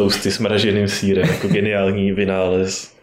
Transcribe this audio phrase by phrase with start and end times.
[0.00, 2.96] toasty s mraženým sírem, jako geniální vynález.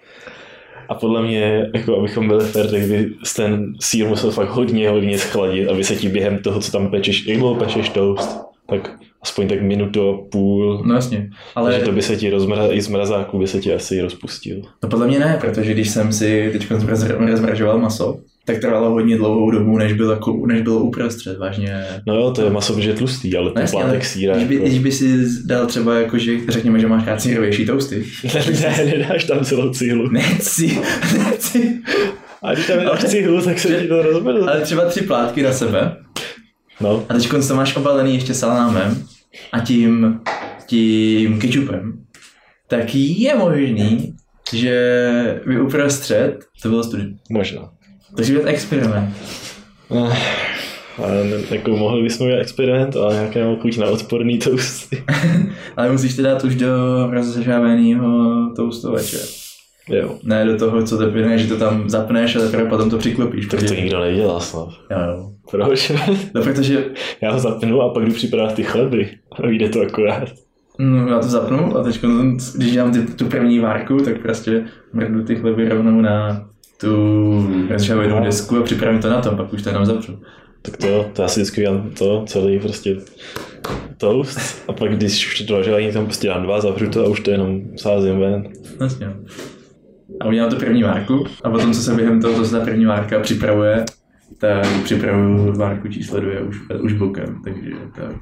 [0.90, 5.18] A podle mě, jako abychom byli fair, tak by ten sír musel fakt hodně, hodně
[5.18, 8.92] schladit, aby se ti během toho, co tam pečeš, jak dlouho pečeš toast, tak
[9.28, 10.84] aspoň tak minutu a půl.
[10.86, 11.30] No jasně.
[11.56, 11.72] Ale...
[11.72, 12.68] Takže to by se ti rozmra...
[12.72, 14.62] i z mrazáku by se ti asi rozpustil.
[14.84, 16.72] no podle mě ne, protože když jsem si teď
[17.20, 21.86] rozmražoval maso, tak trvalo hodně dlouhou dobu, než bylo, jako, než bylo uprostřed, vážně.
[22.08, 24.36] No jo, to je maso, protože je tlustý, ale No ten jasně, plátek ale síra
[24.36, 24.68] když, by, jako...
[24.68, 28.06] když by si dal třeba jako, že řekněme, že máš rád sírovější toasty.
[28.62, 30.10] ne, nedáš tam celou cihlu.
[30.10, 30.80] Nechci,
[31.18, 31.74] nechci.
[32.44, 34.52] A když tam dáš cihlu, tak se ti to rozmrzne.
[34.52, 35.96] Ale třeba tři plátky na sebe
[36.82, 39.04] No, a teď to máš obalený ještě salámem
[39.52, 40.20] a tím,
[40.66, 42.04] tím kečupem,
[42.68, 44.16] tak je možný,
[44.54, 47.08] že by uprostřed to bylo studio.
[47.30, 47.70] možná.
[48.16, 49.16] Takže je to experiment.
[49.92, 50.18] Eh,
[50.98, 55.04] Ale ne, jako mohli bychom udělat experiment, ale nějaké mám chuť na odporný toasty.
[55.78, 58.10] Ale musíš to dát už do rozžáveného
[58.56, 59.47] toustovače.
[59.90, 60.18] Jo.
[60.24, 63.48] Ne do toho, co teprve, ne, že to tam zapneš a teprve potom to přiklopíš.
[63.48, 64.70] Tak to nikdo nedělá snad.
[64.92, 65.32] Jo, jo.
[65.52, 65.92] Proč?
[66.36, 66.86] No, protože
[67.22, 69.10] Já ho zapnu a pak jdu připravovat ty chleby.
[69.32, 70.30] A vyjde to akorát.
[70.80, 72.00] no, já to zapnu a teď,
[72.56, 76.48] když dělám ty, tu první várku, tak prostě mrdu ty chleby rovnou na
[76.82, 80.20] tu rozžávenou desku a připravím to na tom, pak už to jenom zapřu.
[80.62, 82.96] Tak to, to já si vždycky udělám to, celý prostě
[83.98, 84.64] toast.
[84.68, 87.32] A pak když už to doželení, tam prostě dám dva, zavřu to a už to
[87.32, 88.50] jenom sázím ven.
[88.80, 89.14] Vlastně.
[90.20, 92.86] A udělám to první várku a potom, co se během toho, co se ta první
[92.86, 93.86] várka připravuje,
[94.40, 98.16] tak připravuju várku číslo dvě už, už bokem, takže tak.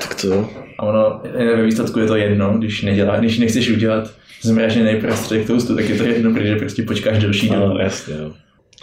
[0.00, 4.10] Tak to, A ono, ve výsledku je to jedno, když, nedělá, když nechceš udělat
[4.42, 7.66] zmražený prostředek toastu, tak je to jedno, protože prostě počkáš delší dobu.
[7.66, 8.32] no, jasně, jo.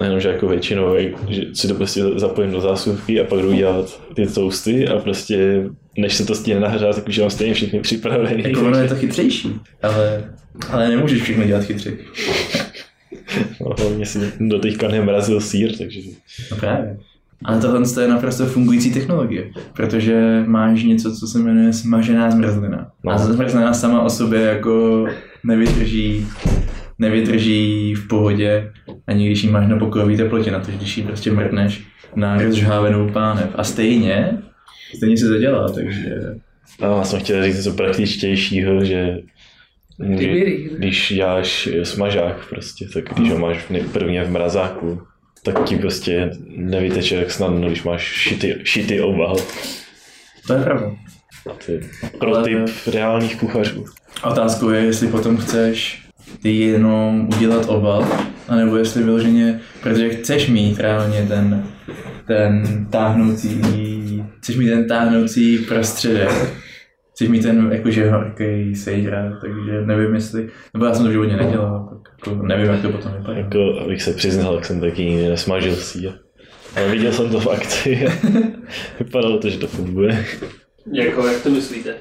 [0.03, 0.96] Jenom, že jako většinou,
[1.30, 5.70] že si to prostě zapojím do zásuvky a pak jdu dělat ty toasty a prostě
[5.97, 8.44] než se to stihne nahřát, tak už mám stejně všechny připravený.
[8.44, 10.23] Jako ono je to chytřejší, ale,
[10.70, 11.92] ale nemůžeš všechno dělat chytře.
[13.61, 16.00] No, hlavně si do teďka nemrazil sír, takže
[16.52, 16.97] No právě.
[17.44, 22.91] Ale tohle je naprosto fungující technologie, protože máš něco, co se jmenuje smažená zmrzlina.
[23.03, 23.12] No.
[23.12, 25.06] A zmrzlina sama o sobě jako
[25.44, 26.28] nevydrží,
[27.00, 28.72] nevydrží v pohodě,
[29.08, 31.84] ani když ji máš na pokojové teplotě, na to, když ji prostě mrkneš
[32.16, 33.50] na rozžhávenou pánev.
[33.56, 34.38] A stejně,
[34.96, 36.19] stejně se to dělá, takže
[36.81, 39.18] No, já jsem chtěl říct něco praktičtějšího, že
[40.18, 45.02] Ty když děláš smažák prostě, tak když ho máš prvně v mrazáku,
[45.44, 49.35] tak ti prostě nevyteče tak snadno, když máš šity, šity obal.
[50.47, 50.91] to je pravda.
[51.66, 51.79] To je
[52.19, 52.58] pro typ
[52.94, 53.85] reálných kuchařů.
[54.23, 56.06] Otázkou je, jestli potom chceš
[56.41, 58.08] ty jenom udělat obal,
[58.47, 61.68] anebo jestli vyloženě, protože chceš mít reálně ten,
[62.36, 63.62] ten táhnoucí,
[64.38, 66.30] chceš mít ten táhnoucí prostředek,
[67.14, 71.36] chceš mít ten jakože horký sejra, takže nevím jestli, nebo já jsem to v životě
[71.36, 73.38] nedělal, tak jako nevím, jak to potom vypadá.
[73.38, 76.12] Jako, abych se přiznal, tak jsem taky nikdy nesmažil sír.
[76.75, 78.08] Ale viděl jsem to v akci
[79.00, 80.25] vypadalo to, že to funguje.
[80.94, 81.94] Jako, jak to myslíte?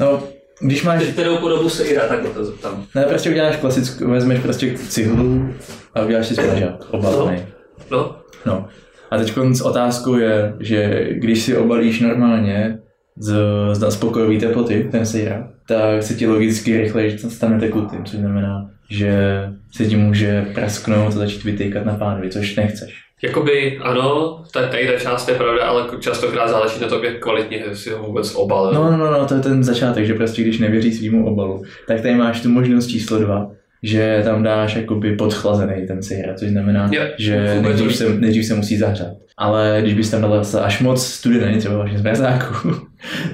[0.00, 0.22] No,
[0.60, 2.84] když máš, Kterou podobu se Ira, takhle to zeptám.
[2.94, 5.54] ne, prostě uděláš klasickou, vezmeš prostě cihlu
[5.94, 7.42] a uděláš si smažák, obalený.
[7.90, 8.16] No,
[8.46, 8.68] No.
[9.10, 9.32] A teď
[9.64, 12.78] otázkou je, že když si obalíš normálně
[13.18, 13.34] z,
[13.72, 19.42] z spokojové teploty, ten sejra, tak se ti logicky rychleji stane tekutým, což znamená, že
[19.72, 22.94] se ti může prasknout a začít vytýkat na pánvi, což nechceš.
[23.22, 27.64] jakoby ano, ta, tady ta část je pravda, ale častokrát záleží na tom, jak kvalitně
[27.72, 28.74] si ho vůbec obalil.
[28.74, 32.00] No, no, no, no, to je ten začátek, že prostě když nevěří svýmu obalu, tak
[32.00, 33.50] tady máš tu možnost číslo dva,
[33.82, 38.54] že tam dáš jakoby podchlazený ten sejra, což znamená, Jo, že nejdřív se, nejdřív se
[38.54, 39.12] musí zahřát.
[39.36, 42.70] Ale když bys tam dal zase až moc studený, třeba vlastně z mrazáku,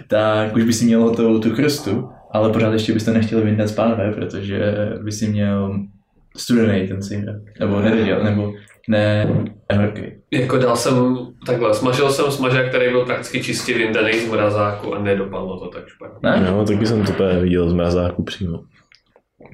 [0.09, 3.69] tak už by si měl hotovou tu krstu, ale pořád ještě bys to nechtěl vyndat
[3.69, 5.81] z pánve, protože by si měl
[6.37, 8.53] studený ten sejra, nebo nevěděl, nebo
[8.89, 9.29] ne,
[9.77, 10.03] horký.
[10.31, 11.17] Jako dal jsem,
[11.47, 15.89] takhle, smažil jsem smažák, který byl prakticky čistě vyndaný z mrazáku a nedopadlo to tak
[15.89, 16.31] špatně.
[16.31, 16.51] Ne?
[16.51, 18.61] No, tak bych jsem to viděl z mrazáku přímo.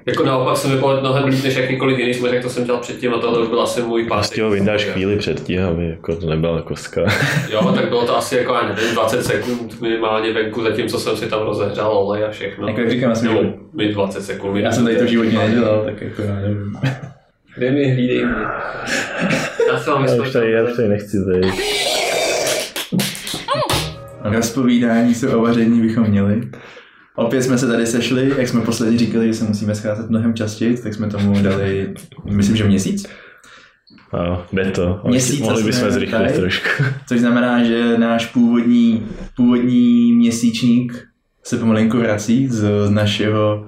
[0.06, 3.18] Jako naopak jsem vypadal mnohem líp než jakýkoliv jiný smažák, to jsem dělal předtím a
[3.18, 4.18] tohle už byl asi můj pátý.
[4.20, 7.00] Prostě ho vyndáš chvíli předtím, aby jako to nebyla kostka.
[7.50, 11.26] Jo, tak bylo to asi jako, já nevím, 20 sekund minimálně venku, zatímco jsem si
[11.26, 12.68] tam rozehřál olej a všechno.
[12.68, 14.56] Jako jak říkám, já jsem, No, mi 20 sekund.
[14.56, 16.72] já jsem tady to v životě nedělal, tak jako já nevím.
[17.56, 18.34] Kde mi hlídej mě.
[19.72, 21.54] Já se vám Já už tady, já už tady nechci být.
[24.24, 26.40] Rozpovídání se o vaření bychom měli.
[27.20, 30.76] Opět jsme se tady sešli, jak jsme posledně říkali, že se musíme scházet mnohem častěji,
[30.76, 31.94] tak jsme tomu dali,
[32.24, 33.08] myslím, že měsíc.
[34.12, 35.00] A jde to.
[35.04, 36.32] Měsíc Mohli jsme bychom zrychlit tady.
[36.32, 36.68] trošku.
[37.08, 39.06] Což znamená, že náš původní,
[39.36, 41.04] původní měsíčník
[41.42, 43.66] se pomalinku vrací z, z našeho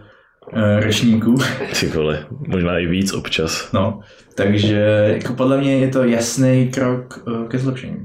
[0.53, 1.35] uh, ročníku.
[1.81, 3.73] Ty vole, možná i víc občas.
[3.73, 4.01] No,
[4.35, 7.97] takže jako podle mě je to jasný krok uh, ke zlepšení.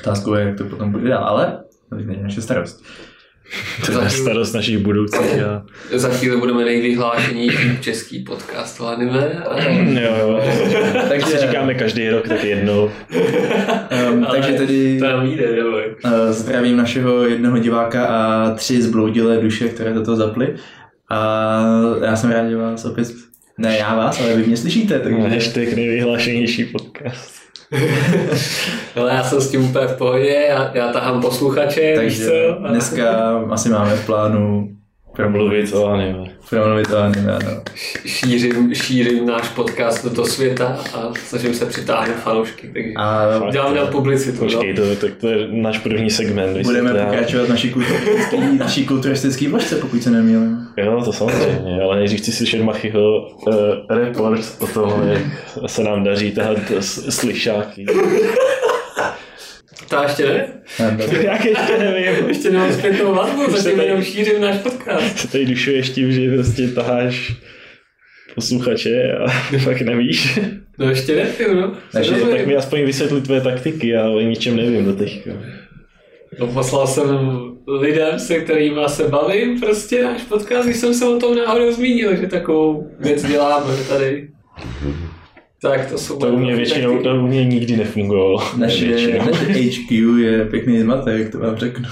[0.00, 1.58] Otázkou je, jak to potom bude dál, ale
[1.88, 2.84] to není naše starost.
[3.86, 5.42] To je starost našich budoucích.
[5.42, 5.66] A...
[5.98, 9.44] Za chvíli budeme nejvyhlášenější český podcast o anime.
[9.50, 9.62] A...
[10.00, 10.40] Jo, jo.
[11.08, 12.90] Takže si říkáme každý rok, tak jednou.
[14.12, 15.66] um, takže tedy To nám jde, jo.
[16.04, 20.54] uh, zdravím našeho jednoho diváka a tři zbloudilé duše, které do toho zaply.
[21.10, 21.62] A
[22.04, 23.08] já jsem rád, že vás opět,
[23.58, 25.28] ne já vás, ale vy mě slyšíte, takže...
[25.28, 27.35] Hashtag nejvyhlášenější podcast.
[28.96, 32.64] Ale já jsem s tím úplně v pohodě, já, já tahám posluchače, víš Takže co?
[32.64, 34.75] A- dneska asi máme v plánu
[35.16, 36.30] Promluvit o anime.
[36.50, 37.62] promluvit o anime, ano.
[38.06, 43.86] šířím, šířím náš podcast do světa a snažím se přitáhnout fanoušky, takže A dělám na
[43.86, 44.38] publicitu.
[44.38, 44.82] Počkej, no.
[44.82, 46.62] to, tak to je náš první segment.
[46.62, 50.58] budeme to pokračovat naší kulturistický, naší kulturistický vložce, pokud se nemýlím.
[50.76, 53.54] Jo, to samozřejmě, ale nejdřív chci slyšet Machyho uh,
[53.88, 55.22] report o tom, jak
[55.66, 56.58] se nám daří tahat
[57.08, 57.86] slyšáky.
[59.88, 60.46] To ještě ne?
[61.22, 62.28] Jak ještě nevím.
[62.28, 65.18] Ještě nemám zpětnou vazbu, zatím tady- jenom šířím náš podcast.
[65.18, 67.32] Se tady dušuješ tím, že prostě taháš
[68.34, 69.28] posluchače a
[69.58, 70.38] fakt nevíš.
[70.78, 71.72] No ještě nevím, no.
[71.92, 75.30] Takže Co tak mi aspoň vysvětli tvoje taktiky, já o ničem nevím do teďka.
[76.40, 77.06] No, poslal jsem
[77.80, 82.16] lidem, se kterými se bavím, prostě náš podcast, když jsem se o tom náhodou zmínil,
[82.16, 84.28] že takovou věc děláme tady.
[85.70, 88.42] Tak to jsou To u mě většinou, to u mě nikdy nefungovalo.
[88.56, 89.18] Naše, naše
[89.52, 91.88] HQ je pěkný zmatek, to vám řeknu.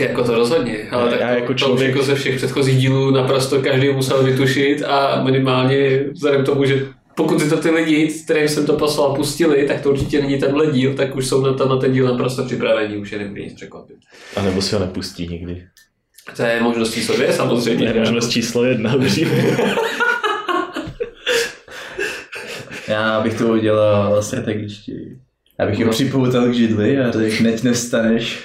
[0.00, 2.78] Jako to rozhodně, ale tak Já to, jako to už člověk- jako ze všech předchozích
[2.78, 7.70] dílů naprosto každý musel vytušit a minimálně vzhledem k tomu, že pokud si to ty
[7.70, 11.40] lidi, kterým jsem to poslal, pustili, tak to určitě není tenhle díl, tak už jsou
[11.42, 13.96] na, to, na ten díl naprosto připravení, už je nebude nic překvapit.
[14.36, 15.62] A nebo si ho nepustí nikdy.
[16.36, 17.92] To je možnost číslo dvě samozřejmě.
[17.92, 18.94] To je možnost číslo jedna.
[22.88, 25.18] Já bych to udělal strategičtěji.
[25.60, 28.44] Já bych ho připoutal k židli a řekl, neď nevstaneš,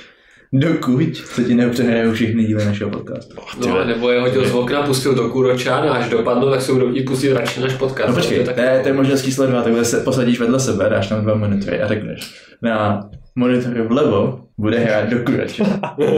[0.53, 3.35] dokud se ti nepřehrajou všechny díly našeho podcastu.
[3.67, 6.91] No, nebo je hodil z okna, pustil do Kuročan a až dopadnou, tak se budou
[6.91, 8.09] chtít pustit radši náš podcast.
[8.09, 11.07] No počkej, to je, to je možnost číslo dva, takhle se posadíš vedle sebe, dáš
[11.07, 12.99] tam dva monitory a řekneš, na
[13.35, 15.63] monitoru vlevo bude hrát do kurače.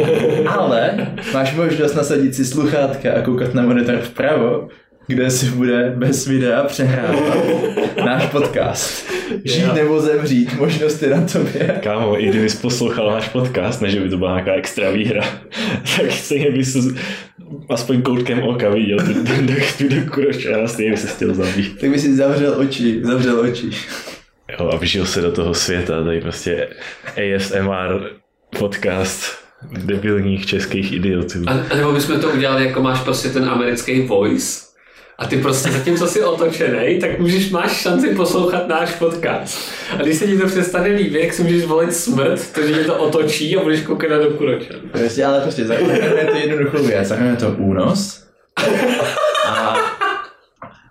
[0.58, 4.68] Ale máš možnost nasadit si sluchátka a koukat na monitor vpravo,
[5.08, 7.38] kde si bude bez videa přehrávat
[8.06, 9.12] náš podcast.
[9.44, 9.74] Žít Jo.
[9.74, 11.80] nebo zemřít, možnost je na tobě.
[11.84, 15.24] Kámo, i kdybys poslouchal náš podcast, než by to byla nějaká extra výhra,
[15.98, 16.78] tak stejně bys
[17.70, 21.34] aspoň koutkem oka viděl tu, tu, tu, tu, tu kuroč a stejně by se chtěl
[21.34, 21.80] zabít.
[21.80, 23.70] Tak by si zavřel oči, zavřel oči.
[24.60, 26.68] Jo, a vžil se do toho světa, tady prostě
[27.36, 28.10] ASMR
[28.60, 31.40] podcast debilních českých idiotů.
[31.48, 34.63] A, a nebo bychom to udělali, jako máš prostě ten americký voice,
[35.18, 39.72] a ty prostě zatímco jsi otočený, tak můžeš, máš šanci poslouchat náš podcast.
[40.00, 42.84] A když se ti to přestane líbit, jak si můžeš volit smrt, to, že tě
[42.84, 44.76] to otočí a budeš koukat na do kuročan.
[44.92, 48.24] Prostě, ale prostě zahrneme to jednoduchou věc, zahrneme to únos
[49.48, 49.76] a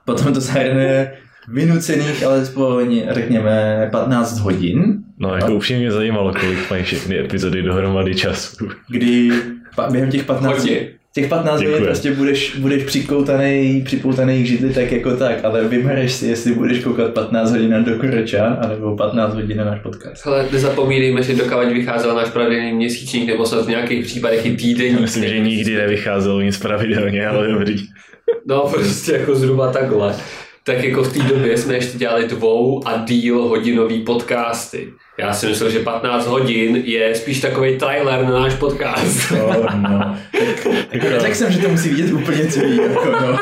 [0.05, 1.13] potom to zahrneme
[1.49, 8.15] vynucených alespoň, řekněme, 15 hodin, No, jako upřímně mě zajímalo, kolik mají všechny epizody dohromady
[8.15, 8.69] času.
[8.89, 9.31] kdy
[9.77, 10.89] pa, během těch 15 Hodně.
[11.15, 11.73] Těch 15 Děkuji.
[11.73, 16.55] hodin prostě budeš, budeš přikoutaný, připoutaný k židli tak jako tak, ale vybereš si, jestli
[16.55, 20.27] budeš koukat 15 hodin na Dokuročan, anebo 15 hodin na náš podcast.
[20.27, 24.97] Ale nezapomínejme, že dokávat vycházel náš pravidelný měsíčník, nebo snad v nějakých případech i týdenní.
[25.01, 27.77] Myslím, že nikdy nevycházelo nic pravidelně, ale dobrý.
[28.47, 30.15] No, prostě jako zhruba takhle.
[30.65, 34.89] Tak jako v té době jsme ještě dělali dvou a díl hodinový podcasty.
[35.19, 39.33] Já si myslel, že 15 hodin je spíš takový trailer na náš podcast.
[39.33, 40.19] Oh, no.
[40.93, 43.39] tak, řekl jsem, že to musí vidět úplně celý, jako no.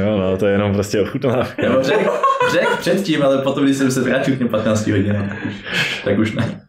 [0.00, 1.62] Jo, no, to je jenom prostě ochutnávka.
[1.62, 2.08] Nebo řek,
[2.52, 5.54] řek předtím, ale potom, když jsem se vrátil k těm 15 hodinám, tak už,
[6.04, 6.60] tak už ne.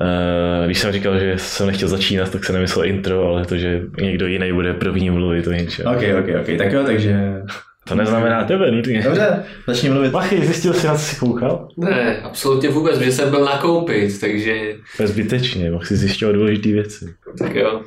[0.00, 3.82] Uh, když jsem říkal, že jsem nechtěl začínat, tak jsem nemyslel intro, ale to, že
[4.00, 5.92] někdo jiný bude první mluvit, to něčeho.
[5.92, 7.42] Ok, ok, ok, tak jo, takže...
[7.90, 9.02] To neznamená tebe nutně.
[9.02, 10.12] Dobře, začni mluvit.
[10.12, 11.68] Machy, zjistil jsi, na co jsi koukal?
[11.76, 16.68] Ne, absolutně vůbec, protože jsem byl nakoupit, takže To je zbytečně, mohl si zjišťovat důležité
[16.68, 17.14] věci.
[17.38, 17.82] tak jo.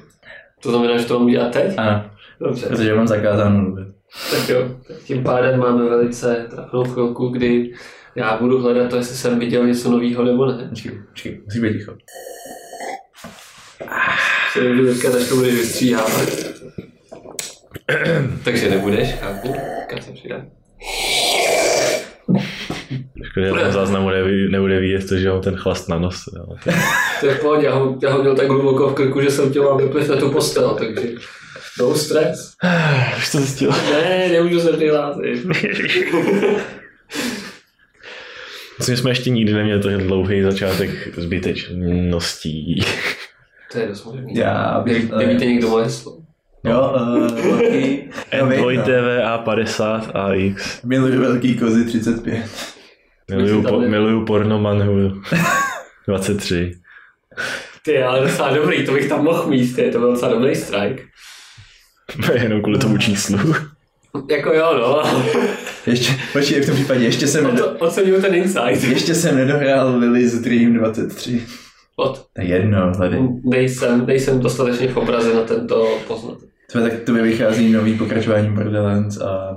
[0.64, 1.74] To znamená, že to mám udělat teď?
[1.78, 2.06] Ano,
[2.40, 2.66] Dobře.
[2.68, 3.88] protože mám zakázáno mluvit.
[4.32, 7.72] Tak jo, tak tím pádem máme velice trapnou chvilku, kdy
[8.16, 10.66] já budu hledat to, jestli jsem viděl něco nového nebo ne.
[10.70, 11.94] Počkej, počkej, musíš být ticho.
[14.54, 16.53] Se nebudu teďka začnu budeš vystříhávat.
[18.44, 19.54] Takže nebudeš, chápu.
[19.80, 20.46] Teďka se přidám.
[23.24, 26.32] Škoda, že tam záznamu nebude, nebude vidět to, že mám ten chlast na nose.
[26.38, 26.46] Jo.
[27.20, 29.54] To je v pohodě, já ho, já ho měl tak hluboko v krku, že jsem
[29.54, 31.02] tě mám vypět na tu postel, takže
[31.80, 32.54] no stres.
[33.18, 33.72] Už to zjistil.
[33.72, 35.46] Ne, nemůžu se přihlásit.
[38.78, 42.84] Myslím, že jsme ještě nikdy neměli tak dlouhý začátek zbytečností.
[43.72, 44.36] To je dost možný.
[44.36, 45.12] Já bych...
[45.12, 46.23] Nevíte někdo moje slovo?
[46.64, 47.28] Jo, uh,
[47.60, 48.10] velký...
[48.42, 48.86] Android no.
[48.86, 50.84] TV A50 AX.
[50.84, 52.46] Miluji velký kozy 35.
[53.32, 55.22] Miluju, po, miluju porno manhu
[56.08, 56.72] 23.
[57.86, 61.04] Ty, ale docela dobrý, to bych tam mohl mít, ty, to byl docela dobrý strike.
[62.44, 63.38] Jenom kvůli tomu číslu.
[64.32, 65.04] Jako jo, no.
[65.88, 68.84] Ještě, počkej, v tom případě ještě jsem, O nedo, oceňuju ten insight.
[68.84, 71.44] ještě jsem nedohrál Lily's Dream 23.
[71.96, 73.20] Od, jedno, hledej.
[73.44, 76.38] nejsem, nejsem dostatečně v obraze na tento poznat.
[76.74, 79.56] To tak to vychází nový pokračování Borderlands a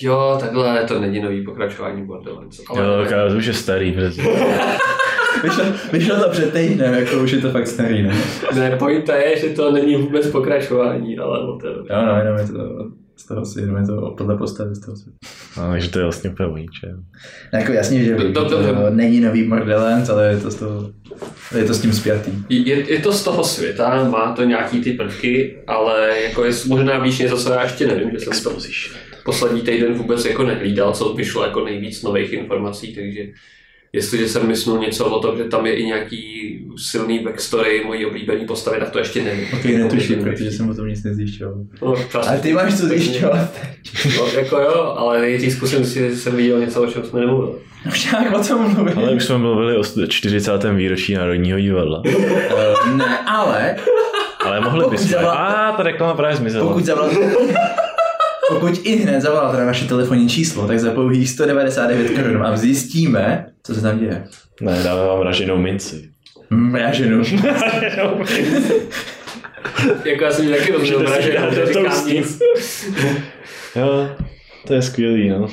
[0.00, 2.58] Jo, takhle, to není nový pokračování Borderlands.
[2.58, 4.22] Jo, kámo, to už je starý, protože
[5.42, 8.14] vyšlo, vyšlo to před týdnem, jako už je to fakt starý, ne?
[8.54, 12.46] Ne, pointa je, že to není vůbec pokračování, ale o to Jo, no, jenom je
[12.46, 15.04] to z toho si, jenom je to podle postavy z toho si.
[15.56, 17.04] no, takže to je vlastně úplně o ničem.
[17.52, 18.74] No, jako jasně, že do- že to dobře.
[18.90, 20.90] není nový Borderlands, ale je to, z toho,
[21.58, 22.30] je to s tím spjatý.
[22.48, 26.98] Je, je to z toho světa, má to nějaký ty prvky, ale jako je možná
[26.98, 28.96] víš něco, co já ještě nevím, že jsem to Exposition.
[29.24, 33.20] poslední týden vůbec jako nehlídal, co vyšlo jako nejvíc nových informací, takže
[33.94, 36.24] jestliže jsem myslel něco o tom, že tam je i nějaký
[36.76, 39.46] silný backstory mojí oblíbený postavy, tak to ještě nevím.
[39.54, 41.54] Ok, netuším, protože jsem o tom nic nezjišťoval.
[41.82, 43.48] No, čas, Ale ty máš co zjišťovat.
[44.18, 47.52] no, jako jo, ale nejdřív zkusím si, že jsem viděl něco, o čem jsme nemluvili.
[47.86, 48.98] No však o tom mluvím.
[48.98, 50.64] Ale už jsme mluvili o 40.
[50.64, 52.02] výročí Národního divadla.
[52.96, 53.76] Ne, ale
[54.44, 55.26] Ale mohli bychom.
[55.26, 56.66] A ta reklama právě zmizela.
[56.66, 57.16] pokud zavoláte...
[58.48, 63.46] Pokud i hned zavoláte na naše telefonní číslo, tak za pouhých 199 korun vám zjistíme,
[63.62, 64.24] co se tam děje.
[64.60, 66.08] Ne, dáme vám raženou minci.
[66.50, 67.22] Mraženu.
[70.04, 72.08] Jako já jsem taky rozuměl, že dát do neříkám toastu.
[72.08, 72.38] nic.
[73.76, 74.10] Jo,
[74.66, 75.48] to je skvělý, no.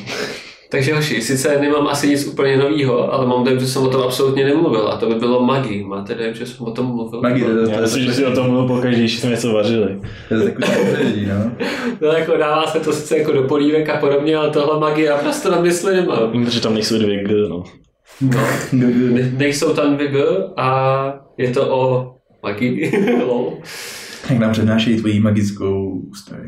[0.72, 4.02] Takže hoši, sice nemám asi nic úplně nového, ale mám dojem, že jsem o tom
[4.02, 5.84] absolutně nemluvil a to by bylo Magi.
[5.88, 7.22] Máte dojem, že jsem o tom mluvil?
[7.22, 9.30] Magi, to, to, to, Já to, myslím, že si o tom mluvil pokaždé, když jsme
[9.30, 10.02] něco vařili.
[10.30, 11.52] to je takový no.
[12.02, 15.18] No jako dává se to sice jako do polívek a podobně, ale tohle Magi já
[15.18, 16.32] prostě na mysli nemám.
[16.32, 17.64] Vím, že tam nejsou dvě G, no.
[18.22, 18.40] No,
[18.72, 20.20] ne, nejsou tam dvě G
[20.58, 22.12] a je to o
[22.44, 22.92] Magi.
[23.28, 23.54] Lol.
[24.30, 26.44] Jak nám přednášejí tvoji magickou story.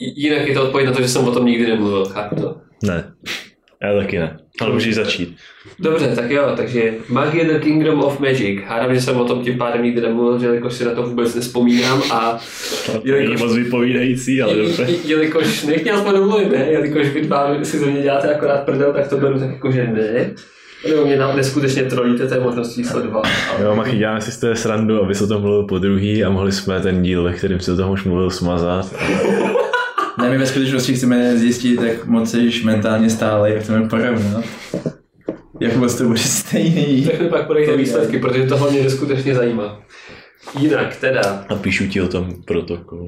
[0.00, 2.56] J- Jinak je to odpověď na to, že jsem o tom nikdy nemluvil, chápu to?
[2.84, 3.12] Ne.
[3.82, 4.38] Já taky ne.
[4.60, 5.36] Ale můžeš začít.
[5.78, 8.60] Dobře, tak jo, takže Magie the Kingdom of Magic.
[8.66, 11.34] Hádám, že jsem o tom tím pádem nikdy nemluvil, že jakož si na to vůbec
[11.34, 12.38] nespomínám a
[12.86, 14.82] To není Jelikož- moc vypovídající, ale dobře.
[14.82, 16.66] Je- Jelikož, nech mě aspoň domluvit, ne?
[16.70, 19.86] Jelikož vy dva si ze mě děláte akorát prdel, tak to beru tak jako, že
[19.86, 20.30] ne.
[20.88, 23.22] Nebo mě na- neskutečně trolíte, to je možnost číslo dva.
[23.62, 26.30] Jo, Machy, děláme si z té srandu, aby se o tom mluvil po druhý a
[26.30, 28.94] mohli jsme ten díl, ve kterém si o tom už mluvil, smazat.
[30.18, 34.44] Ne, my ve skutečnosti chceme zjistit, jak moc jsi mentálně stále, jak chceme porovnat.
[35.60, 37.04] Jak moc to bude stejný.
[37.06, 39.80] Tak mi pak podejte výsledky, protože tohle mě neskutečně zajímá.
[40.58, 43.04] Jinak teda, A píšu ti o tom protokol.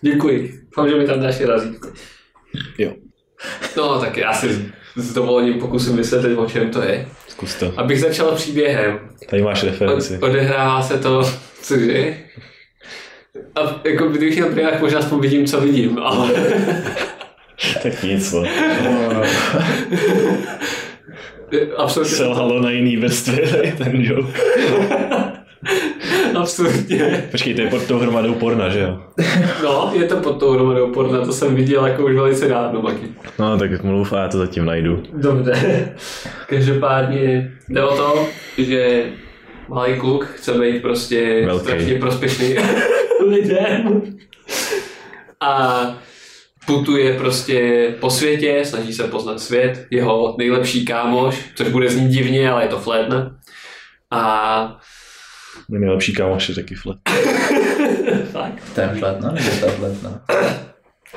[0.00, 0.60] děkuji.
[0.76, 1.88] Doufám, že mi tam dáš razítko.
[2.78, 2.92] Jo,
[3.76, 7.06] No, tak já si s dovolením pokusím vysvětlit, o čem to je.
[7.28, 7.72] zkus to.
[7.76, 8.98] Abych začal příběhem.
[9.30, 10.16] Tady máš referenci.
[10.16, 11.30] Od, odehrává se to,
[11.62, 12.16] cože?
[13.56, 16.30] A jako kdybych měl prývák, možná aspoň vidím, co vidím, ale
[17.82, 18.44] Tak nic, no.
[21.76, 24.40] absolutně, Selhalo na jiný vrstvě ten joke.
[26.40, 27.28] absolutně.
[27.30, 28.98] Počkej, to je pod tou hromadou porna, že jo?
[29.64, 33.06] No, je to pod tou hromadou porna, to jsem viděl jako už velice dávno, Maki.
[33.38, 35.02] No, tak mluv a já to zatím najdu.
[35.12, 35.88] Dobře.
[36.46, 38.26] Každopádně jde o to,
[38.58, 39.04] že
[39.68, 41.64] malý kluk chce být prostě Velký.
[41.64, 42.54] strašně prospěšný
[43.28, 44.02] lidem.
[45.40, 45.82] A
[46.66, 52.50] putuje prostě po světě, snaží se poznat svět, jeho nejlepší kámoš, což bude znít divně,
[52.50, 53.36] ale je to Flétna.
[54.10, 54.78] A
[55.68, 56.96] Můj nejlepší kámoš je taky flat.
[58.32, 60.20] tak, Ten fletna, nebo ta fletna?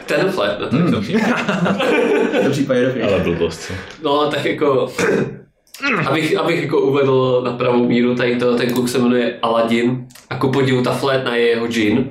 [0.05, 3.01] ten Flétna, tak to V případě dobrý.
[3.01, 3.73] Ale blbost, co?
[4.03, 4.93] No, tak jako,
[6.07, 10.35] abych, abych jako uvedl na pravou míru, tady to, ten kluk se jmenuje Aladdin a
[10.35, 12.09] ku podivu ta flétna je jeho džin.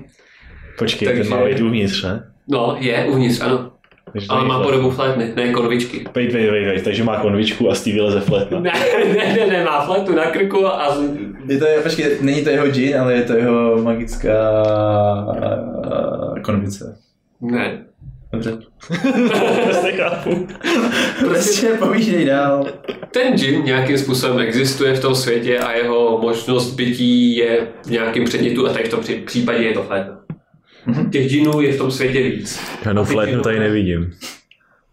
[0.78, 2.30] Počkej, Takže- ten má být uvnitř, ne?
[2.48, 3.70] No, je uvnitř, ano.
[4.12, 6.04] Takže Ale má podobu flétny, ne konvičky.
[6.14, 8.60] Wait, wait, wait, wait, takže má konvičku a z té vyleze flétna.
[8.60, 8.72] Ne,
[9.14, 11.10] ne, ne, ne, má flétnu na krku a z...
[11.48, 14.32] Je to, počkej, není to jeho džin, ale je to jeho magická
[15.26, 16.98] uh, konvice.
[17.40, 17.84] Ne.
[18.32, 18.58] Dobře.
[19.64, 20.46] Prostě chápu.
[21.28, 22.66] Prostě povídej dál.
[23.12, 28.24] ten džin nějakým způsobem existuje v tom světě a jeho možnost bytí je v nějakém
[28.24, 30.18] předmětu a tady v tom při- případě je to flétna.
[31.12, 32.60] Těch džinů je v tom světě víc.
[32.82, 34.12] Ty flétnu tady nevidím.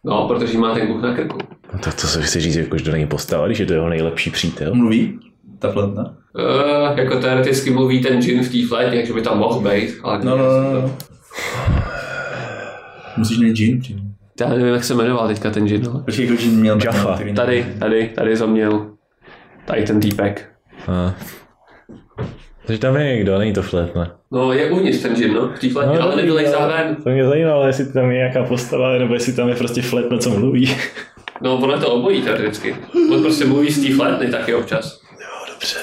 [0.03, 1.37] No, protože má ten kuch na krku.
[1.73, 3.89] No tak to se chci říct, jako, že to není postava, když je to jeho
[3.89, 4.75] nejlepší přítel.
[4.75, 5.19] Mluví?
[5.59, 6.17] Ta fletna?
[6.35, 10.19] Uh, jako teoreticky mluví ten džin v té flétně, takže by tam mohl být, ale
[10.23, 10.95] No, no, no, no.
[13.17, 13.99] Musíš mít džin přímo.
[14.41, 16.03] Já nevím, jak se jmenoval teďka ten džin, ale...
[16.03, 17.17] Počkej, jako džin měl Jaffa.
[17.25, 18.91] ne- Tady, tady, tady za měl.
[19.65, 20.49] Tady ten týpek.
[20.87, 21.15] A.
[22.65, 24.15] Takže tam je někdo, není to flétna.
[24.31, 26.95] No, je uvnitř ten džin, no, v té flétně, ale dobrý, nevylejzá ven.
[27.03, 30.29] To mě zajímalo, jestli tam je nějaká postava, nebo jestli tam je prostě flétna, co
[30.29, 30.75] mluví.
[31.41, 32.75] No, ono je to obojí teoreticky.
[33.13, 35.01] On prostě mluví z té flétny taky občas.
[35.11, 35.77] Jo, dobře.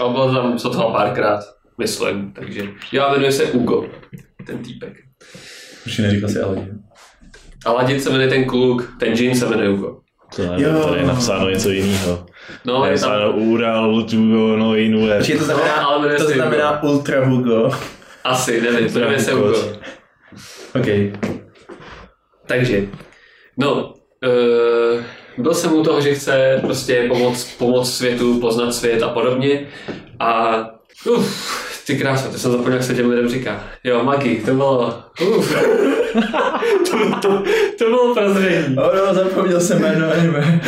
[0.00, 1.40] A byl tam co toho párkrát,
[1.78, 2.62] myslím, takže...
[2.92, 3.86] Já jmenuji se Ugo,
[4.46, 4.92] ten týpek.
[5.86, 6.78] Už neříkal si Aladin.
[7.66, 9.96] Aladin se jmenuje ten kluk, ten džin se jmenuje Ugo.
[10.36, 10.50] To Jo.
[10.52, 12.26] nevím, tady je napsáno něco jiného.
[12.64, 13.10] No, je je tam...
[13.10, 15.18] napsáno Ural, Tugo, no Inue.
[15.18, 17.70] Počkej, to znamená, No, to znamená Ultra Hugo.
[18.24, 19.58] Asi, nevím, jmenuje se Ugo.
[20.74, 20.86] OK.
[22.46, 22.82] Takže,
[23.56, 23.94] no,
[24.26, 25.02] uh,
[25.38, 29.66] byl jsem u toho, že chce prostě pomoct, pomoct světu, poznat svět a podobně.
[30.20, 30.60] A
[31.10, 33.64] uf, ty krása, to jsem zapomněl, jak se těm lidem říká.
[33.84, 35.02] Jo, Magi, to bylo,
[35.36, 35.56] uf.
[36.90, 37.42] to, to,
[37.78, 38.76] to bylo prozření.
[38.76, 40.60] Oh no, zapomněl jsem jméno anime.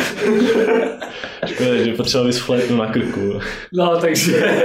[1.45, 3.39] Škoda, že potřeboval bys flétnu na krku.
[3.73, 4.61] No, takže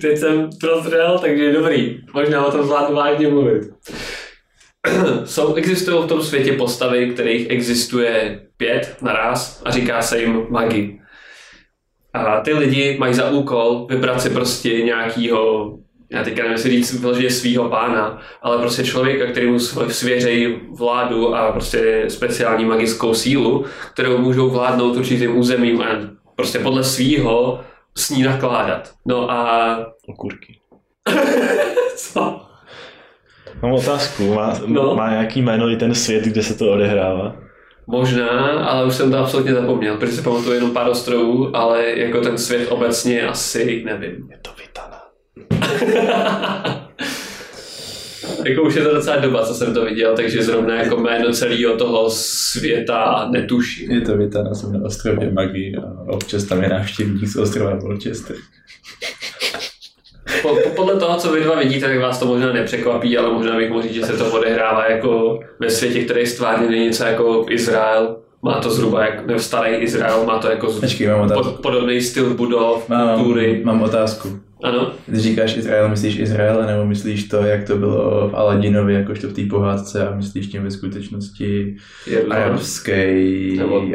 [0.00, 2.00] teď jsem prozřel, takže je dobrý.
[2.14, 3.62] Možná o tom zvládnu vážně mluvit.
[5.24, 11.00] Jsou, existují v tom světě postavy, kterých existuje pět naraz a říká se jim magi.
[12.26, 15.72] A ty lidi mají za úkol vybrat si prostě nějakýho,
[16.12, 21.34] já teďka nevím, jestli říct vyloženě svýho pána, ale prostě člověka, kterému sv- svěřejí vládu
[21.34, 25.86] a prostě speciální magickou sílu, kterou můžou vládnout určitým územím a
[26.36, 27.60] prostě podle svýho
[27.96, 28.90] s ní nakládat.
[29.06, 30.58] No a Okurky.
[31.96, 32.40] co?
[33.62, 34.94] Mám otázku, má, No.
[34.94, 37.36] má nějaký jméno i ten svět, kde se to odehrává?
[37.90, 38.28] Možná,
[38.64, 42.38] ale už jsem to absolutně zapomněl, protože si pamatuju jenom pár ostrovů, ale jako ten
[42.38, 44.28] svět obecně asi nevím.
[44.30, 45.02] Je to Vitana.
[48.44, 51.76] jako už je to docela doba, co jsem to viděl, takže zrovna jako jméno celého
[51.76, 53.90] toho světa netuším.
[53.90, 58.36] Je to Vitana, jsem na ostrově Magii a občas tam je návštěvník z ostrova Volchester.
[60.42, 63.56] Po, po, podle toho, co vy dva vidíte, tak vás to možná nepřekvapí, ale možná
[63.56, 68.16] bych mohl říct, že se to odehrává jako ve světě, který stvárně něco jako Izrael.
[68.42, 71.44] Má to zhruba jak nebo starý Izrael, má to jako Počkej, mám otázku.
[71.44, 73.60] pod, podobný styl budov, Mám, kultury.
[73.64, 74.28] mám otázku.
[74.62, 74.92] Ano.
[75.06, 79.32] Když říkáš Izrael, myslíš Izrael, nebo myslíš to, jak to bylo v Aladinovi, jakožto v
[79.32, 81.76] té pohádce, a myslíš tím ve skutečnosti
[82.30, 83.14] arabské,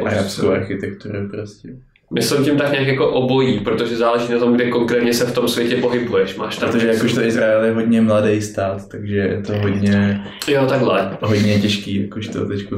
[0.04, 1.68] arabskou architekturu prostě.
[2.14, 5.48] Myslím tím tak nějak jako obojí, protože záleží na tom, kde konkrétně se v tom
[5.48, 6.36] světě pohybuješ.
[6.36, 11.16] Máš tam Protože jakožto Izrael je hodně mladý stát, takže je to hodně, Jo, takhle.
[11.20, 12.68] hodně těžký, jakožto teď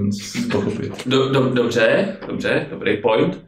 [0.52, 0.92] pochopit.
[1.06, 3.44] Do, do, dobře, dobře, dobrý point.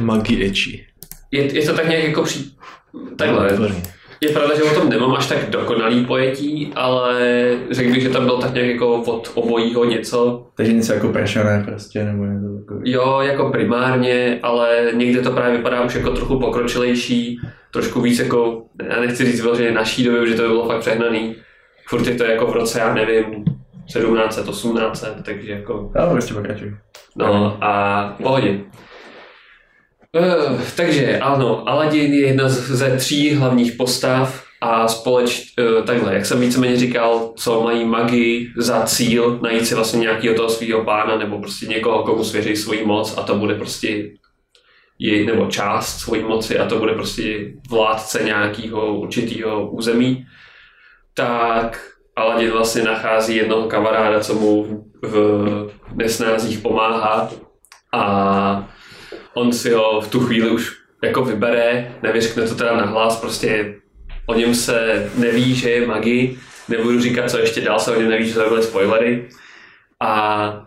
[0.00, 0.86] Magi Echi.
[1.30, 2.38] Je, je to tak nějak jako při...
[3.16, 3.52] Takhle.
[3.52, 3.82] Výborně.
[4.22, 7.20] Je pravda, že o tom nemám až tak dokonalý pojetí, ale
[7.70, 10.46] řekl bych, že tam byl tak nějak jako od obojího něco.
[10.54, 12.82] Takže něco jako pršané prostě, nebo něco takového.
[12.84, 17.38] Jo, jako primárně, ale někde to právě vypadá už jako trochu pokročilejší,
[17.72, 21.36] trošku víc jako, já nechci říct vyloženě naší doby, že to by bylo fakt přehnaný.
[21.88, 23.24] Furt je to jako v roce, já nevím,
[23.86, 26.74] 1700, 1800, takže jako No, prostě pokračuj.
[27.16, 28.60] No a v pohodě.
[30.18, 36.26] Uh, takže ano, Aladdin je jedna ze tří hlavních postav a společ, uh, takhle, jak
[36.26, 41.16] jsem víceméně říkal, co mají magii za cíl najít si vlastně nějakého toho svého pána
[41.16, 44.10] nebo prostě někoho, komu svěří svoji moc a to bude prostě
[44.98, 50.26] jej, nebo část svojí moci a to bude prostě vládce nějakého určitého území,
[51.14, 57.30] tak Aladdin vlastně nachází jednoho kamaráda, co mu v nesnázích pomáhá
[57.92, 58.68] a
[59.34, 63.74] on si ho v tu chvíli už jako vybere, nevyřkne to teda nahlas, prostě
[64.26, 68.10] o něm se neví, že je magi, nebudu říkat, co ještě dál se o něm
[68.10, 69.28] neví, že to byly spoilery.
[70.00, 70.64] A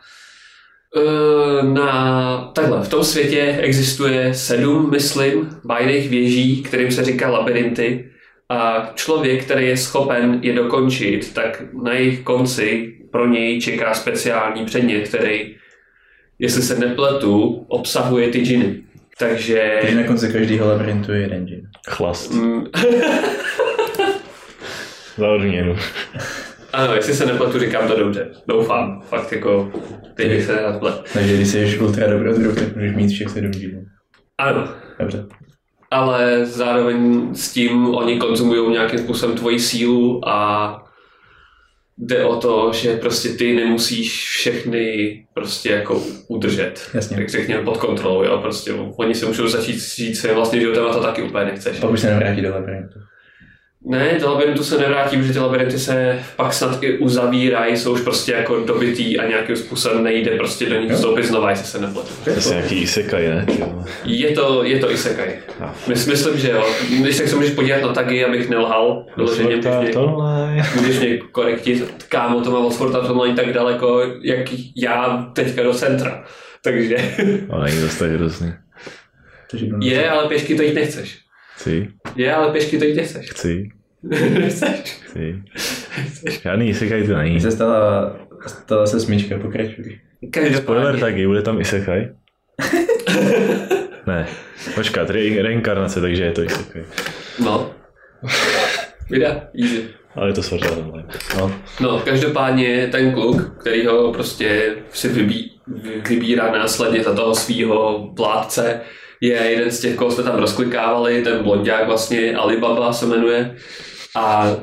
[0.97, 8.11] eh, na, takhle, v tom světě existuje sedm, myslím, bajných věží, kterým se říká labirinty.
[8.49, 14.65] A člověk, který je schopen je dokončit, tak na jejich konci pro něj čeká speciální
[14.65, 15.55] předmět, který,
[16.39, 18.81] jestli se nepletu, obsahuje ty džiny.
[19.19, 19.77] Takže...
[19.81, 21.61] Takže na konci každého labirintu je jeden džin.
[21.89, 22.31] Chlast.
[22.33, 22.65] Mm,
[25.17, 25.75] Za odměnu.
[26.73, 28.31] Ano, jestli se nepletu, říkám to dobře.
[28.47, 29.01] Doufám.
[29.01, 29.71] Fakt jako,
[30.15, 31.01] teď bych se plet.
[31.13, 33.85] Takže když jsi ultra dobrodruh, tak můžeš mít všech sedm dílů.
[34.37, 34.67] Ano,
[34.99, 35.25] Dobře.
[35.91, 40.84] ale zároveň s tím oni konzumují nějakým způsobem tvoji sílu a
[41.97, 46.89] jde o to, že prostě ty nemusíš všechny prostě jako udržet.
[46.93, 47.17] Jasně.
[47.19, 50.93] Jak řekněme pod kontrolou, jo, prostě oni si můžou začít žít svým vlastním životem a
[50.93, 51.79] to taky úplně nechceš.
[51.79, 52.99] Pak už se nevrátí do labirintu.
[53.87, 58.01] Ne, do labirintu se nevrátí, protože ty labirinty se pak snad i uzavírají, jsou už
[58.01, 62.13] prostě jako dobitý a nějakým způsobem nejde prostě do nich vstoupit znova, jestli se nepletu.
[62.23, 63.45] To je nějaký isekai, ne?
[64.05, 65.39] Je to, je to isekai.
[65.59, 65.69] Ah.
[65.87, 66.65] Mys, myslím, že jo.
[67.01, 69.05] Když tak se můžeš podívat na tagy, abych nelhal.
[69.17, 70.63] Vyloženě můžeš mě, Tohle.
[70.75, 72.05] můžeš mě korektit.
[72.09, 76.23] Kámo, to má od Art Online tak daleko, jak já teďka do centra.
[76.61, 76.97] Takže
[77.49, 78.53] Ale není to tak hrozný.
[79.81, 81.24] Je, ale pěšky to jít nechceš.
[81.55, 83.31] Chci, Je, ale pěšky to jít nechceš.
[83.31, 83.69] chci,
[84.39, 84.79] nechceš.
[85.05, 85.43] chci.
[86.43, 87.41] Žádný isekai to není.
[87.41, 88.15] Se stala,
[88.47, 89.99] stala se smyčka, pokračuj.
[90.21, 90.99] Spoiler Každopádně.
[90.99, 92.09] taky, bude tam isekai?
[94.07, 94.27] ne.
[94.75, 96.83] Počkat, re- reinkarnace, takže je to isekai.
[97.43, 97.71] No.
[99.09, 99.83] Vida, easy.
[100.15, 100.41] Ale je to
[100.77, 101.07] Online.
[101.37, 101.51] No.
[101.81, 108.09] No, každopádně ten kluk, který ho prostě si vybí, vy- vybírá následně za toho svého
[108.17, 108.81] vládce,
[109.21, 113.55] je jeden z těch, koho jsme tam rozklikávali, ten blondák vlastně, Alibaba se jmenuje.
[114.15, 114.55] A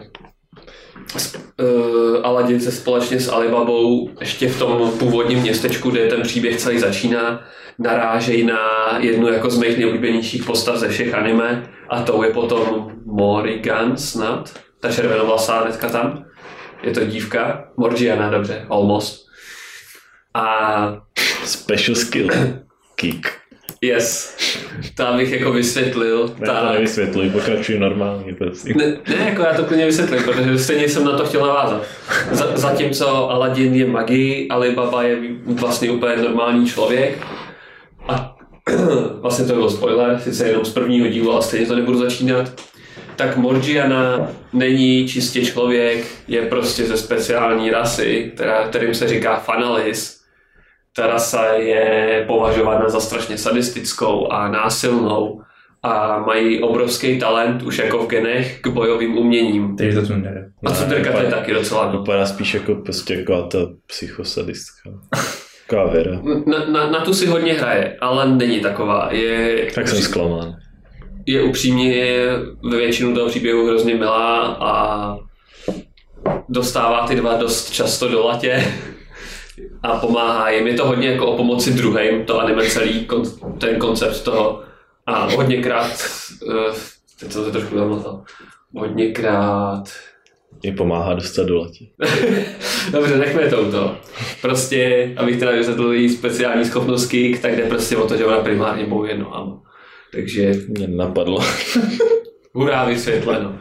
[1.60, 6.78] uh, Aladin se společně s Alibabou ještě v tom původním městečku, kde ten příběh celý
[6.78, 7.44] začíná,
[7.78, 8.58] narážejí na
[8.98, 14.58] jednu jako z mých nejoblíbenějších postav ze všech anime a tou je potom Morrigan snad,
[14.80, 16.24] ta červenovlasá hnedka tam.
[16.82, 19.26] Je to dívka, Morgiana, dobře, almost.
[20.34, 21.02] A
[21.44, 22.28] Special skill.
[22.96, 23.41] Kick.
[23.80, 24.36] Yes,
[24.94, 26.34] to abych jako vysvětlil.
[26.38, 28.74] Ne, to tak- nevysvětluj, pokračuj normálně prostě.
[28.76, 31.82] Ne, ne, jako já to klidně vysvětlím, protože stejně jsem na to chtěl navázat.
[32.30, 37.18] Za, zatímco Aladdin je magii, Alibaba je vlastně úplně normální člověk.
[38.08, 38.36] A
[39.20, 42.60] vlastně to byl spoiler, sice jenom z prvního dílu, ale stejně to nebudu začínat.
[43.16, 50.21] Tak Morgiana není čistě člověk, je prostě ze speciální rasy, která, kterým se říká Fanalis.
[50.96, 55.40] Ta rasa je považována za strašně sadistickou a násilnou
[55.82, 59.76] a mají obrovský talent už jako v genech k bojovým uměním.
[59.76, 60.44] Takže to Tsundere.
[60.66, 61.98] A Cunderka to je taky docela no.
[61.98, 64.90] Vypadá spíš jako prostě jako ta psychosadistka.
[65.68, 66.20] Taková věra.
[66.46, 69.08] na, na, na, tu si hodně hraje, ale není taková.
[69.12, 70.56] Je, Tak jsem zklamán.
[71.26, 72.06] je upřímně
[72.70, 75.16] ve většinu toho příběhu hrozně milá a
[76.48, 78.64] dostává ty dva dost často do latě
[79.82, 80.66] a pomáhá jim.
[80.66, 83.22] Je to hodně jako o pomoci druhým, to anime celý, kon,
[83.58, 84.62] ten koncept toho.
[85.06, 86.04] A hodněkrát,
[86.46, 86.74] uh,
[87.20, 88.24] teď jsem se trošku zamotal,
[88.74, 89.88] hodněkrát
[90.62, 91.92] Je pomáhá dostat do latí.
[92.92, 93.96] Dobře, nechme to u toho.
[94.40, 98.40] Prostě, abych teda vysvětlil její speciální schopnost kick, tak jde prostě o to, že ona
[98.40, 99.62] primárně bojuje nohama.
[100.12, 101.44] Takže Mě napadlo.
[102.52, 103.58] hurá vysvětleno.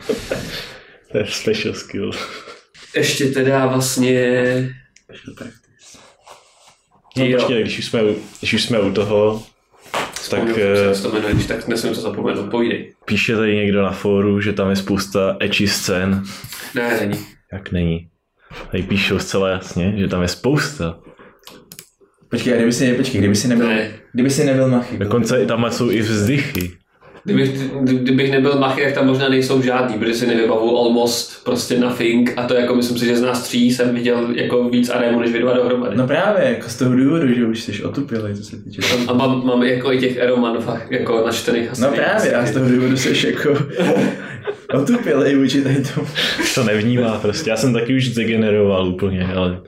[1.12, 2.12] to je special skill.
[2.96, 4.70] Ještě teda vlastně...
[7.18, 7.38] No Jo.
[7.40, 9.44] počkej, když už jsme, u- když už jsme u toho,
[9.92, 12.94] tak Vzpomněl jsem eh, se to jmenuje, když tak nesmím to zapomenout, povídej.
[13.06, 16.24] píše tady někdo na fóru, že tam je spousta ecchi scén.
[16.76, 17.20] Ne, není.
[17.54, 18.08] Jak není?
[18.72, 21.00] Tady píšou zcela jasně, že tam je spousta.
[22.30, 23.92] Počkej, a kdyby si, počkej, kdyby si nebyl, Ne.
[24.14, 24.98] kdyby si nebyl machy.
[24.98, 26.72] Dokonce i tam jsou i vzdychy.
[27.24, 31.80] Kdybych, kdy- kdybych nebyl machy, jak tam možná nejsou žádný, protože si nevybavu almost prostě
[31.80, 35.20] nothing a to jako myslím si, že z nás tří jsem viděl jako víc arému
[35.20, 35.96] než vy dva dohromady.
[35.98, 39.04] No právě, jako z toho důvodu, že už jsi otupilý, co se týče toho.
[39.10, 42.52] A mám, mám jako i těch Eroman fakt jako načtených asi No právě, a z
[42.52, 43.50] toho důvodu jsi jako
[44.74, 46.08] otupilý vůči tady tomu.
[46.56, 47.50] To nevnímá prostě.
[47.50, 49.62] Já jsem taky už degeneroval úplně, ale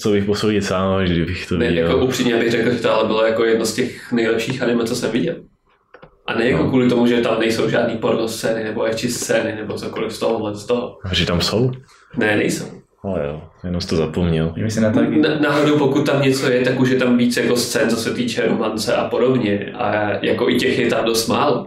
[0.00, 1.86] co bych posoudit sám, až kdybych to Ne, viděl.
[1.86, 4.96] jako upřímně bych řekl, že to ale bylo jako jedno z těch nejlepších anime, co
[4.96, 5.34] jsem viděl.
[6.28, 6.68] A ne jako No.
[6.68, 10.54] kvůli tomu, že tam nejsou žádný porno scény, nebo ecchi scény, nebo cokoliv z tohohle,
[10.54, 10.98] z toho.
[11.12, 11.70] Že tam jsou?
[12.16, 12.64] Ne, nejsou.
[13.02, 14.52] Ale jo, jenom jsi to zapomněl.
[14.56, 15.18] Že mi se na taky.
[15.20, 18.14] Na, náhodou pokud tam něco je, tak už je tam víc jako scén, co se
[18.14, 19.72] týče romance a podobně.
[19.78, 21.66] A jako i těch je tam dost málo.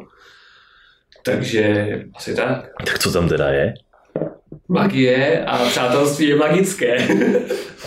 [1.23, 2.69] Takže asi tak.
[2.85, 3.73] Tak co tam teda je?
[4.67, 7.07] Magie a přátelství je magické.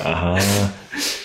[0.04, 0.38] Aha,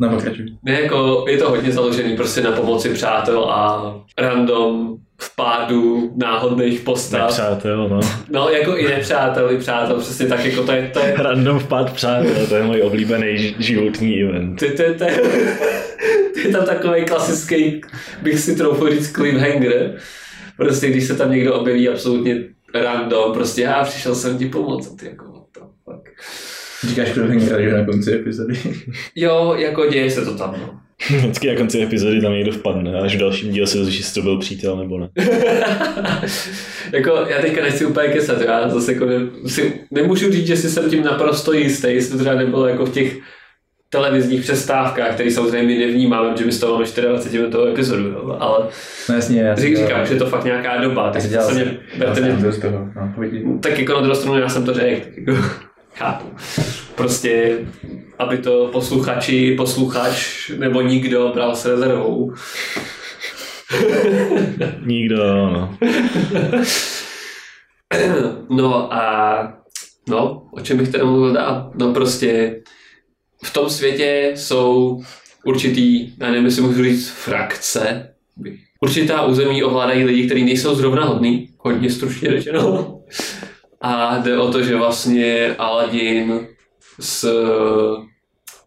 [0.00, 0.44] No pokračuj.
[0.62, 7.20] Ne, jako je to hodně založený prostě na pomoci přátel a random vpádu náhodných postav.
[7.20, 8.00] nepřátel, no.
[8.30, 11.92] No, jako i nepřátel, i přátel, přesně tak, jako to je, to je, Random vpád
[11.92, 14.58] přátel, to je můj oblíbený ži- životní event.
[14.58, 17.80] to, je- to, je- to, je- tam takový klasický,
[18.22, 19.94] bych si troufl říct, cliffhanger.
[20.56, 22.36] Prostě když se tam někdo objeví absolutně
[22.74, 26.08] random, prostě já přišel jsem ti pomoct, a ty jako what the fuck.
[26.86, 28.54] Říkáš cliffhanger takže na konci epizody.
[29.14, 30.80] Jo, jako děje se to tam, no.
[31.18, 34.22] Vždycky na konci epizody tam někdo vpadne, až v dalším díle se dozvíš, jestli to
[34.22, 35.08] byl přítel nebo ne.
[36.92, 39.14] jako já teďka nechci úplně kesat, já zase jako ne,
[39.46, 42.92] si, nemůžu říct, že si jsem tím naprosto jistý, jestli to třeba nebylo jako v
[42.92, 43.16] těch
[43.88, 48.66] televizních přestávkách, které samozřejmě nevnímám, že my z toho máme 24 minutovou epizodu, jo, ale
[49.08, 51.78] No jasně, já řík, říkám, že je to fakt nějaká doba, tak jsem se mě,
[51.98, 52.88] berte mě, z toho.
[52.96, 55.42] No, tak jako na druhou stranu já jsem to řekl, jako,
[55.96, 56.26] chápu.
[56.94, 57.58] Prostě,
[58.18, 62.32] aby to posluchači, posluchač nebo nikdo bral s rezervou.
[64.86, 65.78] Nikdo, no.
[68.50, 69.52] No a
[70.08, 71.72] no, o čem bych teda mluvil dál?
[71.74, 72.62] No prostě
[73.44, 75.00] v tom světě jsou
[75.44, 78.14] určitý, já nevím, jestli můžu říct frakce,
[78.80, 82.96] určitá území ovládají lidi, kteří nejsou zrovna hodný, hodně stručně řečeno.
[83.88, 86.46] A jde o to, že vlastně Aladdin
[87.00, 87.32] s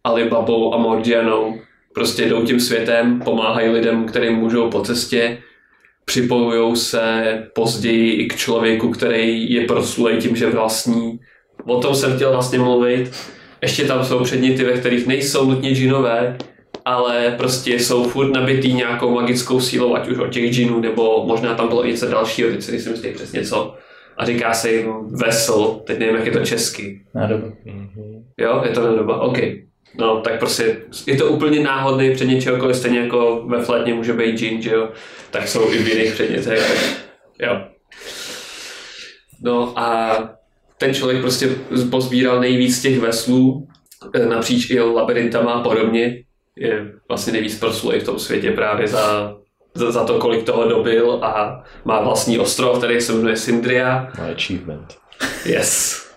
[0.03, 1.60] Alibabou a Morgianou
[1.93, 5.38] prostě jdou tím světem, pomáhají lidem, kterým můžou po cestě,
[6.05, 7.23] připojují se
[7.55, 11.19] později i k člověku, který je proslulej tím, že vlastní.
[11.65, 13.12] O tom jsem chtěl vlastně mluvit.
[13.62, 16.38] Ještě tam jsou předměty, ve kterých nejsou nutně džinové,
[16.86, 21.55] ale prostě jsou furt nabitý nějakou magickou sílou, ať už od těch džinů, nebo možná
[21.55, 23.75] tam bylo něco dalšího, teď si jistý přesně co.
[24.19, 27.01] A říká se jim vesel, teď nevím, jak je to česky.
[27.15, 27.47] Nádoba.
[28.38, 29.38] Jo, je to nádoba, OK.
[29.97, 30.77] No, tak prostě
[31.08, 34.89] je to úplně náhodný předmět čehokoliv, stejně jako ve flétně může být džin, že jo,
[35.32, 37.62] tak jsou i v jiných předmětech, tak jo.
[39.41, 40.17] No a
[40.77, 41.49] ten člověk prostě
[41.91, 43.67] pozbíral nejvíc těch veslů
[44.15, 46.23] eh, napříč i labyrintama a podobně.
[46.55, 49.36] Je vlastně nejvíc proslulý v tom světě právě za,
[49.73, 54.12] za, za to, kolik toho dobil a má vlastní ostrov, který se jmenuje Sindria.
[54.17, 54.97] Má achievement.
[55.45, 56.10] Yes.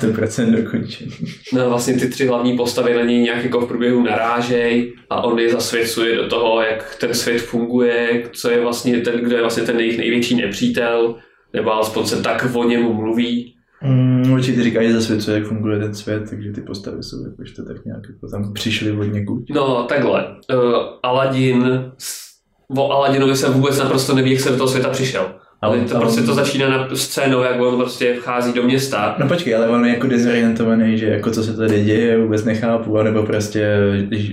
[0.00, 1.12] 100% dokončení.
[1.52, 5.38] No vlastně ty tři hlavní postavy na něj nějak jako v průběhu narážej a on
[5.38, 9.62] je zasvěcuje do toho, jak ten svět funguje, co je vlastně ten, kdo je vlastně
[9.62, 11.14] ten jejich největší nepřítel,
[11.52, 13.54] nebo alespoň se tak o němu mluví.
[13.82, 17.64] Mm, určitě říkají, že zasvěcuje, jak funguje ten svět, takže ty postavy jsou jakož to
[17.64, 19.44] tak nějak jako tam přišly od někud.
[19.50, 21.92] No takhle, uh, Aladin,
[22.76, 25.26] o Aladinovi se vůbec naprosto neví, jak se do toho světa přišel.
[25.62, 29.14] Ale to ale- prostě to začíná na scénou, jak on prostě vchází do města.
[29.18, 32.98] No počkej, ale on je jako dezorientovaný, že jako co se tady děje, vůbec nechápu,
[32.98, 33.76] anebo prostě,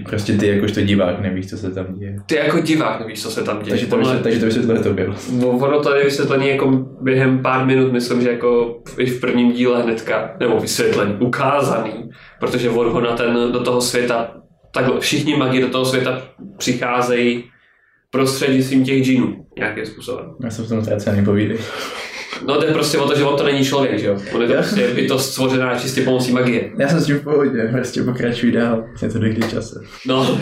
[0.10, 2.15] prostě ty jakožto divák nevíš, co se tam děje.
[2.26, 3.69] Ty jako divák nevíš, co se tam děje.
[3.69, 5.13] Takže to, Tohle- vysvět, takže to vysvětluje to bylo.
[5.39, 9.52] No, ono to je vysvětlený jako během pár minut, myslím, že jako i v prvním
[9.52, 14.32] díle hnedka, nebo vysvětlený, ukázaný, protože on ho na ten, do toho světa,
[14.73, 16.21] takhle, všichni magi do toho světa
[16.58, 17.43] přicházejí
[18.18, 20.26] prostřednictvím těch džinů nějakým způsobem.
[20.44, 21.58] Já jsem v tom ztracený, povídej.
[22.46, 24.18] No jde prostě o to, že on to není člověk, že jo?
[24.36, 26.72] On je to prostě bytost stvořená čistě pomocí magie.
[26.80, 29.80] Já jsem s tím v pohodě, prostě pokračuj dál, je to někdy čase.
[30.06, 30.40] No,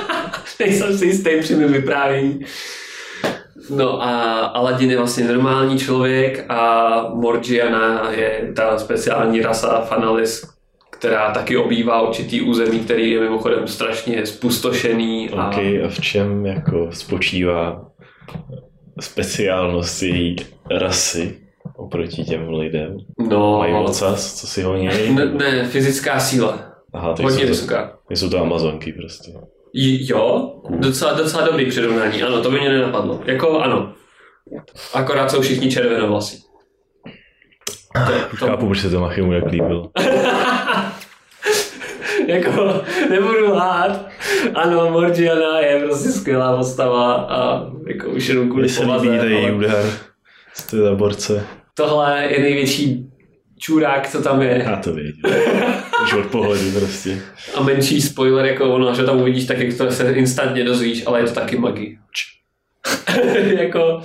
[0.60, 2.40] nejsem si jistý při mém vyprávění.
[3.70, 10.57] No a Aladin je vlastně normální člověk a Morgiana je ta speciální rasa Fanalis,
[10.98, 15.30] která taky obývá určitý území, který je mimochodem strašně spustošený.
[15.30, 15.48] A...
[15.48, 17.84] OK, a v čem jako spočívá
[19.00, 20.36] speciálnost její
[20.70, 21.38] rasy
[21.76, 22.96] oproti těm lidem?
[23.30, 24.88] No, Mají ocas, co si honí?
[25.14, 26.64] ne, ne, fyzická síla.
[26.92, 27.98] Aha, takže Hodně jsou to, vysoká.
[28.10, 29.32] jsou to amazonky prostě.
[29.74, 33.20] Jo, docela, docela dobrý přirovnání, ano, to by mě nenapadlo.
[33.24, 33.92] Jako ano,
[34.94, 36.42] akorát jsou všichni červenovlasí.
[38.32, 39.90] Už chápu, proč se to Machimu jak líbilo.
[42.26, 44.08] jako, nebudu lhát.
[44.54, 49.84] Ano, Morgiana je prostě skvělá postava a jako už jenom kvůli se líbí ale údar
[50.54, 51.46] z té zaborce.
[51.74, 53.10] Tohle je největší
[53.58, 54.62] čurák, co tam je.
[54.66, 55.30] Já to věděl.
[56.02, 57.22] Už od pohledu prostě.
[57.54, 61.20] A menší spoiler jako ono, že tam uvidíš tak, jak to se instantně dozvíš, ale
[61.20, 61.98] je to taky magi.
[63.58, 64.02] jako,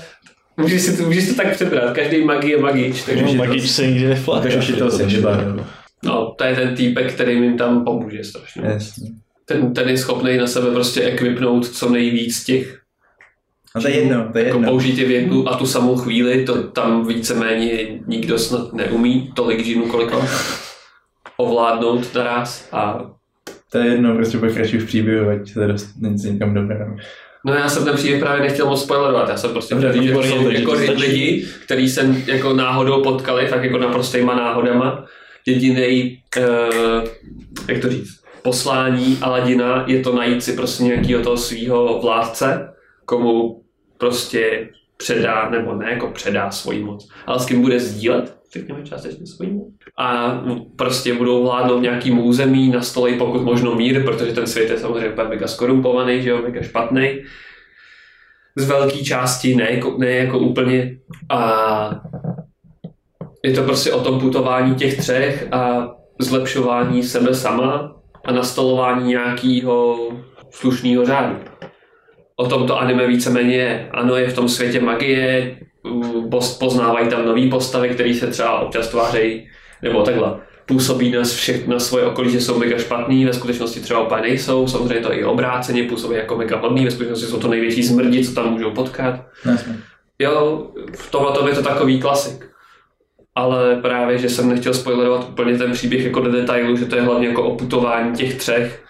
[0.57, 3.87] můžeš, si to, můžeš to tak přebrat, každý magi je magič, takže No, magič se
[3.87, 4.41] nikdy nefláká.
[4.41, 5.65] Takže už to se nebavilo.
[6.03, 8.61] no, to je ten týpek, který jim tam pomůže strašně.
[8.65, 9.09] Jasně.
[9.45, 12.79] Ten, ten je schopný na sebe prostě ekvipnout co nejvíc těch
[13.75, 14.69] No to je jedno, to je jako jedno.
[14.71, 19.63] použít je v jednu a tu samou chvíli, to tam víceméně nikdo snad neumí tolik
[19.63, 20.25] džinů, kolik on
[21.37, 23.11] ovládnout naraz a
[23.71, 26.95] To je jedno, prostě pokračuj v příběhu, ať se dostane někam dobrého.
[27.45, 30.13] No já jsem ten příběh právě nechtěl moc spoilerovat, já jsem prostě Dobře, říct, že
[30.13, 35.05] jsou jako lidi, který se jako náhodou potkali, fakt jako naprostýma náhodama.
[35.45, 37.07] Jediný, uh,
[37.67, 42.73] jak to říct, poslání Aladina je to najít si prostě nějakého toho svého vládce,
[43.05, 43.61] komu
[43.97, 48.37] prostě předá, nebo ne jako předá svoji moc, ale s kým bude sdílet.
[48.53, 49.61] Řekněme částečně svým.
[49.97, 50.37] A
[50.75, 55.09] prostě budou vládnout nějakým území, na stole pokud možno mír, protože ten svět je samozřejmě
[55.09, 57.21] úplně mega skorumpovaný, že jo, mega špatný.
[58.55, 60.97] Z velké části, ne jako, ne jako úplně.
[61.29, 62.01] A
[63.43, 70.09] je to prostě o tom putování těch třech a zlepšování sebe sama a nastolování nějakého
[70.49, 71.35] slušného řádu.
[72.35, 73.89] O tom to anime víceméně je.
[73.91, 75.57] Ano, je v tom světě magie,
[76.59, 79.49] poznávají tam nové postavy, které se třeba občas tvářejí,
[79.81, 80.35] nebo takhle.
[80.65, 84.67] Působí na, všech, na svoje okolí, že jsou mega špatný, ve skutečnosti třeba úplně nejsou,
[84.67, 88.33] samozřejmě to i obráceně působí jako mega hodný, ve skutečnosti jsou to největší zmrdi, co
[88.33, 89.19] tam můžou potkat.
[89.45, 89.77] Jasně.
[90.19, 92.49] Jo, v tomhle je to takový klasik.
[93.35, 97.01] Ale právě, že jsem nechtěl spoilerovat úplně ten příběh jako do detailu, že to je
[97.01, 98.83] hlavně jako o putování těch třech,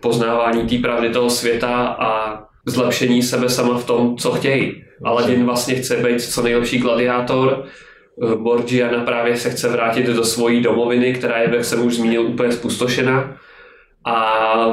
[0.00, 4.84] poznávání té pravdy toho světa a zlepšení sebe sama v tom, co chtějí.
[5.04, 10.62] Aladdin vlastně chce být co nejlepší gladiátor, eh, Borgiana právě se chce vrátit do svojí
[10.62, 13.36] domoviny, která je, jak jsem už zmínil, úplně spustošena.
[14.04, 14.66] A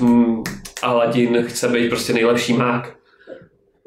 [0.00, 0.42] hm,
[0.82, 2.94] Aladdin chce být prostě nejlepší mák.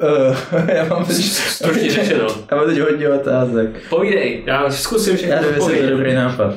[0.01, 0.35] Uh,
[0.75, 2.27] já mám teď, Stručně řečeno.
[2.51, 3.69] já mám teď hodně otázek.
[3.89, 6.55] Povídej, já zkusím všechno Já nevím, jestli to je dobrý nápad.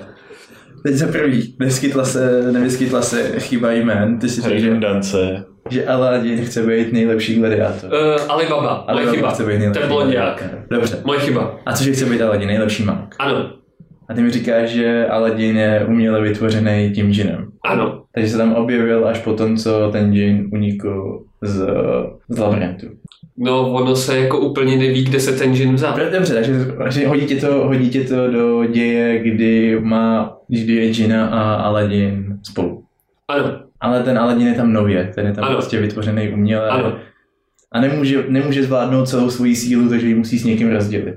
[0.82, 4.18] Teď za prvý, nevyskytla se, nevyskytla se chyba jmén.
[4.18, 5.46] Ty si řekl, že.
[5.70, 7.90] Že Aladdin chce být nejlepší gladiátor.
[7.92, 9.30] Uh, Alibaba, Ale moje chyba.
[9.30, 10.38] chce být nejlepší Ten blondiák.
[10.38, 10.66] gladiátor.
[10.70, 10.98] Dobře.
[11.04, 11.58] Moje chyba.
[11.66, 13.14] A cože chce být Aladdin, nejlepší mák?
[13.18, 13.50] Ano,
[14.08, 17.48] A ty mi říkáš, že Aladdin je uměle vytvořený tím džinem.
[17.64, 18.02] ano.
[18.14, 21.66] Takže se tam objevil až po tom, co ten džin unikl z,
[22.28, 22.86] z labirintu.
[23.38, 25.96] No, ono se jako úplně neví, kde se ten džin vzal.
[25.96, 30.74] Dobře, Dobře, takže, takže hodí, tě to, hodí tě to do děje, kdy má, kdy
[30.74, 32.82] je džina a Aladdin spolu.
[33.28, 35.54] Ano, Ale ten Aladdin je tam nově, ten je tam Ano.
[35.54, 36.68] prostě vytvořený uměle.
[36.68, 36.98] ano.
[37.72, 41.14] A nemůže, nemůže zvládnout celou svoji sílu, takže ji musí s někým rozdělit.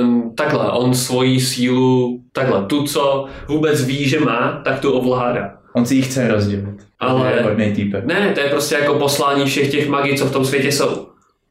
[0.00, 5.52] Um, takhle, on svoji sílu, takhle, tu, co vůbec ví, že má, tak tu ovládá.
[5.74, 6.76] On si ji chce rozdělit.
[6.98, 8.04] Ale- Je hodnej týpek.
[8.04, 11.06] Ne, to je prostě jako poslání všech těch magí, co v tom světě jsou.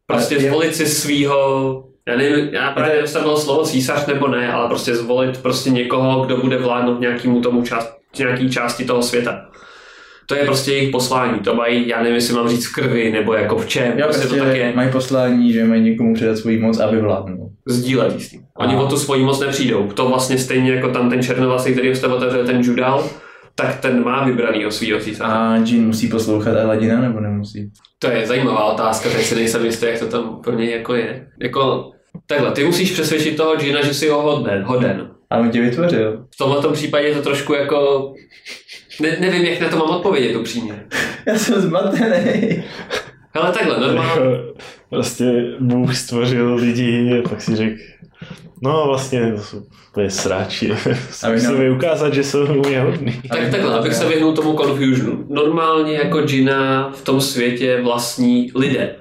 [0.08, 4.06] Prostě je- zvolit si svýho, já nevím, já právě nevím, jestli tam bylo slovo císař
[4.06, 8.86] nebo ne, ale prostě zvolit prostě někoho, kdo bude vládnout nějakému tomu část, nějaký části
[8.86, 9.46] toho světa.
[10.28, 13.34] To je prostě jejich poslání, to mají, já nevím, jestli mám říct v krvi, nebo
[13.34, 14.74] jako v čem, Jo, prostě prostě to tak je.
[14.76, 17.50] mají poslání, že mají někomu předat svoji moc, aby vládnul.
[17.68, 18.42] sdílet s tím.
[18.58, 19.88] Oni A- o tu svoji moc nepřijdou.
[19.88, 23.10] To vlastně stejně jako tam ten černovlasý, který jste otevřel, ten Judal,
[23.56, 25.32] tak ten má vybranýho svýho císaře.
[25.34, 27.70] A Jin musí poslouchat Aladdina, nebo nemusí?
[28.00, 31.28] To je zajímavá otázka, teď si nejsem jistý, jak to tam pro něj jako je.
[31.42, 31.92] Jako,
[32.28, 34.64] takhle, ty musíš přesvědčit toho Gina, že si ho hoden.
[34.64, 35.10] hoden.
[35.30, 36.26] Ale on tě vytvořil.
[36.34, 38.14] V tomhle případě je to trošku jako...
[39.02, 40.86] Ne, nevím, jak na to mám odpovědět upřímně.
[41.28, 42.64] Já jsem zmatený.
[43.34, 44.26] Ale takhle, normálně.
[44.26, 44.54] Jako,
[44.90, 47.78] prostě Bůh stvořil lidi a pak si řekl,
[48.64, 50.72] no vlastně to jsou úplně sráči.
[51.32, 53.22] Musíme nám- ukázat, že jsou mě hodný.
[53.30, 55.26] Tak takhle, abych se vyhnul tomu confusionu.
[55.30, 58.96] Normálně jako Gina v tom světě vlastní lidé.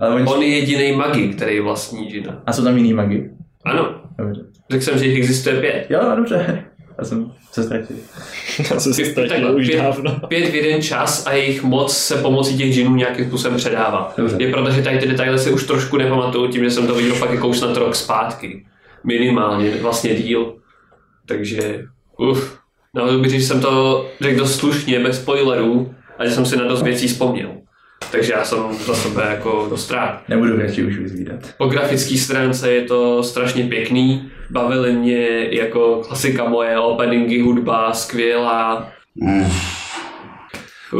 [0.00, 0.24] Ale oni...
[0.26, 2.42] On je jediný magi, který vlastní Gina.
[2.46, 3.30] A jsou tam jiný magi.
[3.64, 4.40] Ano, Dobře.
[4.70, 5.86] řekl jsem, že jich existuje pět.
[5.90, 6.63] Jo, no, dobře.
[6.98, 7.96] Já jsem se ztratil.
[8.70, 10.20] Já jsem se Pět- ztratil takhle, už pět- dávno.
[10.28, 14.12] Pět v jeden čas a jejich moc se pomocí těch džinů nějakým způsobem předává.
[14.16, 14.36] Dobře.
[14.38, 17.14] Je pravda, že tady ty detaily si už trošku nepamatuju tím, že jsem to viděl
[17.14, 18.66] fakt jako už snad rok zpátky.
[19.04, 20.54] Minimálně, vlastně díl.
[21.26, 21.84] Takže,
[22.18, 22.58] uf.
[22.94, 26.56] No, bych říct, že jsem to řekl dost slušně, bez spoilerů, a že jsem si
[26.56, 27.50] na dost věcí vzpomněl.
[28.12, 30.28] Takže já jsem za sebe jako dost rád.
[30.28, 31.40] Nebudu radši už vyzvídat.
[31.58, 34.30] Po grafické stránce je to strašně pěkný.
[34.50, 38.92] Bavily mě jako klasika moje, openingy, hudba, skvělá.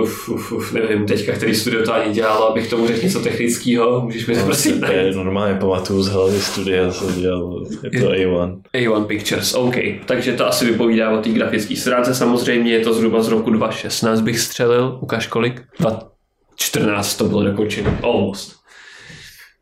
[0.02, 4.00] Uf, uf, uf, nevím teďka, který studio to ani dělalo, abych tomu řekl něco technického.
[4.00, 8.08] Můžeš mi to prosím To je normálně pamatuju z hlavy studia, co dělal, je to
[8.10, 8.60] A1.
[8.74, 9.74] A1 Pictures, OK.
[10.06, 12.14] Takže to asi vypovídá o té grafické stránce.
[12.14, 14.98] Samozřejmě je to zhruba z roku 2016 bych střelil.
[15.02, 15.62] Ukáž kolik?
[15.80, 17.98] 2014 to bylo dokončené.
[18.02, 18.56] Almost.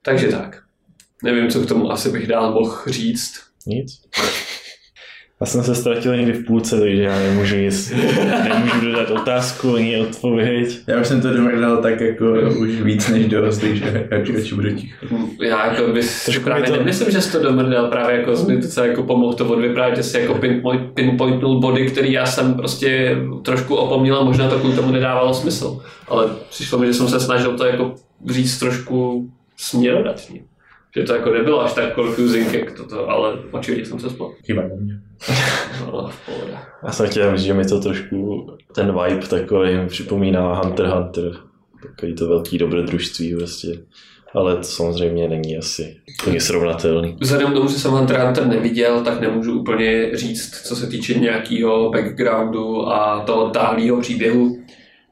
[0.03, 0.62] Takže tak.
[1.23, 3.52] Nevím, co k tomu asi bych dál mohl říct.
[3.66, 4.03] Nic.
[5.40, 7.92] Já jsem se ztratil někdy v půlce, takže já nemůžu nic,
[8.48, 10.79] nemůžu dodat otázku ani odpověď.
[10.87, 12.25] Já už jsem to domrdal tak jako
[12.61, 15.07] už víc než dost, takže radši, radši budu ticho.
[15.42, 18.61] Já jako bys Trošku právě to- nemyslím, že jsi to domrdal, právě jako jsi mi
[18.62, 23.16] docela jako pomohl to odvyprávět, že jsi jako pinpoint, pinpointnul body, který já jsem prostě
[23.45, 25.80] trošku opomněl a možná to kvůli tomu nedávalo smysl.
[26.09, 27.95] Ale přišlo mi, že jsem se snažil to jako
[28.30, 30.41] říct trošku směrodatně.
[30.97, 34.32] Že to jako nebylo až tak confusing, jak toto, ale očividně jsem se spal.
[34.47, 34.95] Chyba na mě.
[35.86, 36.53] No, v pohodě.
[36.86, 41.32] Já jsem chtěl říct, že mi to trošku ten vibe takový připomíná Hunter Hunter.
[41.82, 43.68] Takový to velký dobrodružství prostě.
[44.34, 47.16] ale to samozřejmě není asi úplně srovnatelný.
[47.20, 51.14] Vzhledem k tomu, že jsem Hunter Hunter neviděl, tak nemůžu úplně říct, co se týče
[51.14, 54.62] nějakého backgroundu a toho táhlého příběhu.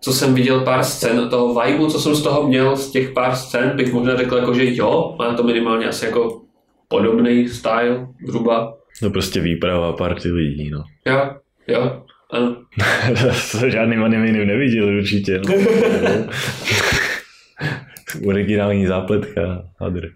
[0.01, 3.37] Co jsem viděl pár scén, toho vibu, co jsem z toho měl, z těch pár
[3.37, 6.43] scén, bych možná řekl, jako, že jo, má to minimálně asi jako
[6.89, 8.75] podobný style, zhruba.
[9.03, 10.85] No prostě výprava party lidí, no.
[11.07, 11.31] Jo,
[11.69, 12.57] jo, ano.
[13.61, 15.41] to žádným anime neviděl určitě.
[15.49, 15.55] No.
[18.29, 20.09] Originální zápletka, hadr.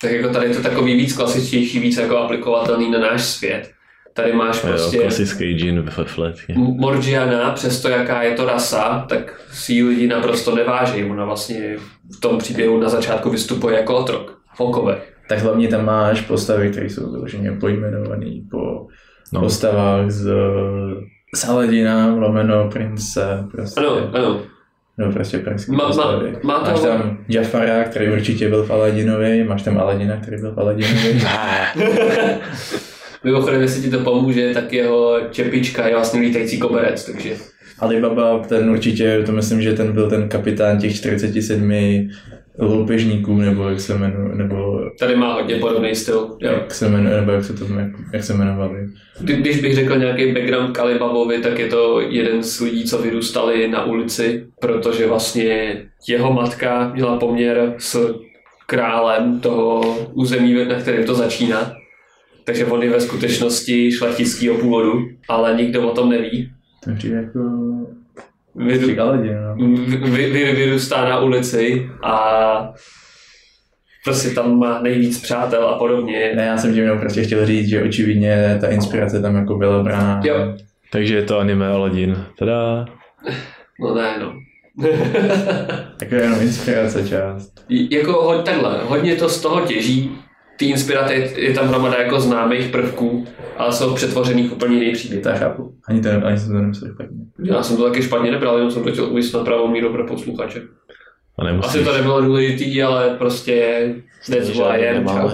[0.00, 3.72] Tak jako tady je to takový víc klasičtější, víc jako aplikovatelný na náš svět.
[4.14, 4.96] Tady máš prostě...
[4.96, 6.36] Jo, klasický džin ve flet.
[6.56, 11.04] Morgiana, přesto jaká je to rasa, tak si ji lidi naprosto neváží.
[11.04, 11.76] Ona vlastně
[12.16, 15.14] v tom příběhu na začátku vystupuje jako otrok v okovech.
[15.28, 18.86] Tak hlavně tam máš postavy, které jsou vyloženě pojmenované po
[19.32, 19.40] no.
[19.40, 20.32] postavách z,
[21.34, 23.44] z Aladina, lomeno prince.
[23.50, 23.80] Prostě.
[23.80, 24.40] Ano, ano.
[24.98, 25.72] No prostě prince.
[25.72, 26.86] má, má, má máš to...
[26.86, 31.20] tam Jafara, který určitě byl v Aladinovi, máš tam Aladina, který byl v Aladinovi.
[33.24, 37.30] Mimochodem, jestli ti to pomůže, tak jeho čepička je vlastně lítající koberec, takže...
[37.78, 42.08] Alibaba, ten určitě, to myslím, že ten byl ten kapitán těch 47
[42.58, 44.80] loupežníků, nebo jak se jmenuje, nebo...
[44.98, 46.52] Tady má hodně podobný styl, jo.
[46.52, 48.78] Jak se jmenuje, nebo jak se to jak, jak se jmenovali.
[49.20, 52.98] Kdy- Když bych řekl nějaký background k Alibabovi, tak je to jeden z lidí, co
[52.98, 55.76] vyrůstali na ulici, protože vlastně
[56.08, 58.14] jeho matka měla poměr s
[58.66, 59.80] králem toho
[60.12, 61.72] území, na kterém to začíná.
[62.44, 66.52] Takže on je ve skutečnosti šlechtického původu, ale nikdo o tom neví.
[66.84, 67.40] To přijde jako...
[68.56, 69.76] Vyru, Aladin, no.
[70.10, 72.72] vy, vy, vyrůstá na ulici a
[74.04, 76.32] prostě tam má nejvíc přátel a podobně.
[76.36, 79.82] Ne, já jsem tím jenom prostě chtěl říct, že očividně ta inspirace tam jako byla
[79.82, 80.20] brána.
[80.24, 80.54] Jo.
[80.92, 82.24] Takže je to anime Aladdin.
[82.38, 82.84] Tada.
[83.80, 84.32] No ne, no.
[86.02, 87.52] Jako jenom inspirace část.
[87.68, 90.10] jako ho, takhle, hodně to z toho těží,
[90.56, 93.26] ty inspirace je, tam hromada jako známých prvků,
[93.56, 95.22] ale jsou přetvořených úplně jiný příběh.
[95.22, 95.74] To já chápu.
[95.88, 97.16] Ani, to, ani jsem to nemyslel špatně.
[97.42, 100.06] Já jsem to taky špatně nebral, jenom jsem to chtěl uvést na pravou míru pro
[100.06, 100.62] posluchače.
[101.38, 101.68] A nemusíš.
[101.70, 103.88] Asi to nebylo důležitý, ale prostě
[104.30, 105.30] that's I am, čau.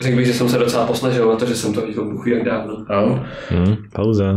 [0.00, 2.44] Řekl bych, že jsem se docela posnažil na to, že jsem to viděl buchu jak
[2.44, 2.86] dávno.
[2.90, 3.26] No.
[3.48, 4.36] Hmm, pauza.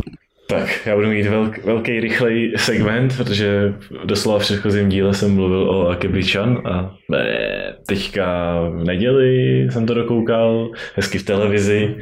[0.49, 3.73] Tak, já budu mít velk, velký, rychlej segment, protože
[4.05, 9.93] doslova v předchozím díle jsem mluvil o Akebichan a ne, teďka v neděli jsem to
[9.93, 11.95] dokoukal, hezky v televizi,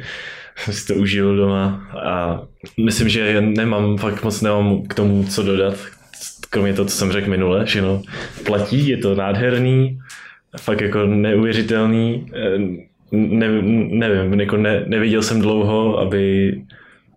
[0.56, 2.42] jsem si to užil doma a
[2.84, 5.74] myslím, že nemám, fakt moc nemám k tomu co dodat,
[6.50, 8.02] kromě toho, co jsem řekl minule, že no,
[8.46, 9.98] platí, je to nádherný,
[10.60, 12.58] fakt jako neuvěřitelný, eh,
[13.12, 13.48] ne,
[13.90, 16.54] nevím, jako ne, neviděl jsem dlouho, aby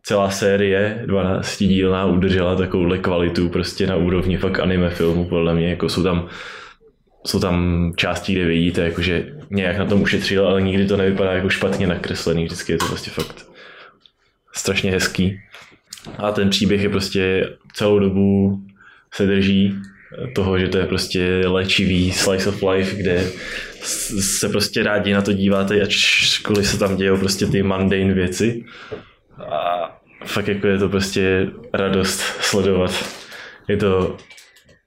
[0.03, 5.69] celá série 12 dílná udržela takovouhle kvalitu prostě na úrovni fakt anime filmu, podle mě,
[5.69, 6.29] jako jsou tam
[7.25, 11.49] jsou tam části, kde vidíte, jakože nějak na tom ušetřil, ale nikdy to nevypadá jako
[11.49, 13.45] špatně nakreslený, vždycky je to prostě fakt
[14.55, 15.39] strašně hezký.
[16.17, 18.59] A ten příběh je prostě celou dobu
[19.13, 19.75] se drží
[20.35, 23.27] toho, že to je prostě léčivý slice of life, kde
[24.19, 28.63] se prostě rádi na to díváte, ačkoliv se tam dějou prostě ty mundane věci.
[29.51, 29.91] A
[30.25, 33.05] fakt jako je to prostě radost sledovat.
[33.67, 34.17] Je to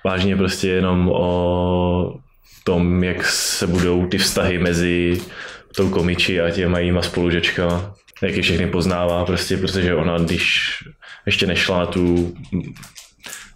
[0.05, 2.15] vážně prostě jenom o
[2.65, 5.21] tom, jak se budou ty vztahy mezi
[5.77, 7.95] tou komiči a těma jíma spolužečkama.
[8.23, 10.71] Jak je všechny poznává prostě, protože ona, když
[11.27, 12.35] ještě nešla na tu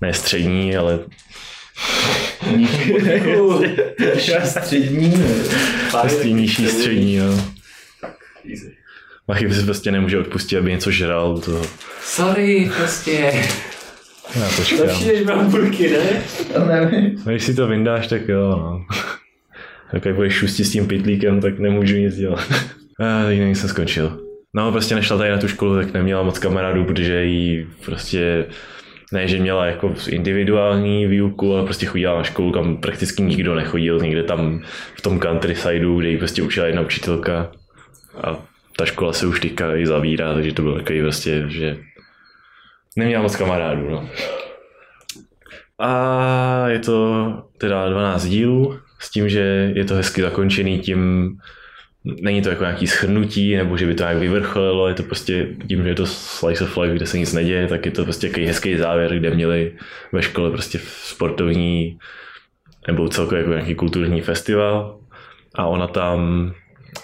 [0.00, 0.98] ne střední, ale
[4.44, 5.12] Střední.
[6.00, 7.56] prostě nižší střední, no.
[9.28, 11.62] Machy si prostě nemůže odpustit, aby něco žral toho.
[12.00, 13.32] Sorry, prostě.
[14.40, 14.80] Já počkám.
[14.80, 16.22] Lepší než bramburky, ne?
[16.54, 17.22] To nevím.
[17.26, 18.84] No, když si to vyndáš, tak jo, no.
[19.90, 22.52] Tak jak budeš šustit s tím pitlíkem, tak nemůžu nic dělat.
[23.00, 24.20] A nevím, jsem skončil.
[24.54, 28.46] No, prostě nešla tady na tu školu, tak neměla moc kamarádů, protože jí prostě
[29.12, 33.98] ne, že měla jako individuální výuku, ale prostě chodila na školu, kam prakticky nikdo nechodil,
[33.98, 34.62] někde tam
[34.94, 37.50] v tom countrysideu, kde jí prostě učila jedna učitelka
[38.22, 38.36] a
[38.76, 41.76] ta škola se už teďka i zavírá, takže to bylo takový prostě, že
[42.96, 44.08] neměla moc kamarádů, no.
[45.78, 47.26] A je to
[47.58, 51.30] teda 12 dílů s tím, že je to hezky zakončený tím,
[52.04, 55.82] není to jako nějaký schrnutí, nebo že by to nějak vyvrcholilo, je to prostě tím,
[55.82, 58.46] že je to slice of life, kde se nic neděje, tak je to prostě takový
[58.46, 59.72] hezký závěr, kde měli
[60.12, 61.98] ve škole prostě sportovní
[62.86, 64.98] nebo celkově jako nějaký kulturní festival
[65.54, 66.52] a ona tam,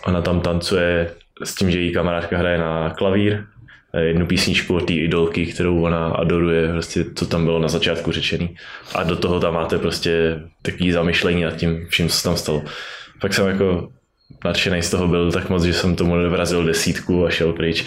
[0.07, 1.11] ona tam tancuje
[1.45, 3.45] s tím, že její kamarádka hraje na klavír
[3.95, 8.13] eh, jednu písničku od té idolky, kterou ona adoruje, prostě co tam bylo na začátku
[8.13, 8.57] řečený.
[8.95, 12.63] A do toho tam máte prostě takový zamyšlení nad tím vším, co tam stalo.
[13.21, 13.89] Fakt jsem jako
[14.45, 17.85] nadšený z toho byl tak moc, že jsem tomu vrazil desítku a šel pryč.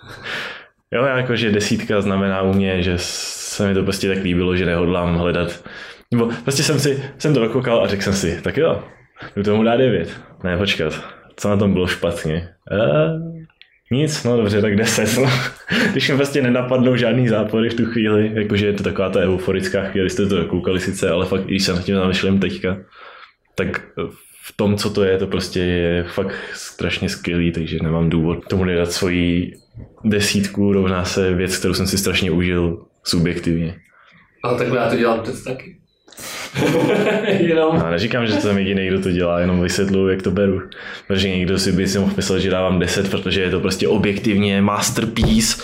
[0.92, 4.66] jo, jako, že desítka znamená u mě, že se mi to prostě tak líbilo, že
[4.66, 5.64] nehodlám hledat.
[6.10, 8.82] Nebo prostě jsem si, jsem to dokoukal a řekl jsem si, tak jo,
[9.36, 10.20] jdu tomu dát devět.
[10.44, 12.48] Ne, počkat, co na tom bylo špatně?
[12.70, 13.42] Uh,
[13.90, 15.16] nic, no dobře, tak 10.
[15.16, 15.30] No.
[15.92, 19.84] Když mi prostě nenapadnou žádný zápory v tu chvíli, jakože je to taková ta euforická
[19.84, 22.76] chvíli, jste to dokoukali sice, ale fakt, když se nad tím zamýšlím teďka,
[23.54, 23.82] tak
[24.42, 28.64] v tom, co to je, to prostě je fakt strašně skvělý, takže nemám důvod tomu
[28.64, 29.52] nedat svoji
[30.04, 33.76] desítku, rovná se věc, kterou jsem si strašně užil subjektivně.
[34.42, 35.76] Ale takhle já to dělám teď taky.
[37.28, 37.76] jenom.
[37.76, 40.62] Já neříkám, že jsem jediný, kdo to dělá, jenom vysvětluji, jak to beru.
[41.06, 44.62] Protože někdo si by si mohl myslet, že dávám 10, protože je to prostě objektivně
[44.62, 45.62] masterpiece.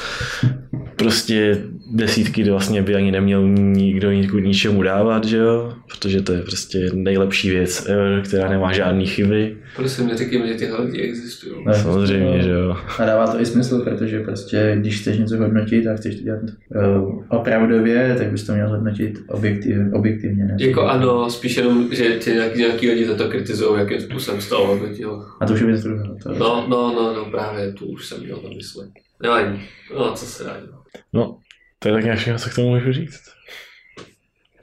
[0.96, 1.58] Prostě
[1.94, 5.72] desítky vlastně by ani neměl nikdo ničemu dávat, že jo?
[5.88, 9.56] Protože to je prostě nejlepší věc ever, která nemá žádný chyby.
[9.76, 11.64] Prosím, neříkejme, že tyhle lidi existují.
[11.66, 12.76] Ne, Samozřejmě, že jo.
[12.98, 16.40] A dává to i smysl, protože prostě, když chceš něco hodnotit a chceš to dělat
[16.42, 20.44] uh, opravdově, tak bys to měl hodnotit objektiv, objektivně.
[20.44, 20.56] Ne?
[20.60, 24.48] Jako ano, spíš jenom, že tě nějaký, nějaký lidi za to kritizují, jakým způsobem z
[24.48, 25.24] toho hodnotil.
[25.40, 26.04] A to už je věc druhá.
[26.22, 26.34] To...
[26.38, 28.86] No, no, no, no, právě tu už jsem měl na mysli.
[29.22, 29.60] Nevadí.
[29.98, 30.84] No, co se dá dělat.
[31.12, 31.38] No,
[31.84, 33.22] to je tak nějak všechno, co k tomu můžu říct.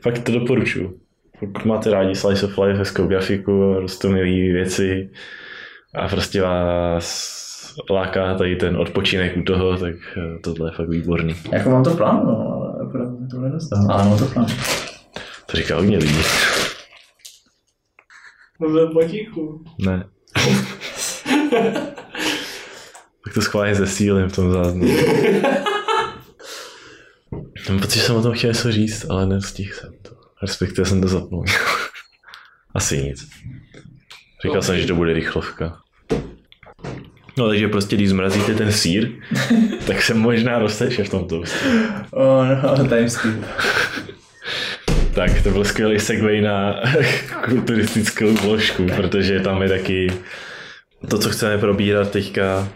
[0.01, 0.99] Fakt to doporučuju.
[1.39, 5.09] Pokud máte rádi Slice of Life, hezkou grafiku, rostomilý věci
[5.95, 11.35] a prostě vás láká tady ten odpočinek u toho, tak eh, tohle je fakt výborný.
[11.51, 13.91] Jako mám to plán, no, ale opravdu to nedostávám.
[13.91, 14.47] Ale mám to plán.
[15.45, 16.21] To říká hodně lidí.
[18.59, 19.63] Mluvil potichu.
[19.79, 20.05] Ne.
[23.25, 24.93] tak to schválně zesílím v tom záznamu.
[27.69, 30.11] Mám pocit, že jsem o tom chtěl něco říct, ale nestihl jsem to.
[30.41, 31.45] Respektive jsem to zapnul.
[32.75, 33.29] Asi nic.
[34.45, 35.77] Říkal jsem, že to bude rychlovka.
[37.37, 39.11] No takže prostě, když zmrazíte ten sír,
[39.87, 41.65] tak se možná rozteče v tom toastu.
[42.11, 43.31] Oh no, timeskip.
[45.13, 46.81] Tak to byl skvělý segway na
[47.45, 50.07] kulturistickou vložku, protože tam je taky
[51.07, 52.69] to, co chceme probírat teďka.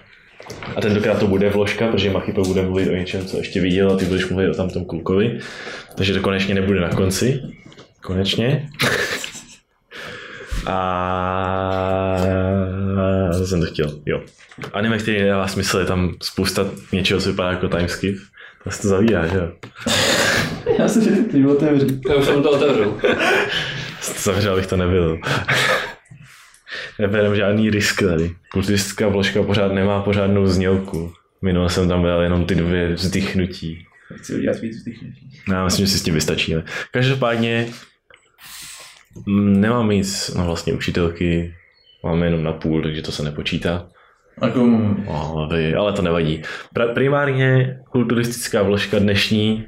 [0.76, 3.98] A tentokrát to bude vložka, protože Machypo bude mluvit o něčem, co ještě viděl a
[3.98, 5.39] ty budeš mluvit o tamtom klukovi.
[5.96, 7.41] Takže to konečně nebude na konci.
[8.02, 8.70] Konečně.
[10.68, 12.20] A
[13.38, 14.22] co jsem to chtěl, jo.
[14.74, 18.18] Anime, který nedává smysl, je tam spousta něčeho, co vypadá jako timeskip.
[18.64, 19.52] To se to zavírá, že jo?
[20.80, 21.88] Já si že ty otevřu.
[22.10, 22.93] Já už jsem to otevřel.
[24.24, 25.20] Zavřel, abych to nebyl.
[27.00, 28.32] Neberem žádný risk tady.
[28.52, 31.14] Kulturistická vložka pořád nemá pořádnou znělku.
[31.41, 33.86] Minule jsem tam dal jenom ty dvě vzdychnutí.
[34.16, 35.30] Chci udělat víc vzdychnutí.
[35.52, 36.64] Já myslím, že si s tím vystačíme.
[36.91, 37.68] Každopádně
[39.26, 41.56] mm, nemám nic, no vlastně učitelky
[42.04, 43.88] máme jenom na půl, takže to se nepočítá.
[44.43, 46.41] Jako, No, ale- ale to nevadí.
[46.76, 49.66] Pra- primárně kulturistická vložka dnešní,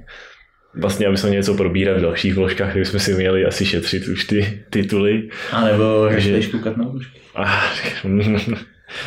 [0.77, 4.25] vlastně aby jsme něco probírat v dalších vložkách, tak bychom si měli asi šetřit už
[4.25, 5.29] ty tituly.
[5.51, 6.91] a nebo chceš koukat na.
[7.35, 7.63] A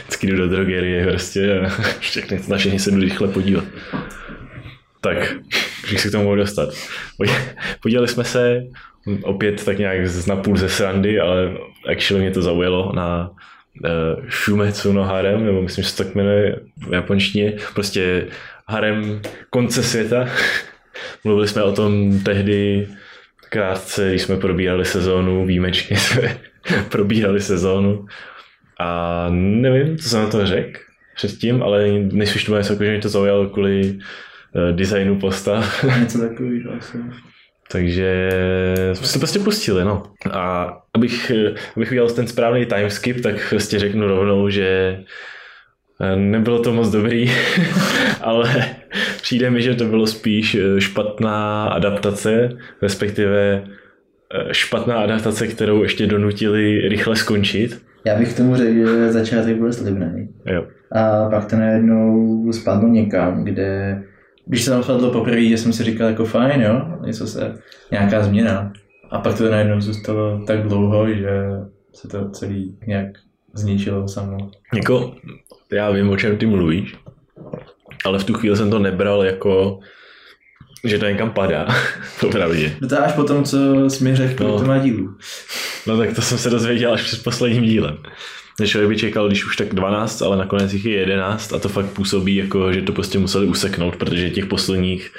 [0.02, 1.68] vždycky jdu do drogerie prostě a
[1.98, 3.64] všechny snažení se jdu rychle podívat.
[5.00, 5.36] Tak,
[5.88, 6.68] když se k tomu mohu dostat.
[7.82, 8.62] Podívali jsme se
[9.22, 11.52] opět tak nějak z napůl ze srandy, ale
[11.90, 16.14] actually mě to zaujalo na uh, Shumetsu no harem, nebo myslím, že se to tak
[16.14, 16.56] jmenuje
[16.88, 18.26] v japonštině, prostě
[18.66, 20.28] harem konce světa.
[21.24, 22.88] Mluvili jsme o tom tehdy
[23.48, 26.38] krátce, když jsme probírali sezónu, výjimečně jsme
[26.88, 28.06] probírali sezónu.
[28.78, 30.80] A nevím, co jsem na to řekl
[31.14, 35.84] předtím, ale nejspíš to bylo něco, že mě to zaujalo kvůli uh, designu postav.
[36.00, 36.98] Něco takového asi.
[37.72, 38.30] Takže
[38.92, 40.02] jsme se prostě pustili, no.
[40.30, 44.98] A abych, eh, abych udělal ten správný timeskip, tak prostě řeknu rovnou, že
[46.00, 47.32] eh, nebylo to moc dobrý,
[48.20, 48.66] ale
[49.22, 52.48] přijde mi, že to bylo spíš eh, špatná adaptace,
[52.82, 57.82] respektive eh, špatná adaptace, kterou ještě donutili rychle skončit.
[58.04, 60.28] Já bych k tomu řekl, že začátek byl slibný.
[60.46, 60.66] Jo.
[60.92, 64.02] A pak to najednou spadlo někam, kde
[64.46, 67.54] když se tam spadlo poprvé, že jsem si říkal jako fajn, jo, něco se,
[67.90, 68.72] nějaká změna.
[69.10, 71.30] A pak to najednou zůstalo tak dlouho, že
[71.92, 73.06] se to celý nějak
[73.54, 74.50] zničilo samo.
[74.74, 75.14] Jako,
[75.72, 76.96] já vím, o čem ty mluvíš,
[78.04, 79.80] ale v tu chvíli jsem to nebral jako,
[80.84, 81.66] že to někam padá,
[82.20, 82.76] popravdě.
[82.80, 84.58] No to až po tom, co jsi mi řekl, No.
[84.58, 85.16] to má dílu.
[85.86, 87.98] No tak to jsem se dozvěděl až před posledním dílem.
[88.66, 91.86] člověk by čekal, když už tak 12, ale nakonec jich je 11 a to fakt
[91.86, 95.10] působí jako, že to prostě museli useknout, protože těch posledních,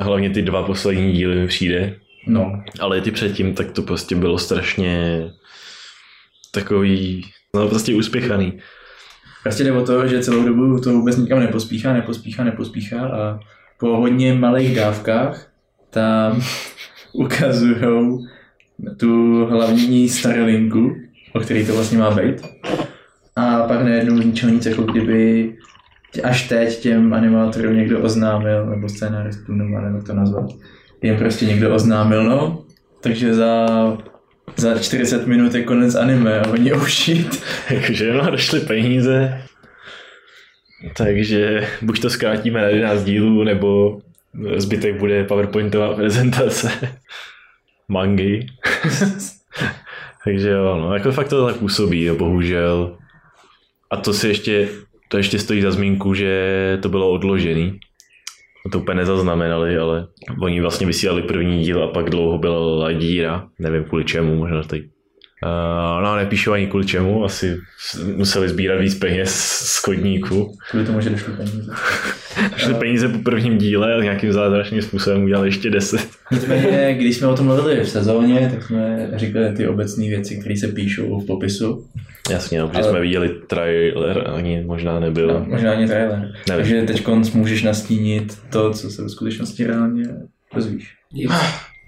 [0.00, 1.98] hlavně ty dva poslední díly mi přijde,
[2.28, 5.24] No, ale ty předtím, tak to prostě bylo strašně
[6.52, 8.58] takový, no prostě uspěchaný.
[9.46, 13.40] Prostě jde o to, že celou dobu to vůbec nikam nepospíchá, nepospíchá, nepospíchá a
[13.78, 15.46] po hodně malých dávkách
[15.90, 16.40] tam
[17.12, 17.76] ukazují
[18.96, 20.96] tu hlavní starlinku,
[21.34, 22.42] o který to vlastně má být.
[23.36, 25.54] A pak najednou ničeho nic, jako kdyby
[26.24, 30.50] až teď těm animátorům někdo oznámil, nebo scénaristům, nebo jak to nazvat,
[31.02, 32.64] jim prostě někdo oznámil, no,
[33.00, 33.66] takže za,
[34.56, 37.42] za 40 minut je konec anime a oni ušít.
[37.86, 39.42] Takže no, došly peníze,
[40.96, 44.00] takže buď to zkrátíme na 11 dílů, nebo
[44.56, 46.72] zbytek bude PowerPointová prezentace
[47.88, 48.46] mangy.
[50.24, 52.98] takže jo, no, jako fakt to tak působí, jo, bohužel.
[53.90, 54.68] A to si ještě,
[55.08, 57.78] to ještě stojí za zmínku, že to bylo odložený.
[58.72, 60.06] To úplně nezaznamenali, ale
[60.42, 63.48] oni vlastně vysílali první díl a pak dlouho byla díra.
[63.58, 64.95] Nevím kvůli čemu, možná teď.
[65.42, 67.60] Uh, no, nepíšu ani kvůli čemu, asi
[68.14, 70.56] museli sbírat víc peněz z chodníku.
[70.70, 71.72] Kvůli tomu, že došly peníze.
[72.56, 76.00] Šli peníze po prvním díle a nějakým zázračným způsobem udělali ještě 10.
[76.32, 80.56] Nicméně, když jsme o tom mluvili v sezóně, tak jsme říkali ty obecné věci, které
[80.56, 81.86] se píšou v popisu.
[82.30, 85.26] Jasně, no, protože Ale- jsme viděli trailer, ani možná nebyl.
[85.28, 86.32] No, možná ani trailer.
[86.48, 86.64] Nevím.
[86.64, 90.04] Takže teď můžeš nastínit to, co se ve skutečnosti reálně
[90.54, 90.94] dozvíš.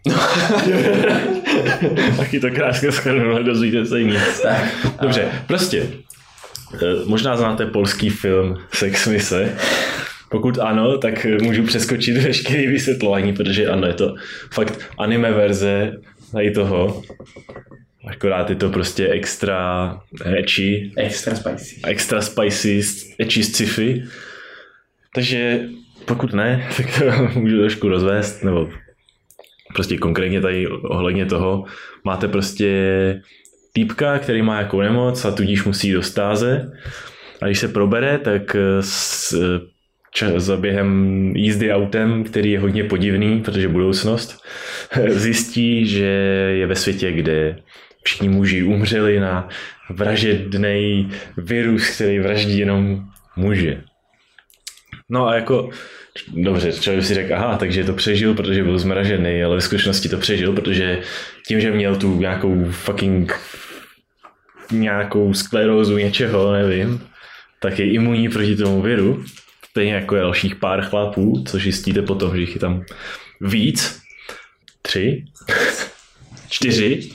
[2.17, 4.41] Taky to krásně schrnul, dozvíte se nic.
[4.43, 4.63] Tak,
[5.03, 5.87] Dobře, prostě.
[6.75, 9.53] eh, Možná znáte polský film Sex Mise.
[10.31, 14.15] Pokud ano, tak můžu přeskočit veškeré vysvětlování, protože ano, je to
[14.53, 15.93] fakt anime verze
[16.33, 17.03] tady toho.
[18.11, 21.81] Akorát je to prostě extra ecchi, extra spicy.
[21.87, 22.83] extra spicy,
[23.19, 24.03] ecchi sci-fi.
[25.15, 25.61] Takže
[26.05, 28.69] pokud ne, tak to můžu trošku rozvést, nebo
[29.75, 31.65] prostě konkrétně tady ohledně toho,
[32.05, 33.23] máte prostě
[33.73, 36.73] týpka, který má jakou nemoc a tudíž musí do stáze
[37.43, 39.35] a když se probere, tak s,
[40.11, 40.91] ča, za během
[41.37, 44.43] jízdy autem, který je hodně podivný, protože budoucnost,
[45.09, 46.07] zjistí, že
[46.55, 47.59] je ve světě, kde
[48.03, 49.49] všichni muži umřeli na
[49.91, 53.05] vražedný virus, který vraždí jenom
[53.37, 53.83] muže.
[55.09, 55.71] No a jako,
[56.29, 60.19] dobře, člověk si řekl, aha, takže to přežil, protože byl zmražený, ale ve skutečnosti to
[60.19, 61.01] přežil, protože
[61.47, 63.41] tím, že měl tu nějakou fucking
[64.73, 67.09] nějakou sklerózu něčeho, nevím,
[67.61, 69.25] tak je imunní proti tomu viru,
[69.71, 72.85] stejně jako je dalších pár chlapů, což zjistíte potom, že jich je tam
[73.41, 74.01] víc,
[74.83, 75.25] tři,
[76.51, 77.11] čtyři,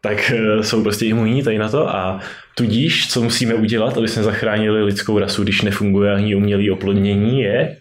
[0.00, 2.20] tak eh, jsou prostě imunní tady na to a
[2.58, 7.76] tudíž, co musíme udělat, aby jsme zachránili lidskou rasu, když nefunguje ani umělý oplodnění, je,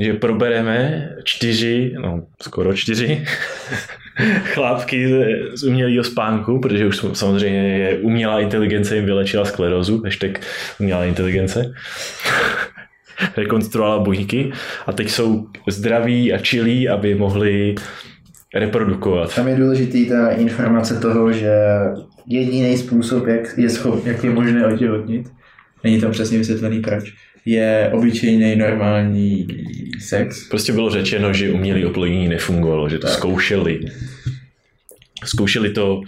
[0.00, 3.24] že probereme čtyři, no skoro čtyři
[4.44, 5.08] chlápky
[5.54, 10.40] z- umělého spánku, protože už samozřejmě je umělá inteligence jim vylečila sklerózu, hashtag
[10.80, 11.74] umělá inteligence,
[13.36, 14.52] rekonstruovala buňky.
[14.86, 17.74] A teď jsou zdraví a čilí, aby mohli
[18.54, 19.34] reprodukovat.
[19.34, 21.54] Tam je důležitý ta informace toho, že
[22.26, 25.28] jediný způsob, jak je, schop, jak je možné otěhotnit,
[25.84, 27.12] není tam přesně vysvětlený proč,
[27.44, 29.46] je obyčejný normální
[30.00, 30.48] sex.
[30.48, 33.16] Prostě bylo řečeno, že umělé oplodnění nefungovalo, že to Tak.
[33.16, 33.80] zkoušeli.
[35.24, 36.00] Zkoušeli to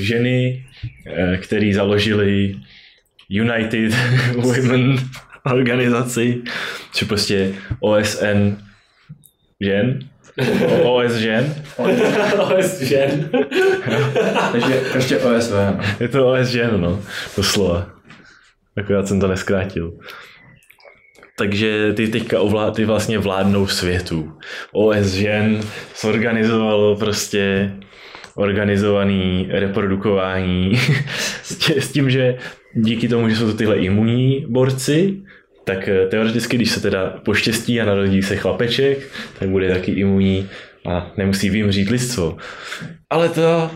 [0.00, 0.66] ženy,
[1.06, 2.54] eh, který založili
[3.28, 3.92] United
[4.36, 4.96] Women
[5.44, 6.42] organizaci,
[6.94, 8.56] či prostě OSN
[9.60, 9.98] žen,
[10.82, 11.54] OS žen,
[12.38, 13.30] OS žen.
[14.52, 15.52] Takže prostě OSV.
[15.52, 15.80] no.
[16.00, 17.02] je to OS žen, no,
[17.36, 17.90] doslova.
[18.76, 19.92] Akorát jsem to neskrátil.
[21.38, 24.32] Takže ty teďka ovlá, ty vlastně vládnou světu.
[24.72, 25.60] OS žen
[26.00, 27.72] zorganizovalo prostě
[28.34, 30.72] organizovaný reprodukování
[31.78, 32.36] s tím, že
[32.74, 35.22] díky tomu, že jsou to tyhle imunní borci,
[35.66, 38.98] tak eh, teoreticky, když se teda poštěstí a narodí se chlapeček,
[39.38, 40.48] tak bude taky imunní
[40.88, 42.36] a nemusí vymřít lidstvo.
[43.10, 43.70] Ale to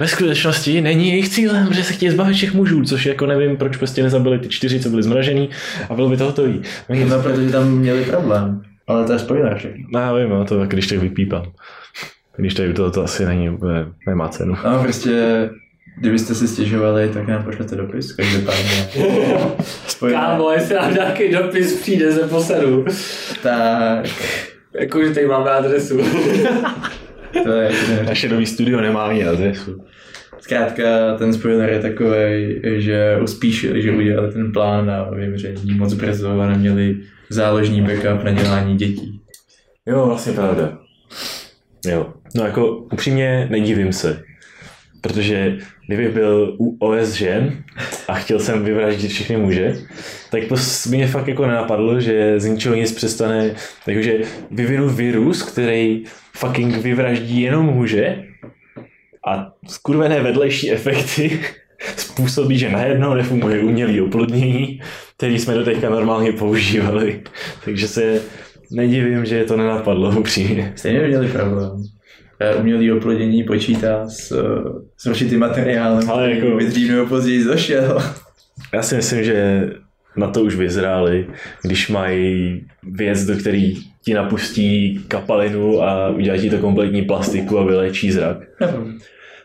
[0.00, 3.76] ve skutečnosti není jejich cílem, že se chtějí zbavit všech mužů, což jako nevím, proč
[3.76, 5.50] prostě nezabili ty čtyři, co byli zmražený
[5.90, 6.62] a bylo by to hotový.
[6.88, 8.62] Oni No, protože tam měli problém.
[8.86, 9.84] Ale to je spoiler všechno.
[9.92, 11.52] No, já vím, no, to tak když tak vypípám.
[12.36, 13.58] Když tady to, to asi není,
[14.06, 14.56] nemá cenu.
[14.64, 15.50] No prostě,
[15.96, 18.88] kdybyste si stěžovali, tak nám pošlete dopis, každopádně.
[20.10, 22.84] Kámo, jestli nám nějaký dopis přijde ze posadu.
[23.42, 24.06] Tak,
[24.80, 25.98] Jakože tady máme adresu.
[27.42, 29.84] to je jako Naše nový studio nemá ani adresu.
[30.40, 36.40] Zkrátka ten spoiler je takový, že uspíšili, že udělali ten plán na vyvření moc brzo
[36.40, 36.96] a neměli
[37.30, 39.20] záložní backup na dělání dětí.
[39.86, 40.78] Jo, vlastně pravda.
[41.86, 42.12] Jo.
[42.34, 44.22] No jako upřímně nedivím se.
[45.02, 47.64] Protože kdybych byl u OS žen
[48.08, 49.74] a chtěl jsem vyvraždit všechny muže,
[50.30, 50.54] tak to
[50.88, 54.18] mě fakt jako nenapadlo, že z ničeho nic přestane, takže
[54.50, 58.24] vyvinu virus, který fucking vyvraždí jenom muže
[59.26, 61.40] a skurvené vedlejší efekty
[61.96, 64.80] způsobí, že najednou nefunguje umělý oplodnění,
[65.16, 67.22] který jsme do teďka normálně používali.
[67.64, 68.20] Takže se
[68.70, 70.72] nedivím, že to nenapadlo upřímně.
[70.76, 71.84] Stejně měli problém.
[72.42, 77.44] Eh, Umělý oplodění počítá s, eh, s určitým materiálem, Ale jako- by dřív nebo později
[77.44, 77.98] došel.
[78.74, 79.66] Já si myslím, že
[80.16, 81.26] na to už vyzráli,
[81.62, 83.74] když mají věc, do který
[84.04, 88.36] ti napustí kapalinu a udělá ti to kompletní plastiku a vyléčí zrak,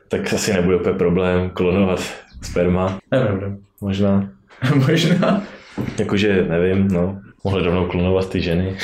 [0.07, 1.99] tak asi nebude úplně problém klonovat
[2.41, 3.47] sperma, Nepravda.
[3.81, 4.29] možná.
[4.87, 5.43] Možná.
[5.99, 8.77] Jakože nevím, no, mohli rovnou klonovat ty ženy.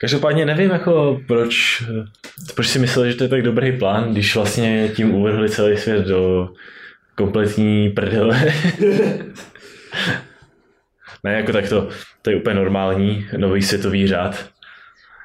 [0.00, 1.84] Každopádně nevím, jako proč,
[2.54, 6.06] proč si mysleli, že to je tak dobrý plán, když vlastně tím uvrhli celý svět
[6.06, 6.48] do
[7.16, 8.44] kompletní prdele.
[11.24, 11.88] ne, jako tak to,
[12.22, 14.50] to je úplně normální, nový světový řád,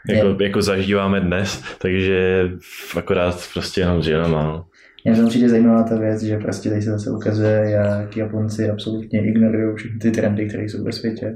[0.09, 2.49] jako, jako zažíváme dnes, takže
[2.97, 4.43] akorát prostě jenom ženama.
[4.43, 4.65] No.
[5.05, 9.28] Je to určitě zajímavá ta věc, že prostě tady se zase ukazuje, jak Japonci absolutně
[9.28, 11.36] ignorují všechny ty trendy, které jsou ve světě.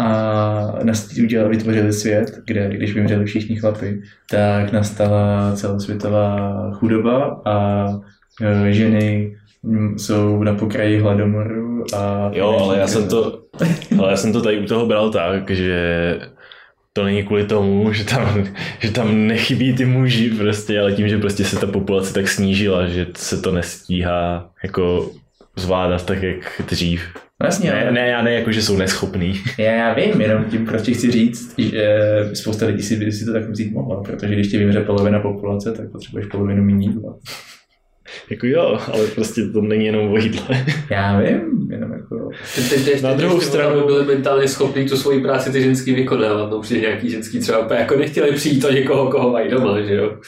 [0.00, 0.78] A
[1.24, 7.86] udělali, vytvořili svět, kde když vymřeli všichni chlapy, tak nastala celosvětová chudoba a
[8.42, 12.30] e, ženy mm, jsou na pokraji hladomoru a...
[12.34, 13.42] Jo, ale já jsem to,
[13.98, 16.18] ale já jsem to tady u toho bral tak, že
[16.92, 18.44] to není kvůli tomu, že tam,
[18.78, 22.86] že tam nechybí ty muži prostě, ale tím, že prostě se ta populace tak snížila,
[22.86, 25.10] že se to nestíhá jako
[25.56, 27.02] zvládat tak, jak dřív.
[27.42, 29.40] Vlastně, Ne, ne, já ne, jako, že jsou neschopný.
[29.58, 31.98] Já, já vím, jenom tím prostě chci říct, že
[32.34, 35.72] spousta lidí si, by si to tak vzít mohla, protože když ti vymře polovina populace,
[35.72, 37.16] tak potřebuješ polovinu méně jídla.
[38.30, 40.64] Jako jo, ale prostě to není jenom o jídle.
[40.90, 42.30] Já vím, jenom jako...
[42.54, 45.92] Teď, teď, teď, Na druhou stranu- by byli mentálně schopní tu svoji práci ty ženský
[45.94, 49.94] vykonávat, no určitě nějaký ženský třeba jako nechtěli přijít o někoho, koho mají doma, že
[49.94, 50.18] jo.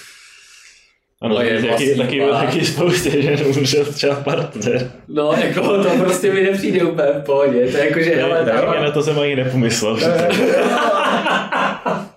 [1.23, 4.91] Ano, To je taky, vlastní taky, taky spoustě žen umřel třeba partner.
[5.09, 8.65] No, jako to prostě mi nepřijde úplně v pohodě, to je jako, že hele, Tak
[8.65, 9.99] tam, na to jsem ani nepomyslel.
[9.99, 10.35] Že to.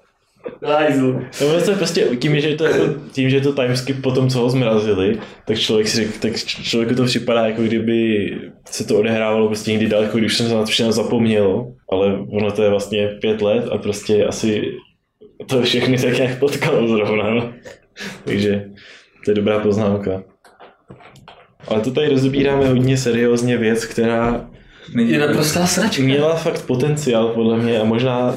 [1.42, 4.40] No, to je prostě tím, že to, jako, tím, že to timeskip po tom, co
[4.40, 8.32] ho zmrazili, tak člověk si řek, tak člověku to připadá, jako kdyby
[8.66, 12.52] se to odehrávalo prostě někdy daleko, když jsem se na to všechno zapomněl, ale ono
[12.52, 14.64] to je vlastně pět let a prostě asi
[15.46, 17.54] to všechny tak nějak potkalo zrovna, no.
[18.24, 18.66] Takže
[19.26, 20.24] to je dobrá poznámka.
[21.68, 24.50] Ale to tady rozbíráme hodně seriózně věc, která
[24.94, 26.04] Není Je naprostá sračka.
[26.04, 28.36] měla fakt potenciál podle mě a možná,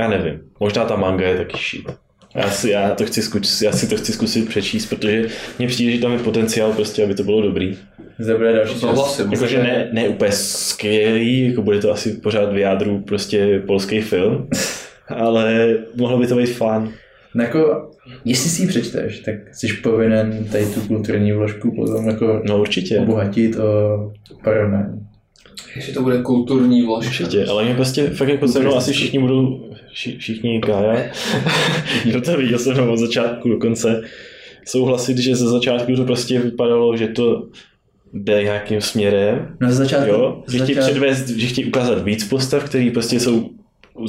[0.00, 1.96] já nevím, možná ta manga je taky shit.
[2.34, 5.28] Já si, já, to chci zkusit, já si to chci zkusit přečíst, protože
[5.58, 7.78] mně přijde, že tam je potenciál prostě, aby to bylo dobrý.
[8.18, 8.80] Zde bude další čas.
[8.80, 9.32] Souhlasím.
[9.32, 14.48] Jakože ne, ne úplně skvělý, jako bude to asi pořád v jádru prostě polský film,
[15.08, 16.92] ale mohlo by to být fun.
[17.36, 17.90] No jako,
[18.24, 22.98] jestli si ji přečteš, tak jsi povinen tady tu kulturní vložku potom jako No určitě,
[22.98, 24.12] obohatit o
[24.44, 25.00] porovnání.
[25.76, 27.08] Ještě to bude kulturní vložka.
[27.08, 31.10] určitě, ale mě prostě fakt jako se mnou asi všichni budou, vši, všichni Kája,
[32.04, 34.02] kdo to viděl se mnou od začátku do konce,
[34.66, 37.48] souhlasit, že ze začátku to prostě vypadalo, že to
[38.12, 42.64] jde nějakým směrem, No ze začátku, jo, že chtějí předvést, že chtějí ukázat víc postav,
[42.64, 43.50] který prostě jsou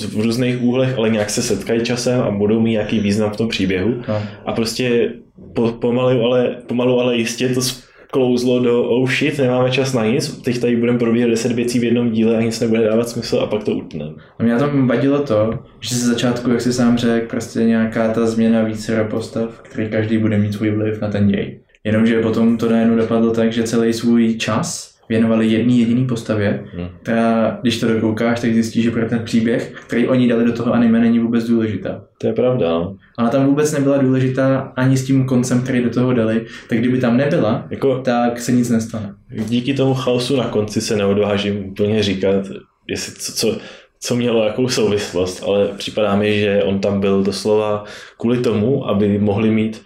[0.07, 3.47] v různých úhlech, ale nějak se setkají časem a budou mít nějaký význam v tom
[3.47, 3.93] příběhu.
[4.07, 5.13] no, A prostě
[5.53, 7.61] po, pomalu, ale, pomalu, ale jistě to
[8.07, 11.83] sklouzlo do oh shit, nemáme čas na nic, teď tady budeme probíhat 10 věcí v
[11.83, 14.11] jednom díle a nic nebude dávat smysl a pak to utneme.
[14.39, 18.13] A mě na tom vadilo to, že ze začátku, jak jsi sám řekl, prostě nějaká
[18.13, 21.59] ta změna více postav, který každý bude mít svůj vliv na ten děj.
[21.83, 26.87] Jenomže potom to najednou dopadlo tak, že celý svůj čas věnovali jedné jediný postavě, Hmm.
[27.01, 30.73] která, když to dokoukáš, tak zjistíš, že pro ten příběh, který oni dali do toho
[30.73, 32.01] anime, není vůbec důležitá.
[32.17, 32.95] To je pravda, no.
[33.19, 36.97] Ona tam vůbec nebyla důležitá ani s tím koncem, který do toho dali, tak kdyby
[36.97, 39.13] tam nebyla, Jako tak se nic nestane.
[39.47, 42.45] díky tomu chaosu na konci se neodvážím úplně říkat,
[42.87, 43.57] jestli co, co,
[43.99, 47.83] co mělo jakou souvislost, ale připadá mi, že on tam byl doslova
[48.19, 49.81] kvůli tomu, aby mohli mít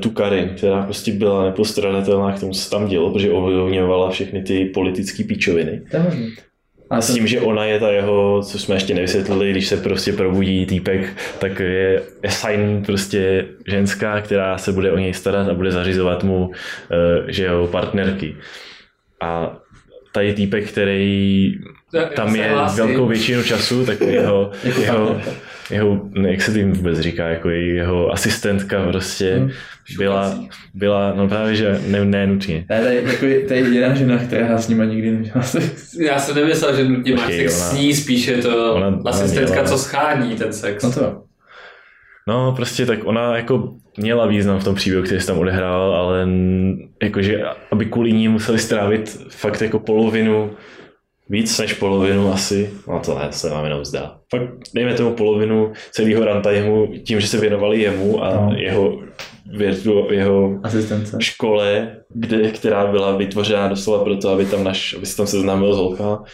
[0.00, 4.42] tu Karin, která prostě byla nepostradatelná k tomu, co se tam dělo, protože ovlivňovala všechny
[4.42, 5.82] ty politické píčoviny.
[6.90, 10.12] A S tím, že ona je ta jeho, co jsme ještě nevysvětlili, když se prostě
[10.12, 15.70] probudí týpek, tak je assign prostě ženská, která se bude o něj starat a bude
[15.70, 16.50] zařizovat mu,
[16.90, 18.36] eh, že jeho partnerky.
[19.20, 19.58] A
[20.12, 21.52] tady týpek, který
[22.16, 25.20] tam je velkou většinu času, tak jeho, Jako jeho,
[25.70, 29.50] jeho, ne, jak se tím vůbec říká, jako jeho asistentka prostě Hmm.
[29.96, 30.38] byla,
[30.74, 32.64] byla, no právě, že ne, ne nutně.
[32.70, 35.94] Ne, to je, jako, to je jediná žena, která s nima nikdy neměla sex.
[35.94, 39.10] Já jsem nemyslel, že nutně Počkej, sex ona- s ní, spíš je to ona- ona
[39.10, 40.82] asistentka, co schání ten sex.
[40.84, 41.22] No to.
[42.28, 46.28] No, prostě tak ona jako měla význam v tom příběhu, který se tam odehrával, ale
[47.02, 50.50] jakože, aby kvůli ní museli strávit fakt jako polovinu,
[51.28, 54.18] víc než polovinu asi, no to ne, se nám jenom zdá.
[54.30, 58.52] Fakt dejme tomu polovinu celého runtimeu tím, že se věnovali jemu a No.
[58.56, 58.98] jeho,
[59.56, 61.16] virtu, jeho Asistence.
[61.20, 65.76] škole, kde, která byla vytvořena doslova proto, aby tam naš, aby se tam seznámil s
[65.76, 66.24] holkama,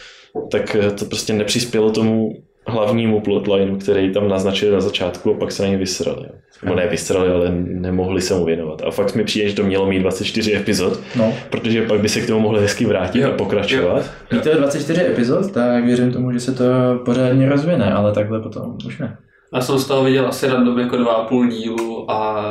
[0.51, 2.29] tak to prostě nepřispělo tomu
[2.67, 6.25] hlavnímu plotlineu, který tam naznačili na začátku a pak se na ně vysrali.
[6.63, 8.81] Nebo ne vysrali, ale nemohli se mu věnovat.
[8.85, 11.33] A fakt mi přijde, že to mělo mít 24 epizod, No.
[11.49, 14.11] protože pak by se k tomu mohli hezky vrátit Jo, a pokračovat.
[14.29, 16.63] Když to je 24 epizod, tak věřím tomu, že se to
[17.05, 19.17] pořádně rozvine, ale takhle potom už ne.
[19.53, 22.45] Já jsem z toho viděl asi random jako dva a půl dílu a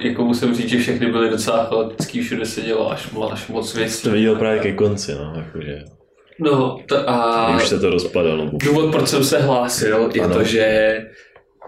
[0.00, 4.02] jako musím říct, že všechny byly docela chaotický, všude se dělo až, až moc věcí.
[4.02, 5.84] To viděl právě ke konci, no, jakože,
[6.40, 8.50] No to a už se to rozpadalo.
[8.52, 10.34] důvod, proč jsem se hlásil, je Ano.
[10.34, 10.96] to, že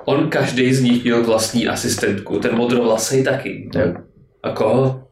[0.04, 3.70] on každý z nich měl vlastní asistentku, ten modrovlasej taky.
[3.74, 3.94] Jo.
[4.42, 5.02] A koho?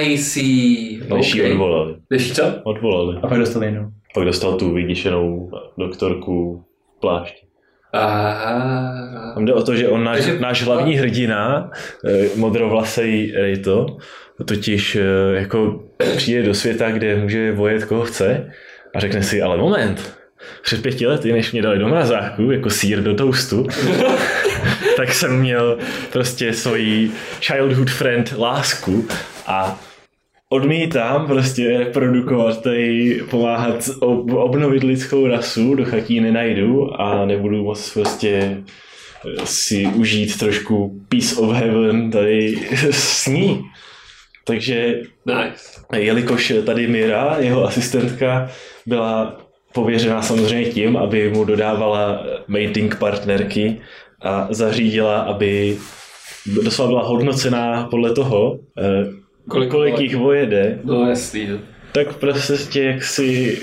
[0.00, 0.98] I see.
[1.14, 1.52] Než ji Okay.
[1.52, 1.94] odvolali.
[2.10, 2.42] Než co?
[2.64, 3.16] Odvolali.
[3.22, 3.88] A pak dostali jinou.
[4.14, 6.64] Pak dostal tu vyděšenou doktorku
[7.00, 7.34] plášť.
[7.92, 9.32] Aha.
[9.34, 11.70] Tam jde o to, že on náš, Takže- náš hlavní hrdina,
[12.04, 13.86] eh, modrovlasej Rito,
[14.48, 15.80] totiž eh, jako
[16.16, 18.50] přijde do světa, kde může vojet koho chce
[18.94, 20.18] a řekne si, ale moment,
[20.62, 23.66] před pěti lety, než mě dali do mrazáku, jako sír do toastu,
[24.96, 25.78] tak jsem měl
[26.12, 27.10] prostě svoji
[27.40, 29.08] childhood friend lásku
[29.46, 29.80] a
[30.48, 37.94] odmítám prostě reprodukovat tady, pomáhat ob- obnovit lidskou rasu, dokud ji nenajdu a nebudu moc
[37.94, 42.56] prostě eh, si užít trošku peace of heaven tady
[42.90, 43.64] s ní.
[44.48, 45.80] Takže Nice.
[45.96, 48.48] jelikož tady Mira, jeho asistentka,
[48.86, 49.40] byla
[49.74, 53.80] pověřena samozřejmě tím, aby mu dodávala mating partnerky
[54.22, 55.76] a zařídila, aby
[56.62, 59.06] doslova byla hodnocená podle toho, eh,
[59.50, 61.58] Kolik- kolik jich vojede, No jasný, no.
[61.92, 63.58] tak prostě jak si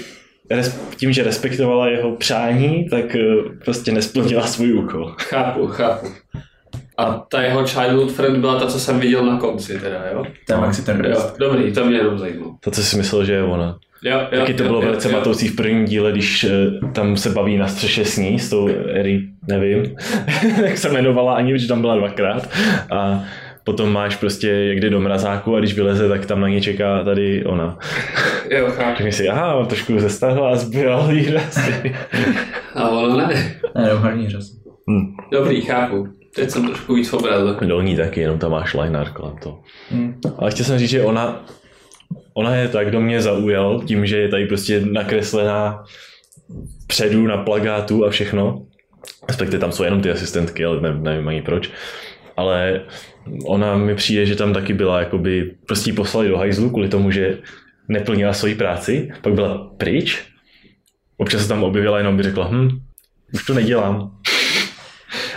[0.97, 3.25] tím, že respektovala jeho přání, tak eh,
[3.65, 5.15] prostě nesplnila svůj úkol.
[5.19, 6.07] Chápu, chápu.
[6.97, 10.25] A ta jeho childhood friend byla ta, co jsem viděl na konci teda, jo?
[10.47, 12.55] To je Maxi ten Jo, dobrý, to mě jenom zajímalo.
[12.59, 13.77] To, co si myslel, že je ona.
[14.03, 15.17] Jo, jo, Taky to jo, bylo jo, velice jo.
[15.17, 16.49] matoucí v prvním díle, když eh,
[16.93, 19.95] tam se baví na střeše s ní, s tou Eri, nevím,
[20.65, 22.49] jak se jmenovala, ani že tam byla dvakrát.
[22.91, 23.23] A
[23.63, 27.03] potom máš prostě, jak jde do mrazáku a když vyleze, tak tam na ní čeká
[27.03, 27.77] tady ona.
[28.49, 29.03] Jo, chápu.
[29.03, 31.69] Tak si, aha, on trošku zestahla a zbyl výraz.
[32.75, 33.55] A ono ne.
[33.75, 34.45] Ne, nebo hlavní řas.
[34.89, 35.15] hm.
[35.31, 36.07] Dobrý, chápu.
[36.35, 37.65] Teď jsem trošku víc v obrazu.
[37.65, 39.63] Dolní taky, jenom tam máš liner kolem toho.
[39.91, 40.21] Hm.
[40.37, 41.45] Ale chtěl jsem říct, že ona,
[42.33, 45.83] ona je tak, kdo mě zaujal tím, že je tady prostě nakreslená
[46.87, 48.65] předu na plagátu a všechno.
[49.27, 51.69] Respektive tam jsou jenom ty asistentky, ale ne, nevím ani proč.
[52.37, 52.81] Ale
[53.45, 57.37] ona mi přijde, že tam taky byla, jakoby, prostě poslali do hajzlu kvůli tomu, že
[57.87, 60.23] neplnila svoji práci, pak byla pryč.
[61.17, 62.69] Občas se tam objevila, jenom by řekla, hm,
[63.33, 64.11] už to nedělám.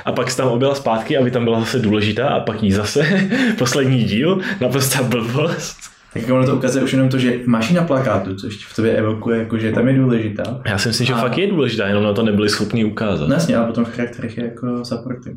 [0.09, 3.29] A pak se tam objela zpátky, aby tam byla zase důležitá a pak jí zase
[3.59, 5.77] poslední díl, naprostá blbost.
[6.15, 8.97] Tak ono to ukazuje už jenom to, že máš ji na plakátu, což v tobě
[8.97, 10.61] evokuje, jako, že tam je důležitá.
[10.67, 13.29] Já si myslím, že A- fakt je důležitá, jenom na to nebyli schopni ukázat.
[13.29, 15.37] No jasně, ale potom v charakterech je jako supporting.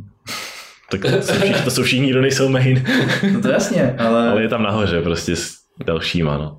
[0.92, 2.84] Tak to jsou, všichni, to jsou všichni, kdo nejsou main.
[3.34, 5.54] No to jasně, ale, Ale je tam nahoře prostě s
[5.86, 6.58] dalšíma, no.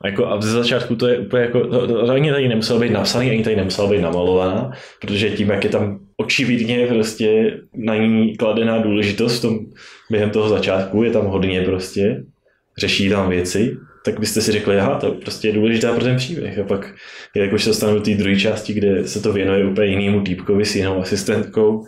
[0.00, 2.80] A, jako, a ze začátku to je úplně jako, to, to, to ani tady nemuselo
[2.80, 7.96] být napsaný, ani tady nemuselo být namalovaná, protože tím, jak je tam očividně prostě na
[7.96, 9.58] ní kladená důležitost v tom,
[10.10, 12.24] během toho začátku, je tam hodně prostě,
[12.78, 16.58] řeší tam věci, tak byste si řekli, aha, to prostě je důležitá pro ten příběh.
[16.58, 16.94] A pak,
[17.36, 20.76] jakož se dostanu do té druhé části, kde se to věnuje úplně jinému týpkovi s
[20.76, 21.86] jinou asistentkou,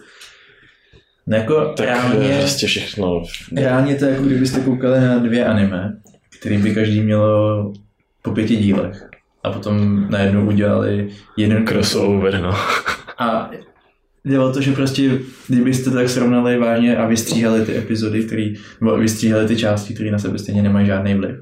[1.26, 3.22] no jako tak reálně, prostě všechno.
[3.56, 5.96] reálně to je jako kdybyste koukali na dvě anime,
[6.40, 7.72] který by každý mělo
[8.22, 9.08] po pěti dílech.
[9.44, 12.54] A potom najednou udělali jeden Crossover, no.
[13.18, 13.50] A
[14.24, 15.18] jde o to, že prostě,
[15.48, 20.18] kdybyste tak srovnali vážně a vystříhali ty epizody, který, nebo vystříhali ty části, které na
[20.18, 21.36] sebe stejně nemají žádný vliv,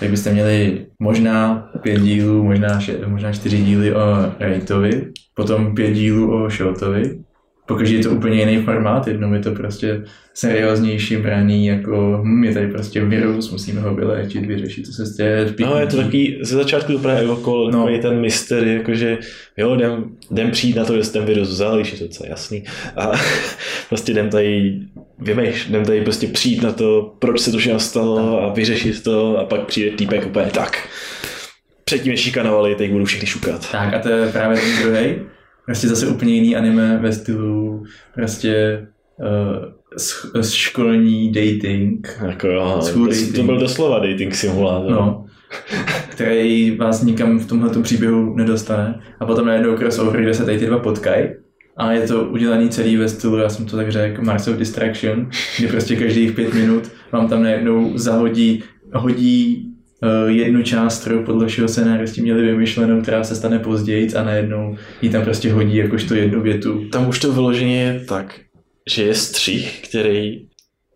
[0.00, 4.00] tak byste měli možná pět dílů, možná, še, možná čtyři díly o
[4.38, 7.18] Wrightovi, potom pět dílů o Shortovi,
[7.66, 10.02] pokud je to úplně jiný formát, jednou je to prostě
[10.34, 15.54] serióznější braný, jako hm, je tady prostě virus, musíme ho vyléčit, vyřešit, co se stě.
[15.60, 17.88] No, je to takový, ze začátku to právě okolo, no.
[17.90, 17.98] No.
[17.98, 19.18] ten mystery, jakože
[19.56, 22.64] jo, jdem, jdem přijít na to, že ten virus vzal, když je to docela jasný.
[22.96, 23.12] A
[23.88, 24.80] prostě jdem tady,
[25.18, 29.38] vymeš, jdem tady prostě přijít na to, proč se to všechno stalo a vyřešit to
[29.38, 30.88] a pak přijde týpek úplně tak.
[31.84, 33.70] Předtím je šikanovali, teď budu všechny šukat.
[33.72, 35.14] Tak a to je právě ten druhý.
[35.66, 37.84] Prostě zase úplně jiný anime ve stylu
[38.14, 38.86] prostě
[39.18, 43.46] uh, školní dating, Jako jo, to, to dating.
[43.46, 44.90] byl doslova dating simulátor.
[44.90, 45.26] no,
[46.08, 49.00] který vás nikam v tomhle příběhu nedostane.
[49.20, 51.28] A potom najednou crossover, kde se tady ty dva potkají.
[51.76, 55.30] A je to udělaný celý ve stylu, já jsem to tak řekl, Mars of Distraction,
[55.58, 58.62] kdy prostě každých pět minut vám tam najednou zahodí,
[58.92, 59.66] hodí
[60.26, 65.10] jednu část, kterou podle všeho scénáristi měli vymyšlenou, která se stane později a najednou ji
[65.10, 66.84] tam prostě hodí jakožto jednu větu.
[66.92, 68.40] Tam už to vyloženě je tak,
[68.90, 70.46] že je střih, který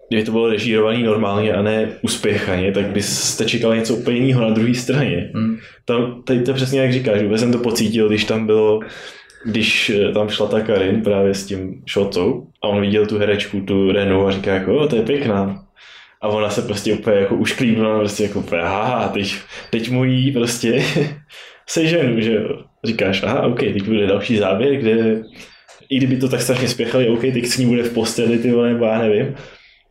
[0.09, 4.51] kdyby to bylo režírovaný normálně a ne uspěchaně, tak byste čekali něco úplně jiného na
[4.51, 5.31] druhé straně.
[5.35, 5.59] Hmm.
[5.85, 8.81] Tam, tady to přesně jak říkáš, vůbec jsem to pocítil, když tam bylo,
[9.45, 13.61] když eh, tam šla ta Karin právě s tím šotou a on viděl tu herečku,
[13.61, 15.68] tu Renu a říká jako, to je pěkná.
[16.23, 19.35] A ona se prostě úplně jako ušklíbila, prostě jako úplně, aha, teď,
[19.71, 20.85] teď mu jí prostě
[21.69, 22.63] seženu, že jo.
[22.85, 25.23] Říkáš, aha, ok, teď bude další záběr, kde
[25.91, 28.73] i kdyby to tak strašně spěchali, ok, teď s ní bude v posteli, ty vole,
[28.73, 29.35] nebo já nevím.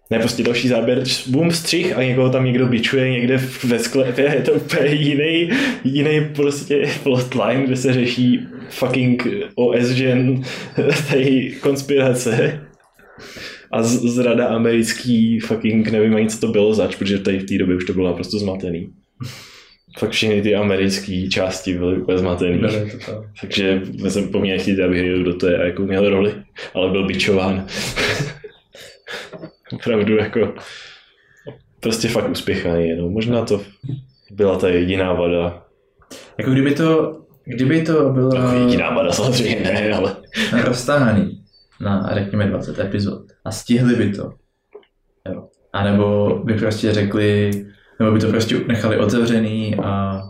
[0.10, 4.42] Ne, prostě další záběr, boom, střih a někoho tam někdo bičuje někde ve sklepě, je
[4.42, 5.50] to úplně jiný,
[5.84, 10.42] jiný prostě plotline, kde se řeší fucking OSGen,
[11.10, 12.62] tady konspirace
[13.72, 17.76] a zrada americký fucking, nevím ani co to bylo zač, protože tady v té době
[17.76, 18.94] už to bylo naprosto zmatený.
[19.98, 22.62] Fakt všechny ty americké části byly úplně zmatený.
[23.42, 26.34] Takže jsem po mně nechtěl, aby věděl, kdo to je a jakou měl roli,
[26.74, 27.68] ale byl bičován.
[29.74, 30.54] Opravdu jako
[31.80, 33.10] prostě fakt uspěchaný, no.
[33.10, 33.62] Možná to
[34.32, 35.64] byla ta jediná vada.
[36.38, 40.16] Jako kdyby to, kdyby to bylo Jako jediná vada samozřejmě ne, ale
[40.64, 41.44] roztahaný
[41.82, 44.32] na, řekněme, 20 epizod a stihli by to.
[45.34, 45.48] Jo.
[45.74, 47.52] A nebo by prostě řekli,
[48.00, 50.22] nebo by to prostě nechali otevřený a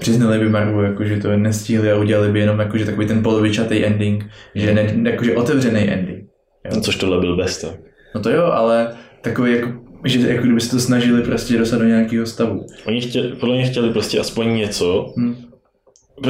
[0.00, 3.84] přiznali by Marvu, jako, že to nestihli a udělali by jenom jakože takový ten polovičatý
[3.84, 6.28] ending, že ne, jakože otevřený ending.
[6.74, 6.80] Jo.
[6.80, 7.80] což tohle byl bez tak.
[8.14, 9.72] No to jo, ale takový jako,
[10.04, 12.66] že jako kdyby se to snažili prostě dostat do nějakého stavu.
[12.86, 15.14] Oni chtěli, podle mě chtěli prostě aspoň něco.
[15.16, 15.36] Hm.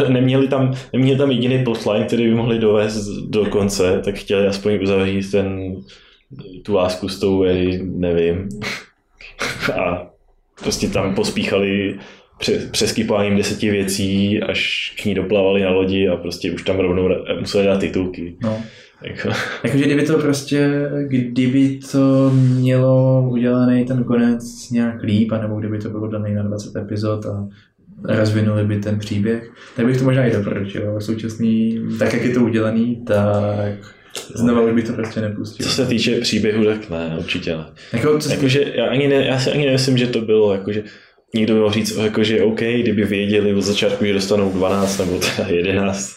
[0.09, 4.79] Neměli tam, neměli tam jediný plotline, který by mohli dovést do konce, tak chtěli aspoň
[4.83, 5.77] uzavřít ten,
[6.63, 8.49] tu lásku s tou Eri, nevím.
[9.81, 10.07] A
[10.63, 11.99] prostě tam pospíchali
[12.39, 17.09] pře- přeskypáním deseti věcí, až k ní doplavali na lodi a prostě už tam rovnou
[17.41, 18.37] museli dát titulky.
[18.43, 18.63] No.
[19.03, 19.29] Jako,
[19.65, 25.91] Jakože kdyby to prostě, kdyby to mělo udělaný ten konec nějak líp, anebo kdyby to
[25.91, 27.49] bylo daný na 20 epizod a
[28.05, 31.01] rozvinuli by ten příběh, tak bych to možná i doporučil.
[31.01, 33.95] Současný, tak jak je to udělaný, tak
[34.35, 35.67] znova už bych to prostě nepustil.
[35.67, 37.65] co se týče příběhu, tak ne, určitě ne.
[37.93, 40.83] Jako, co se Jakože já, ani ne, já si ani nemyslím, že to bylo, jakože
[41.35, 45.49] někdo by mohl říct, jakože OK, kdyby věděli od začátku, že dostanou 12 nebo teda
[45.49, 46.13] 11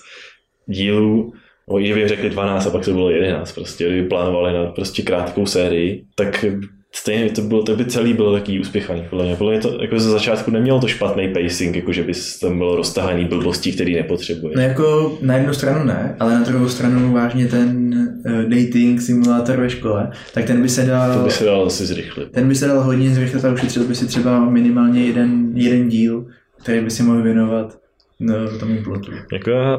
[0.65, 1.33] dílů,
[1.67, 4.65] nebo i kdyby jim řekli 12 a pak to bylo 11, prostě kdyby plánovali na
[4.65, 6.45] prostě krátkou sérii, tak
[6.91, 9.35] stejně to, bylo, to by celý bylo takový úspěchaný, podle mě.
[9.35, 12.75] Podle mě to jako ze začátku nemělo to špatný pacing, jako že by tam bylo
[12.75, 14.53] roztahaný blbostí, který nepotřebuje.
[14.55, 17.93] No jako na jednu stranu ne, ale na druhou stranu vážně ten
[18.25, 21.17] uh, dating simulátor ve škole, tak ten by se dal...
[21.17, 22.31] To by se dalo asi zrychlit.
[22.31, 26.25] Ten by se dal hodně zrychlit a ušetřil by si třeba minimálně jeden, jeden díl,
[26.61, 27.77] který by si mohl věnovat
[28.19, 29.11] no, tomu plotu.
[29.33, 29.77] Jako já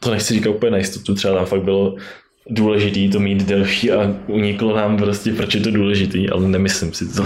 [0.00, 1.96] to nechci říkat úplně na jistotu, třeba tam fakt bylo
[2.50, 7.14] důležitý to mít delší a uniklo nám prostě, proč je to důležitý, ale nemyslím si
[7.14, 7.24] to.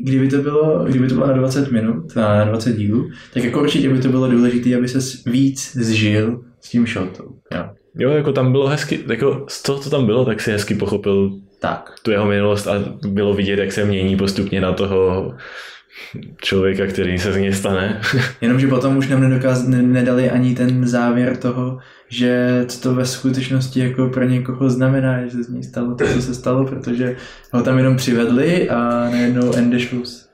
[0.00, 3.88] Kdyby to bylo, kdyby to bylo na 20 minut, na 20 dílů, tak jako určitě
[3.88, 7.24] by to bylo důležité, aby se víc zžil s tím shotou.
[7.54, 7.64] Jo.
[7.98, 11.30] Jo, jako tam bylo hezky, jako z toho, co tam bylo, tak si hezky pochopil
[11.60, 11.94] Tak.
[12.02, 12.72] tu jeho minulost a
[13.08, 15.34] bylo vidět, jak se mění postupně na toho
[16.42, 18.00] člověka, který se z něj stane.
[18.40, 21.78] Jenomže potom už nám nedokaz, ne, nedali ani ten závěr toho,
[22.08, 26.04] že co to ve skutečnosti jako pro někoho znamená, že se z něj stalo to,
[26.14, 27.16] co se stalo, protože
[27.52, 30.28] ho tam jenom přivedli a najednou Ende Schluss.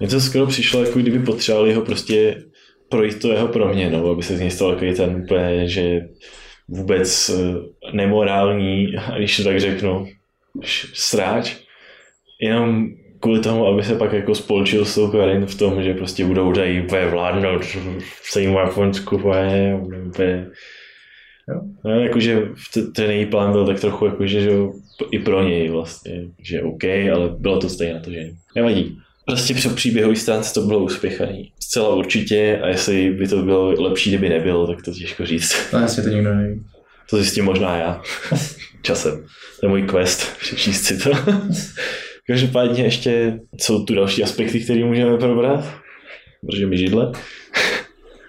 [0.00, 2.42] Mně to skoro přišlo, jako kdyby potřebovali ho prostě
[2.88, 6.00] projít to jeho proměnou, aby se z něj stal takový ten úplně, že
[6.68, 7.54] vůbec eh,
[7.92, 10.06] nemorální, a když to tak řeknu,
[10.94, 11.56] sráč,
[12.40, 12.88] jenom
[13.20, 16.52] kvůli tomu, aby se pak jako spolčil s tou Karin v tom, že prostě budou
[16.52, 17.64] tady úplně vládnout
[18.00, 20.46] v celém Japonsku, úplně, úplně.
[21.84, 22.42] No, jakože
[22.94, 24.50] ten její plán byl tak trochu jakože, že
[25.10, 28.98] i pro něj vlastně, že OK, ale bylo to stejně na to, že nevadí.
[29.26, 31.52] Prostě při příběhový stránce to bylo uspěchaný.
[31.60, 35.56] Zcela určitě a jestli by to bylo lepší, kdyby nebylo, tak to těžko říct.
[35.72, 36.60] No jasně to nikdo neví.
[37.10, 38.02] To zjistím možná já.
[38.82, 39.26] Časem.
[39.60, 41.10] To je můj quest, přečíst si to.
[42.28, 45.74] Každopádně ještě jsou tu další aspekty, které můžeme probrat.
[46.46, 47.12] Protože mi židle.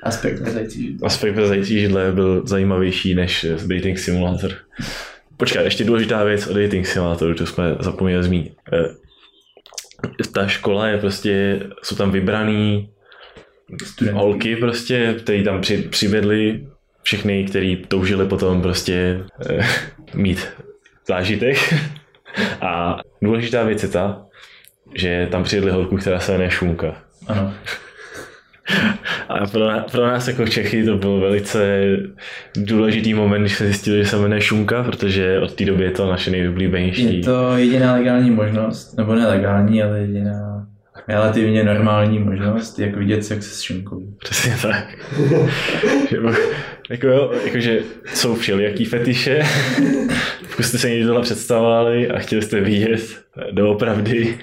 [0.04, 1.06] Aspekt vezající židle.
[1.08, 4.52] Aspekt vezající židle byl zajímavější než dating simulátor.
[5.38, 8.54] Počkej, ještě důležitá věc o dating simulátoru, to jsme zapomněli zmínit.
[8.74, 8.93] Eh,
[10.34, 12.89] Ta škola je prostě, jsou tam vybraný
[13.86, 14.18] Student.
[14.18, 16.68] holky prostě, který tam při, přivedli
[17.04, 19.66] všechny, který toužili potom prostě eh,
[20.14, 20.47] mít
[21.08, 21.74] zážitek.
[22.62, 24.26] A důležitá věc je ta,
[24.96, 26.96] že tam přivedli holku, která se jmenuje Šunka.
[27.28, 27.54] Ano.
[29.30, 31.86] A pro, pro nás jako Čechy to byl velice
[32.58, 36.10] důležitý moment, když jsme zjistili, že se jmenuje Šunka, protože od té doby je to
[36.10, 37.18] naše nejoblíbenější.
[37.18, 40.68] Je to jediná legální možnost, nebo nelegální, ale jediná
[41.10, 44.01] relativně normální možnost, jak vidět sex s šunkou.
[44.20, 44.97] Přesně tak.
[46.89, 47.80] jako, jo, jakože
[48.14, 49.39] jsou všelijaký fetiše,
[50.41, 53.01] pokud jste se někdy tohle představovali a chtěli jste vidět
[53.51, 54.38] doopravdy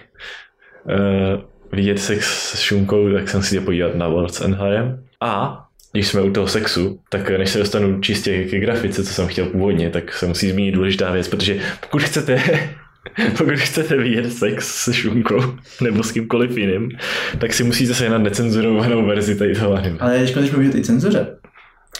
[0.84, 1.42] uh,
[1.72, 5.04] vidět sex s šunkou, tak jsem si jde podívat na Worlds and Harem.
[5.20, 5.62] A
[5.92, 9.46] když jsme u toho sexu, tak než se dostanu čistě ke grafice, co jsem chtěl
[9.46, 12.42] původně, tak se musí zmínit důležitá věc, protože pokud chcete
[13.38, 15.40] pokud chcete vidět sex se šunkou
[15.82, 16.90] nebo s kýmkoliv jiným,
[17.38, 19.96] tak si musíte sehnat necenzurovanou verzi tady toho anime.
[20.00, 21.26] Ale když když mluvíte i cenzuře,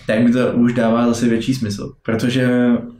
[0.07, 1.93] tak mi to už dává zase větší smysl.
[2.03, 2.49] Protože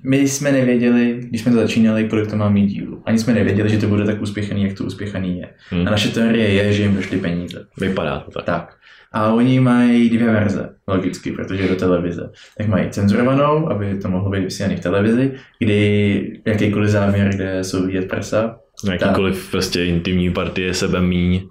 [0.03, 3.03] my jsme nevěděli, když jsme to začínali, kolik to má mít dílů.
[3.05, 5.49] Ani jsme nevěděli, že to bude tak úspěchaný, jak to úspěchaný je.
[5.71, 5.89] Hmm.
[5.89, 7.67] A naše teorie je, že jim došly peníze.
[7.81, 8.45] Vypadá to tak.
[8.45, 8.77] Tak.
[9.17, 12.31] A oni mají dvě verze, logicky, protože je do televize.
[12.59, 17.87] Tak mají cenzurovanou, aby to mohlo být vysílané v televizi, kdy jakýkoliv záměr, kde jsou
[17.87, 18.57] vidět prsa,
[18.93, 21.43] Jakýkoliv prostě intimní partie sebe míň.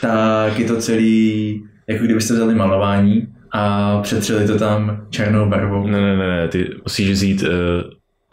[0.00, 5.86] tak je to celý, jako kdybyste vzali malování a přetřeli to tam černou barvou.
[5.86, 7.48] Ne, ne, ne, ne, ty musíš vzít uh,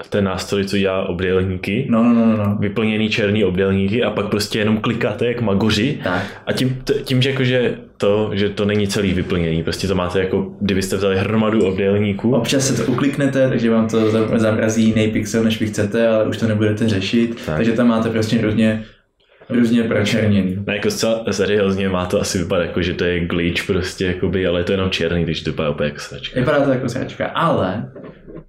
[0.10, 4.60] ten nástroj, co dělá obdélníky, No, no, no, no, vyplněný černý obdélníky a pak prostě
[4.60, 6.24] jenom klikáte jak magoři Tak.
[6.48, 10.54] a tím, tím že jakože to, že to není celý vyplněný, prostě to máte jako,
[10.62, 12.36] kdybyste vzali hromadu obdélníků.
[12.36, 16.26] Občas se to ukliknete, takže vám to za- zamrazí jiný pixel, než vy chcete, ale
[16.28, 17.36] už to nebudete řešit.
[17.46, 17.56] Tak.
[17.56, 18.84] Takže tam máte prostě různě,
[19.52, 20.58] různě pročerněný.
[20.68, 24.48] Ne, jako zcela seriózně má to asi vypadat jako, že to je glitch prostě, jakoby,
[24.48, 26.40] ale je to jenom černý, takže to vypadá úplně jako sračka.
[26.40, 27.92] Vypadá to jako sračka, ale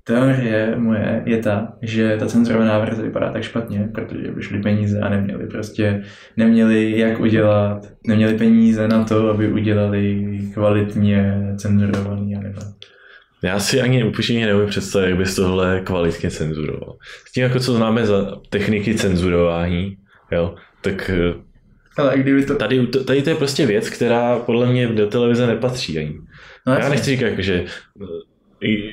[0.05, 5.01] teorie moje je ta, že ta cenzurovaná verze vypadá tak špatně, protože by šly peníze
[5.01, 6.03] a neměli prostě,
[6.37, 10.25] neměli jak udělat, neměli peníze na to, aby udělali
[10.55, 12.55] kvalitně cenzurovaný anime.
[13.45, 16.97] Já si ani upřímně neumím představit, jak bys tohle kvalitně cenzuroval.
[17.29, 19.97] S tím, jako co známe za techniky cenzurování,
[20.33, 21.35] jo, tak eh,
[21.97, 22.55] Ale kdyby to...
[22.55, 26.19] tady, tady to je prostě věc, která podle mě do televize nepatří ani.
[26.67, 27.65] No, Já nechci říkat, že
[28.03, 28.07] eh,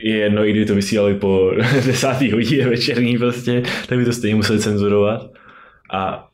[0.03, 1.51] je jedno, i kdyby to vysílali po
[1.85, 5.31] desátý hodině večerní prostě, tak by to stejně museli cenzurovat.
[5.91, 6.29] A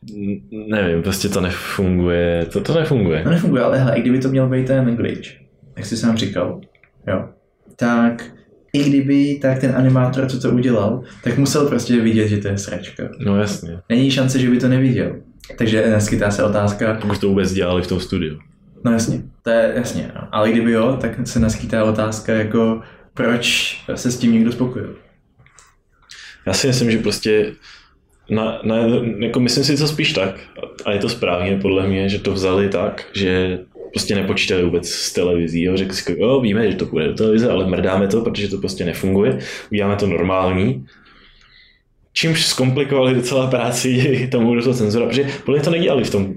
[0.68, 3.22] nevím, prostě to nefunguje, to, to nefunguje.
[3.24, 5.28] No nefunguje, ale hele, i kdyby to měl být ten glitch,
[5.76, 6.60] jak jsi sám říkal,
[7.08, 7.28] jo,
[7.76, 8.24] tak
[8.72, 12.58] i kdyby tak ten animátor, co to udělal, tak musel prostě vidět, že to je
[12.58, 13.08] sračka.
[13.18, 15.16] No jasně, Není šance, že by to neviděl.
[15.58, 18.38] Takže naskytá se otázka, pokud to vůbec dělali v tom studiu.
[18.84, 20.28] no jasně, to je jasně, no.
[20.32, 22.82] ale kdyby jo, tak se naskytá otázka jako,
[23.14, 24.96] proč se s tím někdo spokojil.
[26.46, 27.52] Já si myslím, že prostě
[28.30, 28.76] na, na,
[29.18, 30.40] jako myslím si to spíš tak,
[30.84, 33.58] a je to správně podle mě, že to vzali tak, že
[33.92, 35.62] prostě nepočítali vůbec s televizí.
[35.62, 35.76] Jo?
[35.76, 38.84] Řekli si, jo, víme, že to půjde do televize, ale mrdáme to, protože to prostě
[38.84, 39.38] nefunguje.
[39.72, 40.86] Uděláme to normální.
[42.16, 46.34] Čímž zkomplikovali docela práci tomu, kdo to cenzura, protože podle mě to nedělali v tom,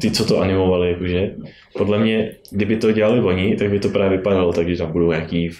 [0.00, 1.30] ty, co to animovali, jakože.
[1.76, 5.10] Podle mě, kdyby to dělali oni, tak by to právě vypadalo tak, že tam budou
[5.10, 5.50] nějaký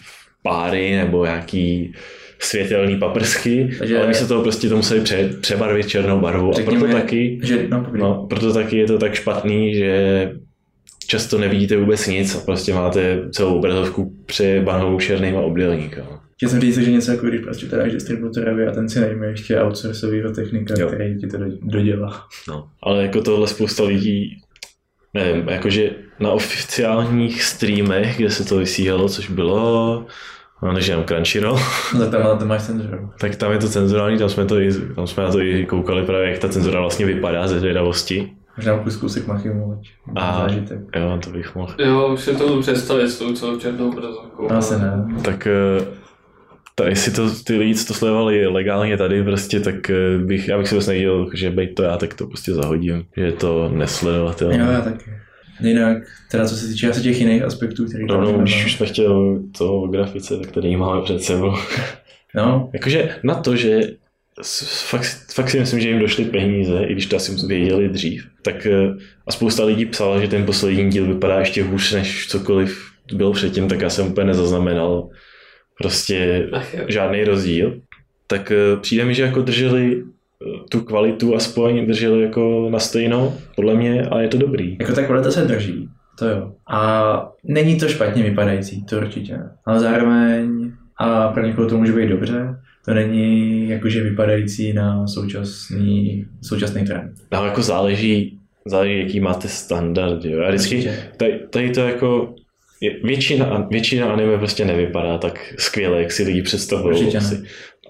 [0.43, 1.93] páry nebo nějaký
[2.39, 6.63] světelný paprsky, Takže- ale my se toho prostě to museli pře, přebarvit černou barvou a
[6.65, 10.33] proto taky, že, no, no, proto taky je to tak špatný, že
[11.07, 16.28] často nevidíte vůbec nic a prostě máte celou obrazovku přebanou černýma obdélníkama.
[16.39, 19.61] Chtěl jsem říct, že něco jako když prostě teda distributorovi a ten si najme ještě
[19.63, 20.87] outsourcovýho technika, Jo.
[20.89, 22.27] který ti to do- dodělá.
[22.49, 22.69] No.
[22.83, 24.37] Ale jako tohle spousta lidí,
[25.15, 25.91] nevím, jakože
[26.21, 30.07] na oficiálních streamech, kde se to vysílalo, což bylo,
[30.63, 31.59] no, než jenom Crunchyroll,
[31.95, 33.11] No tak tam ale to máš cenzuru.
[33.21, 36.07] tak tam je to cenzurální, tam jsme, to i, tam jsme na to i koukali
[36.07, 38.33] právě, jak ta cenzura vlastně vypadá ze zvědavosti.
[38.57, 39.81] Možná kus kousek Machimu,
[40.17, 40.79] A- zážitek.
[40.97, 41.75] Jo, to bych mohl.
[41.79, 44.53] Jo, už si to představit s tou celou černou obrazovkou.
[44.53, 45.07] Asi ne.
[45.25, 45.49] Tak
[46.79, 50.59] ta, jestli to ty lidi, co to sledovali legálně tady prostě, tak eh, bych, já
[50.59, 53.69] bych si vlastně neviděl, že bejt to já, tak to prostě zahodím, že je to
[53.69, 54.59] nesledovatelné.
[54.59, 55.11] Jo, já taky.
[55.61, 55.99] Jinak,
[56.31, 58.43] teda co se týče asi těch jiných aspektů, které Rovnou, máme.
[58.43, 61.55] když už jsme chtěli toho o grafice, tak tady máme před sebou.
[62.35, 63.81] No, Jakože na to, že
[64.91, 68.67] fakt, fakt si myslím, že jim došly peníze, i když to asi věděli dřív, tak
[68.67, 68.95] eh,
[69.27, 73.69] a spousta lidí psala, že ten poslední díl vypadá ještě hůř než cokoliv bylo předtím,
[73.69, 75.09] tak já jsem úplně nezaznamenal
[75.79, 76.85] prostě Ach jo.
[76.89, 77.81] žádný rozdíl.
[78.27, 83.35] Tak eh, přijde mi, že jako drželi eh, tu kvalitu aspoň drželi jako na stejno,
[83.57, 84.77] podle mě, a je to dobrý.
[84.81, 85.89] jako ta kvalita se drží,
[86.19, 86.53] to jo.
[86.71, 89.51] A není to špatně vypadající, to určitě ne.
[89.67, 96.27] Ale zároveň, a pro někoho to může být dobře, to není jakože vypadající na současný,
[96.43, 97.13] současný trend.
[97.33, 100.25] No, jako záleží, záleží, jaký máte standard.
[100.25, 100.43] Jo.
[100.45, 102.35] A vždycky, tady, tady to jako,
[103.05, 107.13] většina, většina anime prostě nevypadá tak skvěle, jak si lidi představují.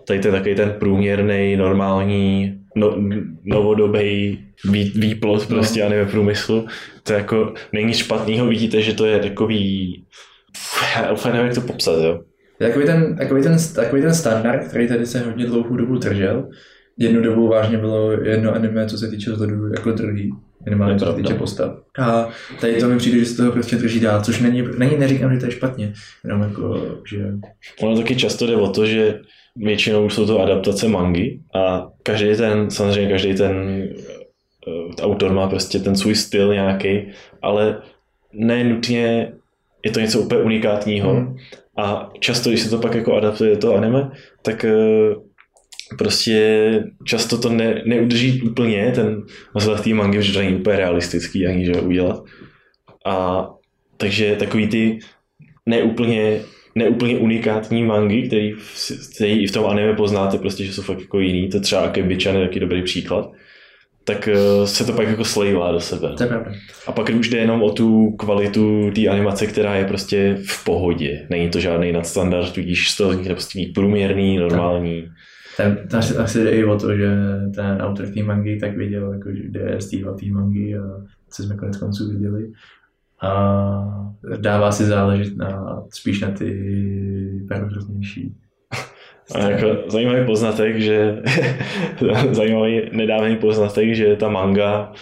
[0.07, 2.97] Tady to je takový ten průměrný, normální, no,
[3.45, 4.39] novodobý
[4.71, 5.57] vý, výplot No.
[5.57, 6.67] prostě anime průmyslu.
[7.03, 9.95] To jako není špatného, vidíte, že to je takový,
[10.97, 12.21] já úplně nevím, jak to popsat, jo.
[12.59, 16.49] Takový ten, takový, ten, takový ten standard, který tady se hodně dlouhou dobu držel,
[16.99, 20.31] jednu dobu vážně bylo jedno anime, co se týče vzhledu jako druhý,
[20.65, 21.79] minimálně co se týče postav.
[21.99, 22.29] A
[22.61, 25.41] tady to mi přijde, že se toho prostě drží dál, což není, není neříkám, že
[25.41, 25.93] to je špatně,
[26.25, 27.33] jenom jako, že
[27.81, 29.21] Ono taky často jde o to, že
[29.57, 33.83] většinou jsou to adaptace mangy a každý ten, samozřejmě každý ten
[34.69, 37.09] eh, autor má prostě ten svůj styl nějaký,
[37.43, 37.83] ale
[38.33, 39.33] ne nutně
[39.85, 41.15] je to něco úplně unikátního.
[41.15, 41.37] Hmm.
[41.77, 44.11] A často, když se to pak jako adaptuje do toho anime,
[44.43, 44.75] tak eh,
[45.99, 49.23] prostě často to ne, neudrží úplně ten
[49.55, 52.23] vzhled té mangy, že to není úplně realistický ani že udělat.
[53.07, 53.47] A
[53.97, 54.99] takže takový ty
[55.67, 56.41] neúplně,
[56.75, 58.55] neúplně unikátní mangy, který,
[59.15, 62.37] který i v tom anime poznáte, prostě, že jsou fakt jako jiný, to třeba Akebi-chan
[62.37, 63.31] je taky dobrý příklad,
[64.09, 66.15] tak eh, se to pak jako slejvá do sebe.
[66.17, 66.53] to je pravda.
[66.87, 71.27] A pak už jde jenom o tu kvalitu té animace, která je prostě v pohodě.
[71.31, 75.03] Není to žádný nadstandard, tudíž z toho vznikne prostě průměrný, normální.
[75.03, 75.13] Tam,
[75.59, 77.11] tam asi, asi jde i o to, že
[77.55, 79.97] ten autor té mangy tak věděl, jako, že jde z té
[80.31, 80.83] mangy a
[81.31, 82.53] co jsme konec konců viděli.
[83.23, 88.35] A dává si záležet na, spíš na ty perverznější.
[89.35, 91.23] A jako zajímavý poznatek, že
[92.31, 94.93] zajímavý nedávný poznatek, že ta manga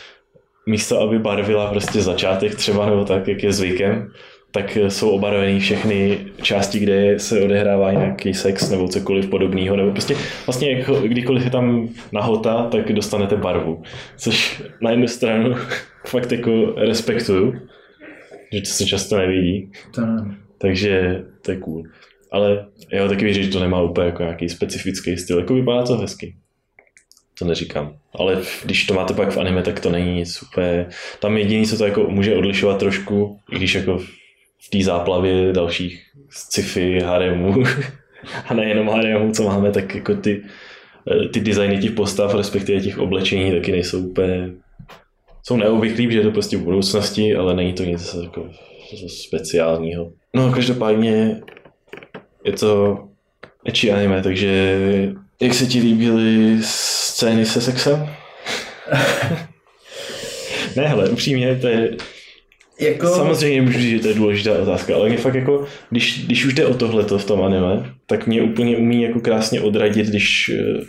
[0.66, 4.11] místo, aby barvila prostě začátek třeba nebo tak, jak je zvykem,
[4.57, 10.16] tak jsou obarvený všechny části, kde se odehrává nějaký sex nebo cokoliv podobného, nebo prostě
[10.47, 13.83] vlastně jako, kdykoliv je tam nahota, tak dostanete barvu,
[14.16, 15.55] což na jednu stranu
[16.07, 17.55] fakt jako respektuju,
[18.53, 19.70] že to se často nevidí,
[20.59, 21.83] takže to je cool.
[22.33, 25.97] Ale já taky věřím, že to nemá úplně jako nějaký specifický styl, jako vypadá to
[25.97, 26.35] hezky.
[27.39, 27.97] To neříkám.
[28.15, 30.87] Ale když to máte pak v anime, tak to není nic úplně...
[31.20, 34.01] Tam jediný, co to jako může odlišovat trošku, i když jako
[34.66, 37.55] v té záplavě dalších sci-fi, haremů,
[38.48, 40.43] a nejenom haremů, co máme, tak jako ty,
[41.10, 44.51] eh, ty designy těch postav, respektive těch oblečení, taky nejsou úplně...
[45.43, 48.51] Jsou neobvyklý, že je to prostě v budoucnosti, ale není to nic jako
[49.06, 50.12] speciálního.
[50.34, 51.40] No, každopádně
[52.44, 52.98] je to
[53.64, 54.78] ecchi anime, takže
[55.40, 58.09] jak se ti líbily scény se sexem?
[60.76, 61.97] ne, hele, upřímně, to je,
[62.81, 66.44] Jako, samozřejmě můžu říct, že to je důležitá otázka, ale mě fakt jako, když, když
[66.44, 70.48] už jde o tohleto v tom anime, tak mě úplně umí jako krásně odradit, když
[70.48, 70.81] eh,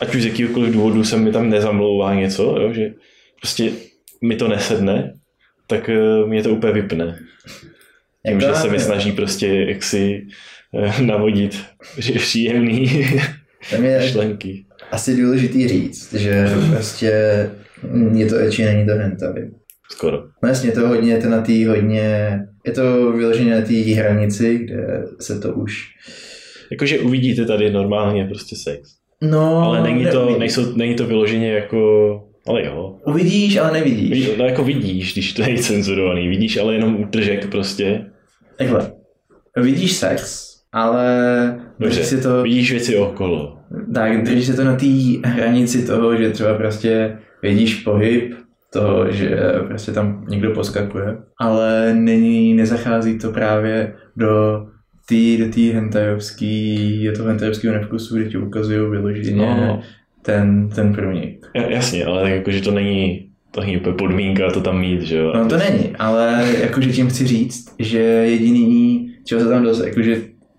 [0.00, 2.90] ať už z jakýkoliv důvodu se mi tam nezamlouvá něco, jo, že
[3.40, 3.70] prostě
[4.22, 5.12] mi to nesedne,
[5.66, 7.18] tak eh, mě to úplně vypne.
[8.26, 10.26] Tím, Jako že se mi snaží prostě jaksi
[10.74, 11.58] eh, navodit
[11.98, 12.90] že příjemný
[13.70, 14.64] tam je myšlenky.
[14.90, 17.06] asi důležitý říct, že prostě
[18.14, 19.50] je to ecchi, není to hentai.
[19.92, 20.22] Skoro.
[20.42, 24.58] No jasně, to hodně, je to na té hodně, je to vyloženě na té hranici,
[24.58, 25.86] kde se to už,
[26.70, 28.90] Jakože uvidíte tady normálně prostě sex.
[29.22, 30.38] no, Ale není to, neuvidíš.
[30.38, 31.78] nejsou, není to vyloženě jako,
[32.46, 32.96] ale jo.
[33.06, 34.10] Uvidíš, ale nevidíš.
[34.10, 38.04] Ví- No jako vidíš, když to je cenzurovaný, vidíš ale jenom útržek prostě.
[38.58, 38.92] Takhle,
[39.56, 41.06] vidíš sex, ale
[41.78, 43.58] Dobře, si to, vidíš věci okolo.
[43.94, 44.86] tak držíš si to na té
[45.24, 48.34] hranici toho, že třeba prostě vidíš pohyb,
[48.72, 49.38] toho, že
[49.68, 54.66] prostě tam někdo poskakuje, ale není, nezachází to právě do
[55.08, 59.80] tý, do té hentajovský, do toho hentajovského nevkusu, kde ti ukazují vyloženě No.
[60.22, 61.46] ten, ten průnik.
[61.56, 65.02] Ja- Jasně, ale tak jako, že to není, to není úplně podmínka to tam mít,
[65.02, 65.32] že jo.
[65.36, 70.16] No to není, ale jakože tím chci říct, že jediný, čeho se tam dost, jakože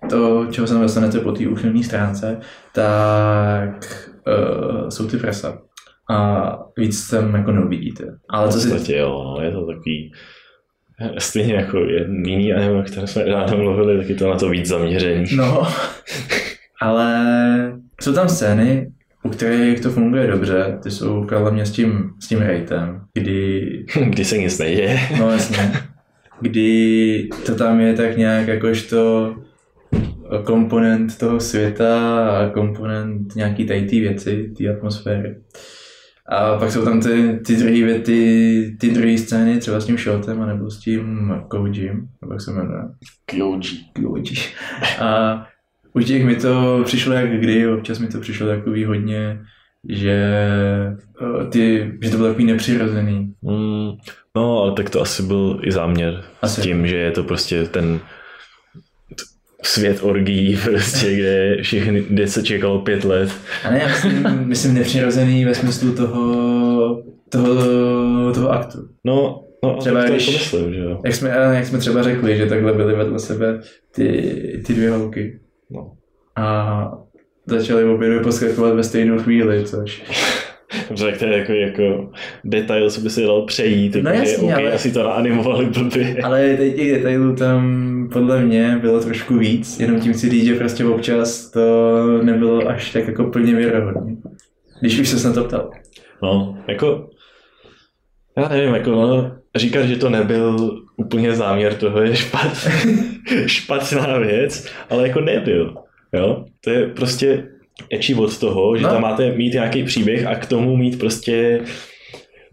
[0.10, 2.38] to, čeho se tam dostanete po té úchylné stránce,
[2.74, 5.58] tak uh, jsou ty presa.
[6.10, 8.04] A víc tam jako neuvidíte.
[8.30, 10.12] Ale co si, podstatě jo, no, je to takový,
[11.18, 14.68] stejně jako jiný anime, o kterém jsme ráno mluvili, tak je to na to víc
[14.68, 15.26] zaměřený.
[15.36, 15.68] no,
[16.82, 17.24] ale
[18.02, 18.92] jsou tam scény,
[19.24, 23.70] u kterých to funguje dobře, ty jsou podle mě s tím, s tím ratem, kdy
[24.10, 25.00] Kdy se nic neděje.
[25.20, 25.72] No jasně.
[26.42, 29.36] Kdy to tam je tak nějak jakožto
[30.44, 35.36] komponent toho světa a komponent nějaký tady věci, ty atmosféry.
[36.30, 40.48] A pak jsou tam ty, ty druhé věty, ty druhé scény, třeba s tím Shotem,
[40.48, 42.82] nebo s tím Kojim, nebo jak se jmenuje.
[43.26, 43.62] Kyoji.
[43.94, 44.24] Koji.
[45.00, 45.48] A
[45.94, 49.42] u těch mi to přišlo jak kdy, občas mi to přišlo takový hodně,
[49.90, 50.36] že,
[51.22, 53.34] eh, ty, že to bylo takový nepřirozený.
[53.42, 53.92] Mm,
[54.36, 56.62] no, ale tak to asi byl i záměr Asi.
[56.62, 58.00] s tím, že je to prostě ten
[59.64, 63.30] svět orgií, prostě, kde, všechny, kde se čekalo pět let.
[63.64, 67.56] A ne, já myslím, myslím nepřirozený ve smyslu toho, toho,
[68.34, 68.78] toho aktu.
[69.06, 71.02] No, no Třeba to když- jako myslím, že jo.
[71.06, 73.60] Jak jsme, jak jsme třeba řekli, že takhle byly vedle sebe
[73.96, 74.34] ty,
[74.66, 75.40] ty dvě holky.
[75.70, 75.92] No.
[76.36, 76.92] A
[77.46, 80.04] začaly obě dvě poskakovat ve stejnou chvíli, což...
[80.90, 82.12] Dobře, tak to je jako, jako
[82.44, 86.18] detail, co by se dal přejít, No takže jasně, okay, ale- asi to naanimovali blbě.
[86.24, 90.56] Ale teď těch detailů tam podle mě bylo trošku víc, jenom tím chci říct, že
[90.56, 91.62] prostě občas to
[92.24, 94.16] nebylo až tak jako plně věrohodné.
[94.82, 95.72] Když už se na to ptal.
[96.24, 97.10] No, jako,
[98.38, 102.68] já nevím, jako no, říkat, že to nebyl úplně záměr toho je špat,
[103.46, 105.76] špatná věc, ale jako nebyl,
[106.14, 106.46] jo.
[106.64, 107.48] To je prostě
[107.94, 108.90] ečí od toho, že No.
[108.90, 111.62] tam máte mít nějaký příběh a k tomu mít prostě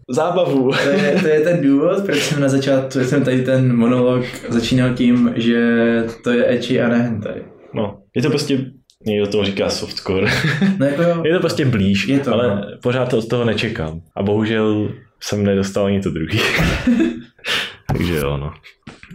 [0.09, 0.71] zábavu.
[0.83, 4.93] To je, to je ten důvod, proč jsem na začátku, jsem tady ten monolog začínal
[4.93, 5.61] tím, že
[6.23, 7.41] to je ecchi a ne hentai.
[7.73, 8.65] No, je to prostě,
[9.05, 10.27] někdo tomu říká softcore.
[10.79, 12.61] No jako jo, je to prostě blíž, Je to, ale no.
[12.83, 14.01] pořád od toho nečekám.
[14.15, 14.89] A bohužel
[15.23, 16.39] jsem nedostal ani to druhý.
[17.87, 18.53] Takže jo, no.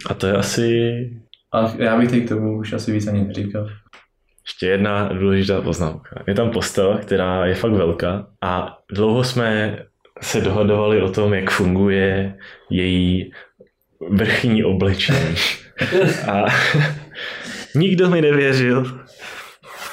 [0.09, 0.89] A to je asi
[1.55, 3.67] a já bych teď k tomu už asi víc ani neříkal.
[4.47, 6.23] Ještě jedna důležitá poznámka.
[6.27, 9.79] Je tam postava, která je fakt velká a dlouho jsme
[10.21, 12.37] se dohadovali o tom, jak funguje
[12.69, 13.31] její
[14.09, 15.35] vrchní oblečení.
[16.31, 16.45] A
[17.75, 18.99] nikdo mi nevěřil,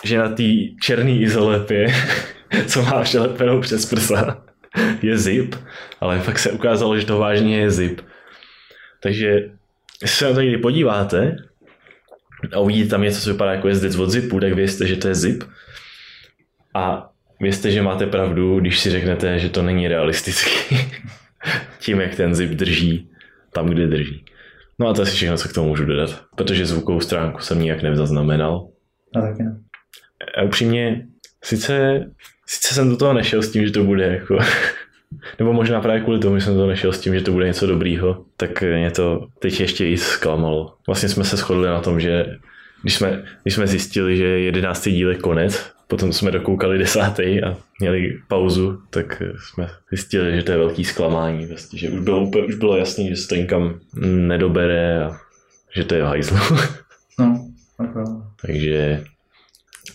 [0.05, 0.43] že na té
[0.82, 1.86] černé izolepě,
[2.66, 4.43] co má přelepenou přes prsa,
[5.02, 5.55] je zip,
[6.01, 8.01] ale fakt se ukázalo, že to vážně je zip.
[9.02, 9.51] Takže
[10.02, 11.36] jestli se na to někdy podíváte,
[12.53, 15.15] a uvidíte tam něco, co vypadá jako jezdec od zipu, tak vězte, že to je
[15.15, 15.45] zip.
[16.75, 17.11] A
[17.41, 20.51] vězte, že máte pravdu, když si řeknete, že to není realistický.
[21.79, 23.11] Tím, jak ten zip drží
[23.53, 24.25] tam, kde drží.
[24.79, 27.83] No a to asi všechno, co k tomu můžu dodat, protože zvukovou stránku jsem nijak
[27.83, 28.69] nezaznamenal.
[29.17, 29.61] A taky ne.
[30.39, 31.07] A upřímně,
[31.45, 32.07] sice,
[32.47, 34.39] sice jsem do toho nešel s tím, že to bude jako...
[35.39, 37.66] Nebo možná právě kvůli tomu, že jsem to nešel s tím, že to bude něco
[37.66, 40.74] dobrýho, tak mě to teď ještě i zklamalo.
[40.87, 42.39] Vlastně jsme se shodli na tom, že
[42.82, 47.57] když jsme, když jsme zjistili, že jedenáctý díl je konec, potom jsme dokoukali desátý a
[47.81, 51.47] měli pauzu, tak jsme zjistili, že to je velký zklamání.
[51.47, 55.16] Vlastně, že už bylo, úplně, už bylo jasný, že se to nikam nedobere a
[55.77, 56.37] že to je v hajzlu.
[57.19, 57.49] No,
[57.81, 59.05] jako, Takže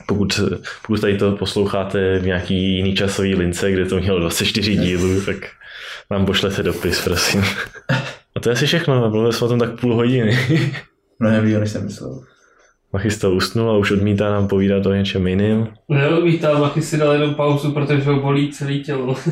[0.05, 0.39] pokud,
[0.81, 5.35] pokud tady to posloucháte v nějaký jiný časový lince, kde to mělo 24 dílů, tak
[6.11, 7.43] nám pošlete dopis, prosím.
[8.35, 10.39] A to je asi všechno, mluvili jsme o tom tak půl hodiny.
[11.19, 12.21] mnohem díl, než jsem myslel.
[12.93, 15.67] Machistel usnul a už odmítá nám povídat o něčem jiným.
[15.89, 19.15] Neodmítám, Machy si dal jenom pauzu, protože ho bolí celé tělo.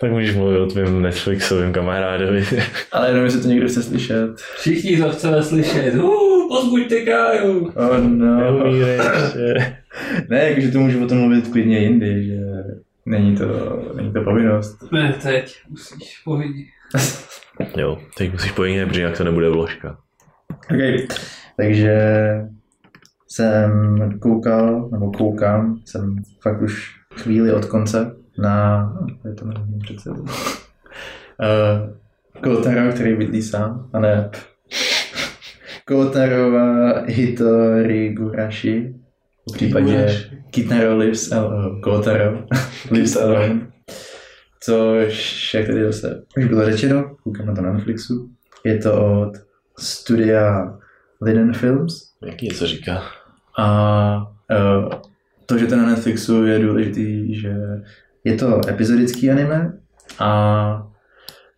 [0.00, 2.46] Tak můžeš mluvit o tvém Netflixovém kamarádovi.
[2.92, 4.36] Ale jenom, jestli to někdo chce slyšet.
[4.58, 5.94] Všichni to chceme slyšet.
[5.94, 7.72] Uh, pozbuďte Káju.
[7.74, 8.64] Oh no.
[10.28, 12.40] Ne, jakože to můžu o tom mluvit klidně jindy, že
[13.06, 13.46] není to,
[13.94, 14.92] není to povinnost.
[14.92, 16.66] Ne, teď musíš pohodit.
[17.76, 19.98] Jo, teď musíš pojít, protože jinak to nebude vložka.
[20.74, 21.06] Okay.
[21.56, 22.00] Takže
[23.28, 28.92] jsem koukal, nebo koukám, jsem fakt už chvíli od konce na,
[29.24, 30.28] je to nevím před sebou, uh,
[32.42, 34.30] Kotaro, který bydlí sám, a ne
[35.86, 38.94] Kotarova Hitori Gurashi,
[39.50, 42.46] v případě Kitaro lives, uh, Kotaro.
[42.90, 43.72] Lives alone.
[44.60, 48.30] Což, jak tady zase už bylo řečeno, koukám na to na Netflixu,
[48.64, 49.32] je to od
[49.78, 50.74] studia
[51.22, 51.94] Linen Films.
[52.26, 53.02] Jaký něco říká?
[53.58, 54.92] a uh,
[55.46, 57.54] to, že to na Netflixu je důležitý, že
[58.24, 59.78] je to epizodický anime
[60.18, 60.90] a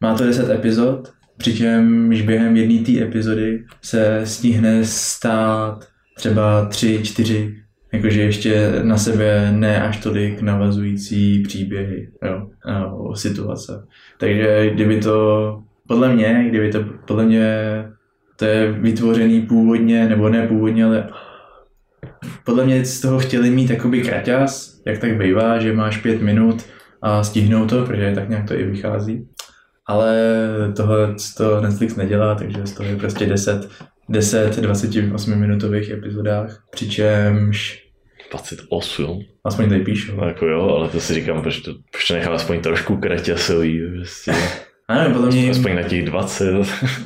[0.00, 7.54] Má to 10 epizod, přičemž během jedné té epizody se stihne stát třeba 3, 4,
[7.92, 12.48] jakože ještě na sebe ne až tolik navazující příběhy, jo,
[12.92, 13.86] o situace.
[14.18, 17.48] Takže kdyby to, podle mě, kdyby to, podle mě
[18.36, 21.08] to je vytvořený původně, nebo ne původně, ale
[22.44, 26.64] podle mě z toho chtěli mít jakoby kraťas, jak tak bývá, že máš pět minut
[27.02, 29.26] a stihnou to, protože tak nějak to i vychází.
[29.86, 30.16] Ale
[30.76, 33.68] tohle to Netflix nedělá, takže z toho je prostě 10,
[34.08, 37.82] 10 28 minutových epizodách, přičemž
[38.30, 39.20] 28.
[39.44, 40.16] Aspoň tady píšu.
[40.16, 43.80] No, jako jo, ale to si říkám, proč to, proč to nechám aspoň trošku kraťasový,
[43.96, 44.32] prostě.
[44.88, 46.52] A nevím, podle mě Aspoň na těch 20.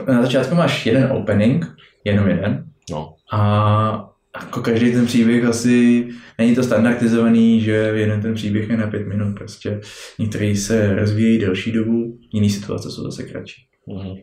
[0.09, 1.67] na začátku máš jeden opening,
[2.05, 6.07] jenom jeden, No, a jako každý ten příběh asi,
[6.39, 9.81] není to standardizovaný, že jeden ten příběh je na pět minut, prostě
[10.19, 13.63] některý se rozvíjejí delší dobu, jiné situace jsou zase kratší.
[13.87, 14.17] mhm.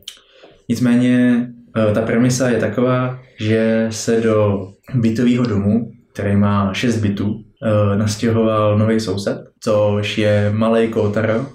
[0.70, 1.48] Nicméně
[1.78, 7.98] eh, ta premisa je taková, že se do bytového domu, který má 6 bytů, eh,
[7.98, 11.46] nastěhoval nový soused, což je malý Kotaro,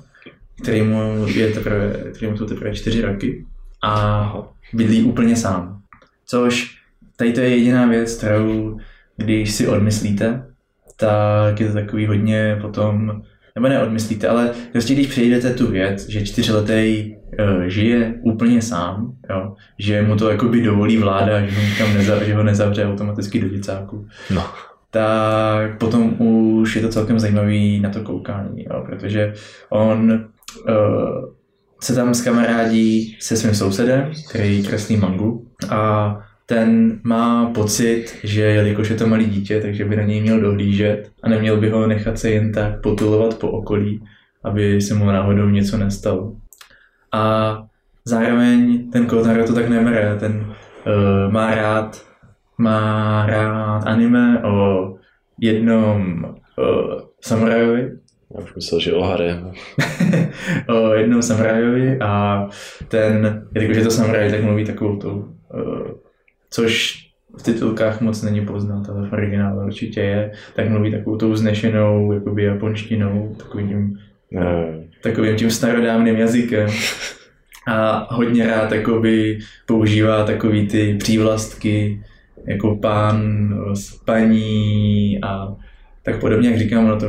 [0.63, 3.47] kterýmu, je teprve, kterýmu jsou teprve 4 roky
[3.85, 4.35] a
[4.73, 5.83] bydlí úplně sám.
[6.27, 6.82] Což
[7.17, 8.79] tady to je jediná věc, kterou
[9.17, 10.43] když si odmyslíte,
[10.97, 13.23] tak je to takový hodně potom,
[13.55, 19.55] nebo neodmyslíte, ale prostě když přejdete tu věc, že čtyřletý uh, žije úplně sám, jo,
[19.79, 23.49] že mu to jakoby dovolí vláda, že ho, nikam neza, že ho nezavře automaticky do
[23.49, 24.45] děcáku, no.
[24.91, 29.33] tak potom už je to celkem zajímavý na to koukání, jo, protože
[29.71, 30.13] on
[30.69, 31.33] uh,
[31.81, 36.17] se tam s kamarádí se svým sousedem, který kreslí mangu a
[36.53, 41.11] ten má pocit, že jelikož je to malý dítě, takže by na něj měl dohlížet
[41.23, 44.05] a neměl by ho nechat se jen tak potulovat po okolí,
[44.45, 46.37] aby se mu náhodou něco nestalo.
[47.13, 47.63] A
[48.05, 50.55] zároveň ten Kotaro to tak nebere, ten
[50.87, 52.03] uh, má rád
[52.59, 54.89] má rád anime o
[55.41, 57.91] jednom uh, samurajovi,
[58.35, 59.53] Já už myslel, že o harem.
[60.69, 62.47] o jednom samurajovi a
[62.89, 65.15] ten, jelikož je to samuraj, tak mluví takovou tou,
[65.55, 66.12] uh,
[66.53, 67.03] což
[67.39, 72.13] v titulkách moc není poznat, ale v originále určitě je, tak mluví takovou tou znešenou
[72.13, 73.99] jakoby japonštinou, takovým tím,
[74.31, 76.69] Ne, takovým tím starodávným jazykem.
[77.67, 82.03] A hodně rád jakoby používá takový ty přívlastky,
[82.47, 83.49] jako pán,
[84.05, 85.57] paní a
[86.03, 87.09] tak podobně, jak říkám, ono to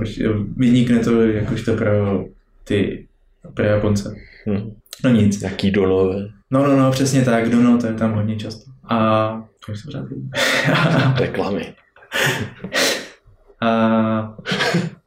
[0.57, 2.25] vynikne to jakožto pro
[2.63, 3.05] ty
[3.53, 4.15] pro Japonce.
[4.49, 4.71] hm.
[5.03, 5.41] No nic.
[5.41, 6.27] Jaký donové.
[6.51, 8.71] No, no, no, přesně tak, Dono, to je tam hodně často.
[8.89, 8.97] A
[9.65, 10.05] to už se pořád.
[11.19, 11.73] Reklamy.
[13.61, 14.35] A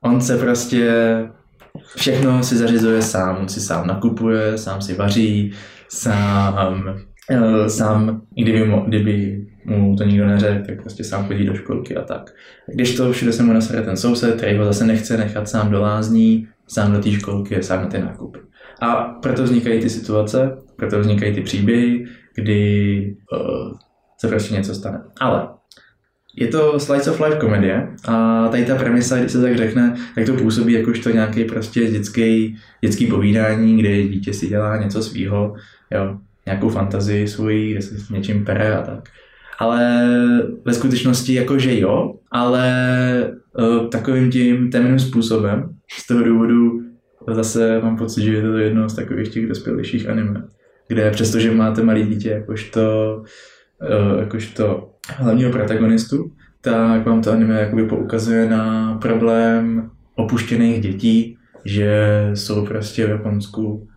[0.01, 0.93] on se prostě
[1.97, 5.53] všechno si zařizuje sám, on si sám nakupuje, sám si vaří,
[5.89, 6.97] sám,
[7.31, 11.97] eh, sám kdyby mu, kdyby mu to nikdo neřekl, tak prostě sám chodí do školky
[11.97, 12.35] a tak.
[12.75, 15.81] Když to všude se mu nasere ten soused, který ho zase nechce nechat sám do
[15.81, 18.39] lázní, sám do té školky, sám na ty nákupy.
[18.81, 23.73] A proto vznikají ty situace, proto vznikají ty příběhy, kdy uh,
[24.19, 25.01] se prostě něco stane.
[25.21, 25.49] Ale
[26.37, 30.27] je to slice of life komedie a tady ta premisa, když se tak řekne, tak
[30.27, 35.55] to působí jakožto nějaký prostě dětský, dětský povídání, kde dítě si dělá něco svýho,
[35.91, 39.09] jo, nějakou fantazii svoji, kde se s něčím pere a tak.
[39.59, 40.09] Ale
[40.65, 42.75] ve skutečnosti jakože jo, ale
[43.59, 46.86] uh, takovým tím temným způsobem, z toho důvodu
[47.35, 50.45] zase mám pocit, že je to jedno z takových těch dospělejších anime,
[50.89, 52.81] kde přestože máte malý dítě jakožto,
[53.83, 62.31] uh, jakožto hlavního protagonistu, tak vám to anime jakoby poukazuje na problém opuštěných dětí, že
[62.35, 63.89] jsou prostě v Japonsku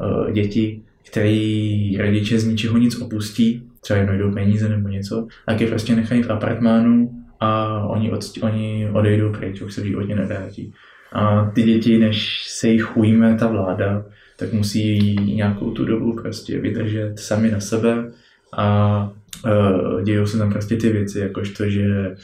[0.00, 5.60] uh, děti, který rodiče z ničeho nic opustí, třeba jen jdou peníze nebo něco, tak
[5.60, 7.10] je prostě nechají v apartmánu
[7.40, 10.72] a oni, od, oni odejdou pryč, už se v životě nevrátí.
[11.12, 14.04] A ty děti, než se jich ujme ta vláda,
[14.38, 18.10] tak musí nějakou tu dobu prostě vydržet sami na sebe
[18.56, 19.12] a
[19.44, 22.14] uh, dějou se tam prostě ty věci, jakožto, že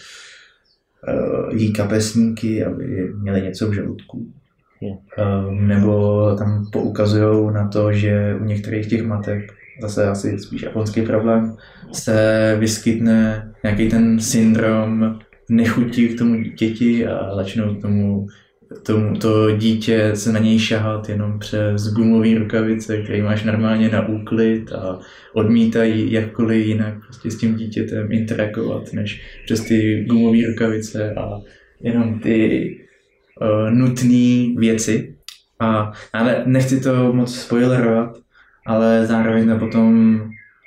[1.09, 4.27] uh, jí kapesníky, aby měli něco v žaludku.
[4.81, 9.53] Um, nebo tam poukazují na to, že u některých těch matek,
[9.83, 11.57] zase asi spíš japonský problém,
[11.93, 15.19] se vyskytne nějaký ten syndrom
[15.51, 18.27] nechutí k tomu dítěti a začnou tomu,
[18.83, 24.09] tomu to dítě se na něj šahat jenom přes gumové rukavice, které máš normálně na
[24.09, 25.01] úklid a
[25.33, 31.41] odmítají jakkoliv jinak prostě s tím dítětem interagovat, než přes ty gumové rukavice a
[31.81, 32.71] jenom ty
[33.41, 35.15] uh, nutné věci.
[35.61, 38.19] A ale nechci to moc spoilerovat,
[38.67, 40.21] ale zároveň tam potom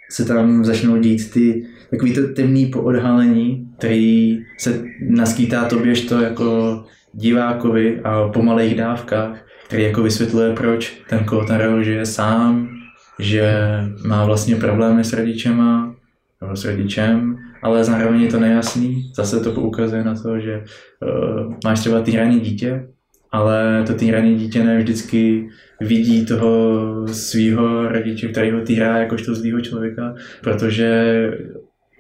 [0.10, 6.84] se tam začnou dít ty takový to temný poodhalení, který se naskýtá tobě to jako
[7.14, 12.70] divákovi a po malých dávkách, který jako vysvětluje, proč ten Kotaro žije sám,
[13.20, 13.54] že
[14.08, 15.96] má vlastně problémy s rodičema,
[16.42, 19.12] nebo s rodičem, ale zároveň je to nejasný.
[19.16, 22.88] Zase to poukazuje na to, že uh, máš třeba týraný dítě,
[23.32, 25.50] ale to týrané dítě ne vždycky
[25.82, 31.30] vidí toho svého rodiče, který ho týrá jakožto zlýho člověka, protože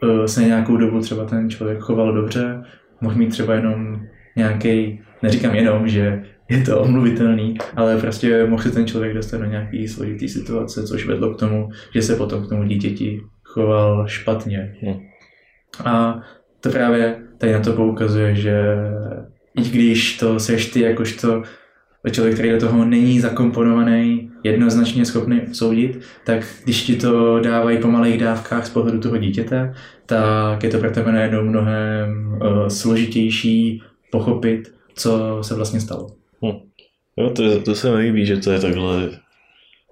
[0.03, 2.63] uh, se nějakou dobu třeba ten člověk choval dobře,
[3.01, 4.01] mohl mít třeba jenom
[4.35, 9.45] nějaký, neříkám jenom, že je to omluvitelný, ale prostě mohl se ten člověk dostat do
[9.45, 14.75] nějaký složitý situace, což vedlo k tomu, že se potom k tomu dítěti choval špatně.
[14.81, 14.99] Hmm.
[15.85, 16.21] A
[16.59, 18.63] to právě tady na to poukazuje, že
[19.57, 21.43] i když to seš ty jakožto
[22.11, 27.87] člověk, který do toho není zakomponovaný, jednoznačně schopný soudit, tak když ti to dávají po
[27.87, 29.73] malých dávkách z pohledu toho dítěte,
[30.05, 36.07] tak je to pro tebe najednou mnohem uh, složitější pochopit, co se vlastně stalo.
[36.45, 36.59] Hm.
[37.17, 39.09] Jo, to, to se mi líbí, že to je takhle,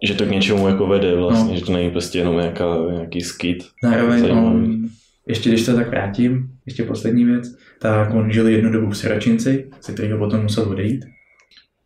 [0.03, 1.59] že to k něčemu jako vede vlastně, no.
[1.59, 3.63] že to není prostě jenom nějaká, nějaký skit.
[3.83, 4.89] Zároveň on,
[5.27, 9.69] ještě když to tak vrátím, ještě poslední věc, tak on žil jednu dobu v Seračinci,
[9.81, 11.05] se kterého potom musel odejít.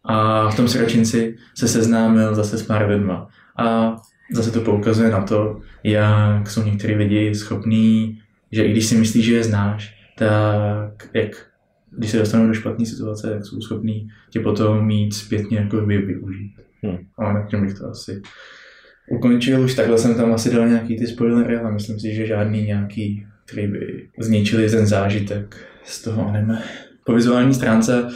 [0.04, 3.28] A v tom Seračinci se seznámil zase s pár lidma.
[3.58, 3.96] A
[4.32, 8.20] zase to poukazuje na to, jak jsou některý lidi schopní,
[8.52, 11.46] že i když si myslíš, že je znáš, tak jak
[11.98, 15.98] když se dostanou do špatné situace, tak jsou schopní tě potom mít zpětně jako by
[15.98, 16.54] využít.
[16.84, 16.98] Hmm.
[17.18, 18.22] Ale na tím bych to asi
[19.10, 19.62] ukončil.
[19.62, 23.26] Už takhle jsem tam asi dal nějaký ty spoilery, ale myslím si, že žádný nějaký,
[23.46, 26.64] který by zničili ten zážitek z toho anime.
[27.06, 28.08] Po vizuální stránce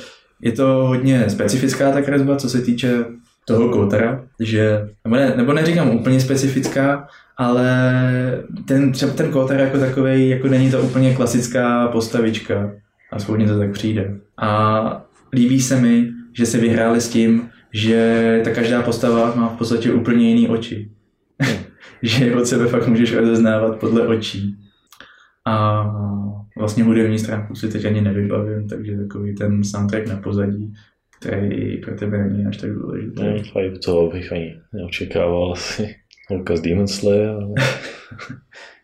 [0.41, 3.05] je to hodně specifická ta kresba, co se týče
[3.45, 7.69] toho Kotara, že, nebo, ne, nebo neříkám úplně specifická, ale
[8.67, 12.71] ten, třeba ten Kotar jako takový, jako není to úplně klasická postavička,
[13.11, 14.19] aspoň to tak přijde.
[14.37, 19.57] A líbí se mi, že se vyhráli s tím, že ta každá postava má v
[19.57, 20.91] podstatě úplně jiný oči.
[22.03, 24.55] že od sebe fakt můžeš rozeznávat podle očí.
[25.45, 25.85] A
[26.57, 30.73] vlastně hudební stránku si teď ani nevybavím, takže takový ten soundtrack na pozadí,
[31.19, 33.23] který pro tebe není až tak důležitý.
[33.23, 35.95] Ne, fakt to bych ani neočekával asi.
[36.55, 37.53] Z Demon Slayer, ale...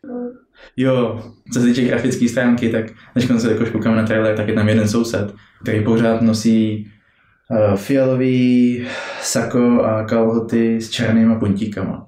[0.77, 1.21] Jo,
[1.53, 2.85] co se týče grafické stránky, tak
[3.15, 6.87] než se jako koukám na trailer, tak je tam jeden soused, který pořád nosí
[7.49, 8.85] uh, fialový
[9.21, 12.07] sako a kalhoty s černýma puntíkama.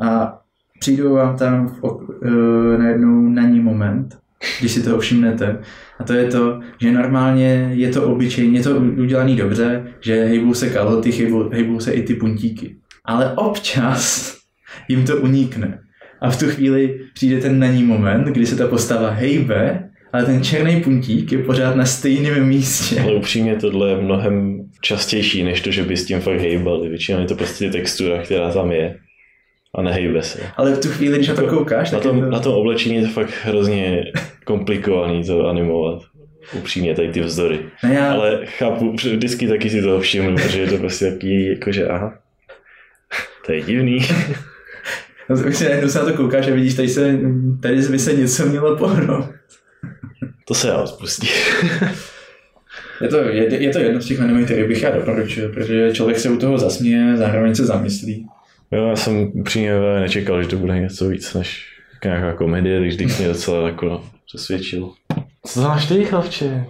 [0.00, 0.38] A
[0.80, 4.18] přijdu vám tam v, uh, najednou na ní moment,
[4.60, 5.58] když si toho všimnete.
[5.98, 10.70] A to je to, že normálně je to obyčejně, to udělaný dobře, že hejbou se
[10.70, 12.76] kalhoty, hejbou, hejbou se i ty puntíky.
[13.04, 14.34] Ale občas
[14.88, 15.78] jim to unikne.
[16.22, 20.24] A v tu chvíli přijde ten na ní moment, kdy se ta postava hejbe, ale
[20.24, 23.00] ten černý puntík je pořád na stejném místě.
[23.00, 26.88] Ale upřímně tohle je mnohem častější, než to, že by s tím fakt hejbali.
[26.88, 28.96] Většinou je to prostě textura, která tam je
[29.74, 30.40] a nehejbe se.
[30.56, 32.30] Ale v tu chvíli, když na to koukáš, na tom, to...
[32.30, 34.04] na tom oblečení je to fakt hrozně
[34.44, 36.02] komplikovaný to animovat.
[36.58, 37.60] Upřímně, tady ty vzdory.
[37.84, 38.12] No já...
[38.12, 42.18] Ale chápu, vždycky taky si toho všimnu, protože je to prostě takový, jakože aha,
[43.46, 43.98] to je divný.
[45.28, 47.18] No, si najednou se na to koukáš a vidíš, tady, se,
[47.62, 49.26] tady by se něco mělo pohnout.
[50.44, 51.28] To se já spustí.
[53.00, 56.18] je, to, je, je to jedno z těch animí, který bych já doporučil, protože člověk
[56.18, 58.26] se u toho zasměje, zároveň se zamyslí.
[58.72, 61.66] Jo, já jsem upřímně nečekal, že to bude něco víc než
[62.04, 64.90] nějaká komedie, když když mě docela jako přesvědčil.
[65.46, 66.64] Co máš ty, chlapče?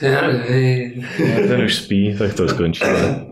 [0.00, 1.06] Já nevím.
[1.48, 3.26] Ten už spí, tak to skončíme.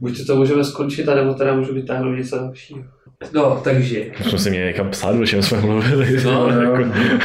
[0.00, 2.84] Buď to můžeme skončit, anebo teda můžu vytáhnout něco dalšího.
[3.32, 4.06] No, takže.
[4.28, 6.22] Jsme si měli někam psát, o čem jsme mluvili.
[6.24, 6.84] No, no, jako,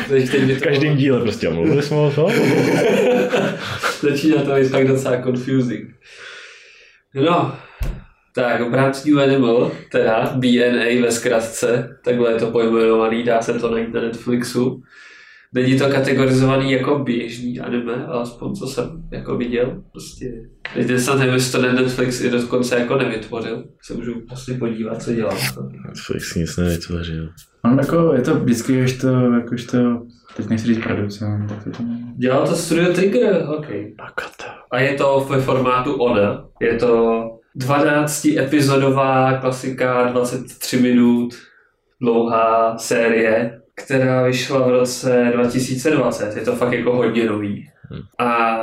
[0.09, 2.31] teď v každém díle prostě mluvili jsme o tom.
[4.01, 5.89] Začíná to být fakt docela confusing.
[7.15, 7.55] No,
[8.35, 13.71] tak obránci New Animal, teda BNA ve zkratce, takhle je to pojmenovaný, dá se to
[13.71, 14.84] najít na Netflixu.
[15.53, 19.84] Není to kategorizovaný jako běžný anime, alespoň co jsem jako viděl.
[19.91, 20.26] Prostě,
[20.73, 23.63] teď snad nevím, jestli to Netflix i dokonce jako nevytvořil.
[23.84, 25.34] Se můžu vlastně podívat, co dělá.
[25.88, 27.30] Netflix nic nevytvořil.
[27.65, 29.77] On jako, je to vždycky, když to, jakož to,
[30.38, 31.84] teď nechci říct producent, tak to
[32.17, 33.67] Dělal to Studio Trigger, ok.
[34.71, 36.45] A je to ve formátu ONA.
[36.61, 37.23] Je to
[37.55, 41.34] 12 epizodová klasika, 23 minut
[42.01, 46.35] dlouhá série která vyšla v roce 2020.
[46.35, 47.69] Je to fakt jako hodně nový.
[48.19, 48.57] A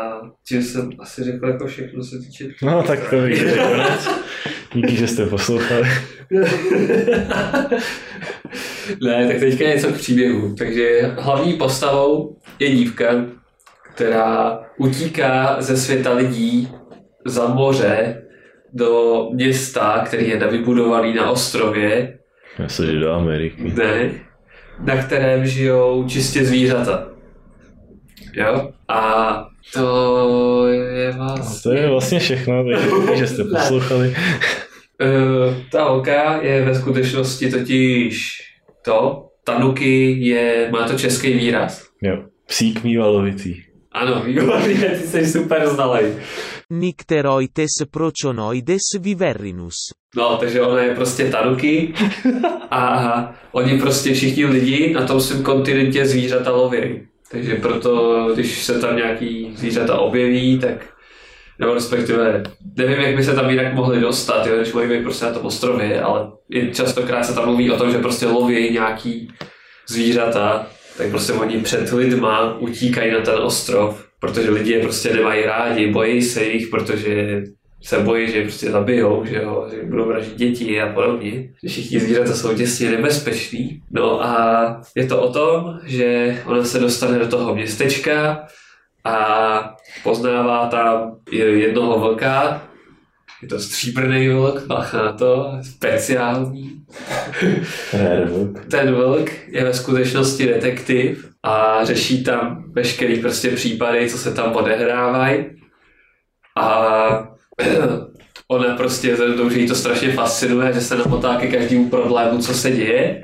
[0.49, 2.45] tím jsem asi řekl jako všechno, co se týče...
[2.63, 4.09] No tak to víš, konec.
[4.75, 5.89] Díky, že jste poslouchali.
[9.03, 10.55] ne, tak teďka něco k příběhu.
[10.55, 13.07] Takže hlavní postavou je dívka,
[13.95, 16.69] která utíká ze světa lidí
[17.27, 18.23] za moře
[18.73, 22.19] do města, který je vybudovaný na ostrově,
[22.59, 23.73] Já se jdu do Ameriky.
[23.77, 24.11] ne,
[24.81, 27.09] na kterém žijou čistě zvířata.
[28.33, 28.71] Jo?
[28.89, 31.63] A to je A vás...
[31.63, 34.09] to je vlastně všechno, takže že jste poslouchali.
[34.09, 38.39] Uh, ta holka je ve skutečnosti totiž
[38.85, 41.87] to, tanuki je, má to český výraz.
[42.03, 42.25] Jo.
[42.47, 43.63] Psík mývalovitý.
[43.93, 46.13] Ano, výborně, ty jsi super znalej.
[46.71, 49.75] Nicteroites prochonoides viverinus.
[50.17, 51.95] No, takže ona je prostě tanuki
[52.71, 57.09] a oni prostě všichni lidi na tom svém kontinentě zvířata loví.
[57.31, 60.97] Takže proto, když se tam nějaký zvířata objeví, tak
[61.59, 62.43] nebo respektive,
[62.77, 66.01] nevím, jak by se tam jinak mohli dostat, jo, když být prostě na tom ostrově,
[66.01, 66.31] ale
[66.73, 69.29] častokrát se tam mluví o tom, že prostě loví nějaký
[69.89, 70.67] zvířata,
[70.99, 75.93] tak prostě oni před lidma utíkají na ten ostrov, protože lidi je prostě nemají rádi,
[75.93, 77.43] bojí se jich, protože
[77.83, 81.49] se bojí, že je prostě zabijou, že, jo, že budou vraždit děti a podobně.
[81.63, 83.83] Že všichni zvířata jsou těsně nebezpeční.
[83.91, 88.47] No a je to o tom, že ona se dostane do toho městečka
[89.05, 92.63] a poznává tam jednoho vlka,
[93.43, 96.85] je to stříbrný vlk, bacha na to, speciální.
[98.71, 104.53] Ten vlk je ve skutečnosti detektiv a řeší tam veškerý prostě případy, co se tam
[104.53, 105.45] odehrávají.
[106.57, 107.29] A
[108.49, 112.39] ona prostě, vzhledem tomu, že jí to strašně fascinuje, že se namotá ke každému problému,
[112.39, 113.23] co se děje,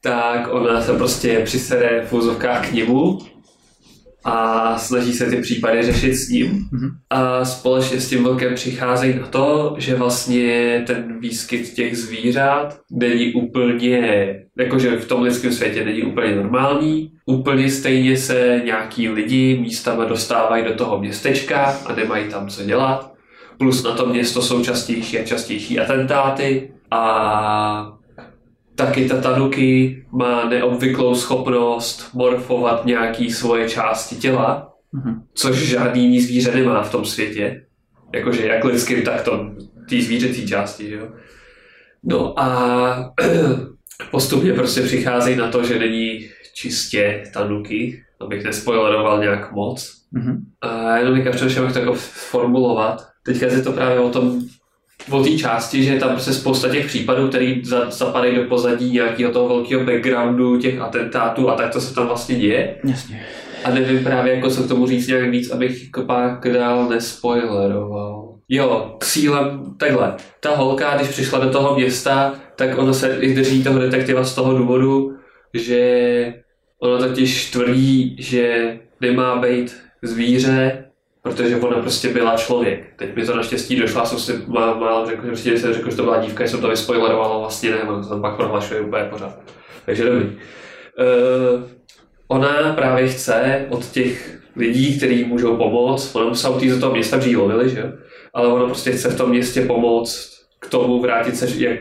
[0.00, 3.18] tak ona se prostě přisere v úzovkách k němu
[4.24, 6.68] a snaží se ty případy řešit s ním.
[7.10, 13.32] A společně s tím vlkem přicházejí na to, že vlastně ten výskyt těch zvířat není
[13.32, 17.12] úplně, jakože v tom lidském světě není úplně normální.
[17.26, 23.12] Úplně stejně se nějaký lidi místama dostávají do toho městečka a nemají tam co dělat.
[23.58, 27.98] Plus na to město jsou častější a častější atentáty a
[28.74, 35.22] taky ta tanuki má neobvyklou schopnost morfovat nějaký svoje části těla, Mhm.
[35.34, 37.64] což žádný jiný zvíře nemá v tom světě.
[38.14, 39.50] Jakože jak lidským, tak to
[39.88, 41.08] ty zvířecí části, že jo.
[42.04, 43.12] No a
[44.10, 49.92] postupně prostě přicházejí na to, že není čistě tanuki, abych nespoileroval nějak moc.
[50.12, 50.36] Mhm.
[50.60, 51.94] A jenom přemýšlím, jak to jako
[52.30, 53.06] formulovat.
[53.24, 54.40] Teďka je to právě o tom,
[55.10, 59.32] o té části, že tam prostě spousta těch případů, které za, zapadají do pozadí nějakého
[59.32, 62.76] toho velkého backgroundu těch atentátů a tak to se tam vlastně děje.
[62.84, 63.26] Jasně.
[63.64, 68.34] A nevím právě, jako co k tomu říct nějak víc, abych jako pak dál nespoileroval.
[68.48, 73.64] Jo, cílem, takhle, ta holka, když přišla do toho města, tak ona se i drží
[73.64, 75.16] toho detektiva z toho důvodu,
[75.54, 76.34] že
[76.78, 80.84] ona totiž tvrdí, že nemá být zvíře,
[81.22, 82.86] protože ona prostě byla člověk.
[82.96, 85.90] Teď mi to naštěstí došlo, já jsem si má, málem řekl, že prostě jsem řekl,
[85.90, 88.80] že to byla dívka, že jsem to vyspoileroval, ale vlastně ne, ona to pak prohlašuje
[88.80, 89.38] úplně pořád.
[89.86, 90.26] Takže dobrý.
[90.26, 91.62] Uh,
[92.28, 97.16] ona právě chce od těch lidí, kteří můžou pomoct, ona musela utíct do toho města,
[97.16, 97.92] dřív lovili, že?
[98.34, 101.78] Ale ona prostě chce v tom městě pomoct k tomu vrátit se jak,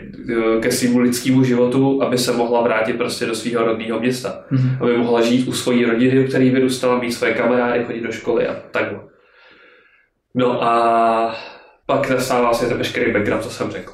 [0.60, 4.44] ke svým lidskému životu, aby se mohla vrátit prostě do svého rodného města.
[4.52, 4.78] Mhm.
[4.82, 8.48] Aby mohla žít u svojí rodiny, u který vyrůstala, mít svoje kamarády, chodit do školy
[8.48, 9.00] a takhle.
[10.36, 11.36] No a
[11.86, 13.94] pak nastává se ten veškerý background, co jsem řekl.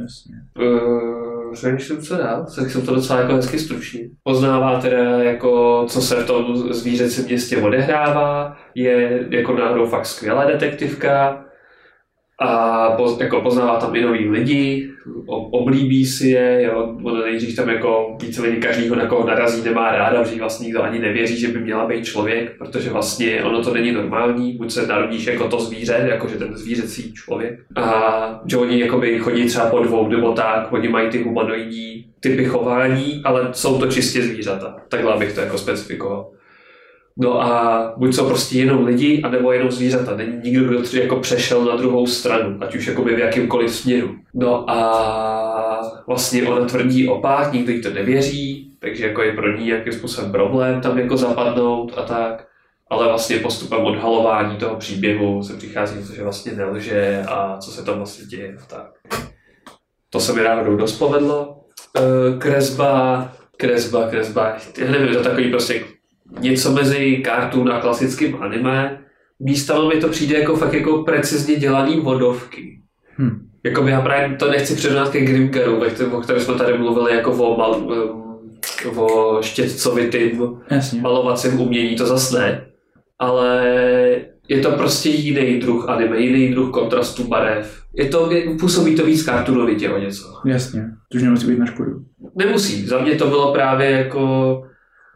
[0.00, 0.34] Jasně.
[0.58, 4.00] Uh, přemýšlím, co dál, tak jsem to docela jako hezky stručně.
[4.22, 10.44] Poznává teda, jako, co se v tom zvířecím městě odehrává, je jako náhodou fakt skvělá
[10.44, 11.44] detektivka
[12.42, 14.90] a poz, jako poznává tam i nový lidi,
[15.26, 20.22] oblíbí si je, jo, nejdřív tam jako více lidí každýho na koho narazí, nemá ráda,
[20.22, 23.92] protože vlastně nikdo ani nevěří, že by měla být člověk, protože vlastně ono to není
[23.92, 29.18] normální, buď se narodíš jako to zvíře, jakože ten zvířecí člověk, a že oni jakoby
[29.18, 33.86] chodí třeba po dvou nebo tak, oni mají ty humanoidní typy chování, ale jsou to
[33.86, 36.30] čistě zvířata, takhle bych to jako specifikoval.
[37.16, 40.16] No a buď jsou prostě jenom lidi, anebo jenom zvířata.
[40.16, 44.14] Není nikdo, kdo třeba jako přešel na druhou stranu, ať už jakoby v jakýmkoliv směru.
[44.34, 49.66] No a vlastně ona tvrdí opak, nikdo jí to nevěří, takže jako je pro ní
[49.66, 52.46] nějakým způsobem problém tam jako zapadnout a tak.
[52.90, 57.84] Ale vlastně postupem odhalování toho příběhu se přichází to, že vlastně nelže a co se
[57.84, 58.90] tam vlastně děje a tak.
[60.10, 61.60] To se mi náhodou dost povedlo.
[61.96, 65.84] E, Kresba, kresba, kresba, já nevím, to takový prostě
[66.40, 68.98] něco mezi cartoon a klasickým anime.
[69.40, 72.80] Místama mi to přijde jako fakt jako precizně dělaný vodovky.
[73.18, 73.48] Hm.
[73.64, 77.56] Jakoby já právě to nechci přirovnat ke kterém, o kterém jsme tady mluvili jako o,
[77.56, 77.90] mal,
[78.96, 81.00] o štětcovitým Jasně.
[81.00, 82.66] malovacím umění, to zas ne.
[83.18, 83.72] Ale
[84.48, 87.82] je to prostě jiný druh anime, jiný druh kontrastu barev.
[87.96, 90.24] Je to, je, působí to víc kartunovitě o něco.
[90.46, 90.82] Jasně.
[91.12, 91.90] To už nemusí být na škodu.
[92.36, 94.62] Nemusí, za mě to bylo právě jako...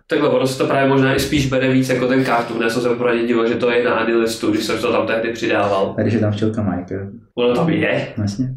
[0.08, 2.62] Takhle, ono se to právě možná i spíš bere víc jako ten cartoon.
[2.62, 5.32] Já jsem se poprvé díval, že to je na Anilistu, když jsem to tam tehdy
[5.32, 5.94] přidával.
[5.98, 7.08] A když je tam včelka Mike.
[7.34, 8.48] Ono tam je, Jasně.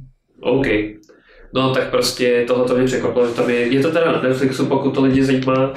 [0.41, 0.67] OK.
[1.53, 4.65] No tak prostě tohle to mě překvapilo, že tam je, je to teda na Netflixu,
[4.65, 5.73] pokud to lidi zajímá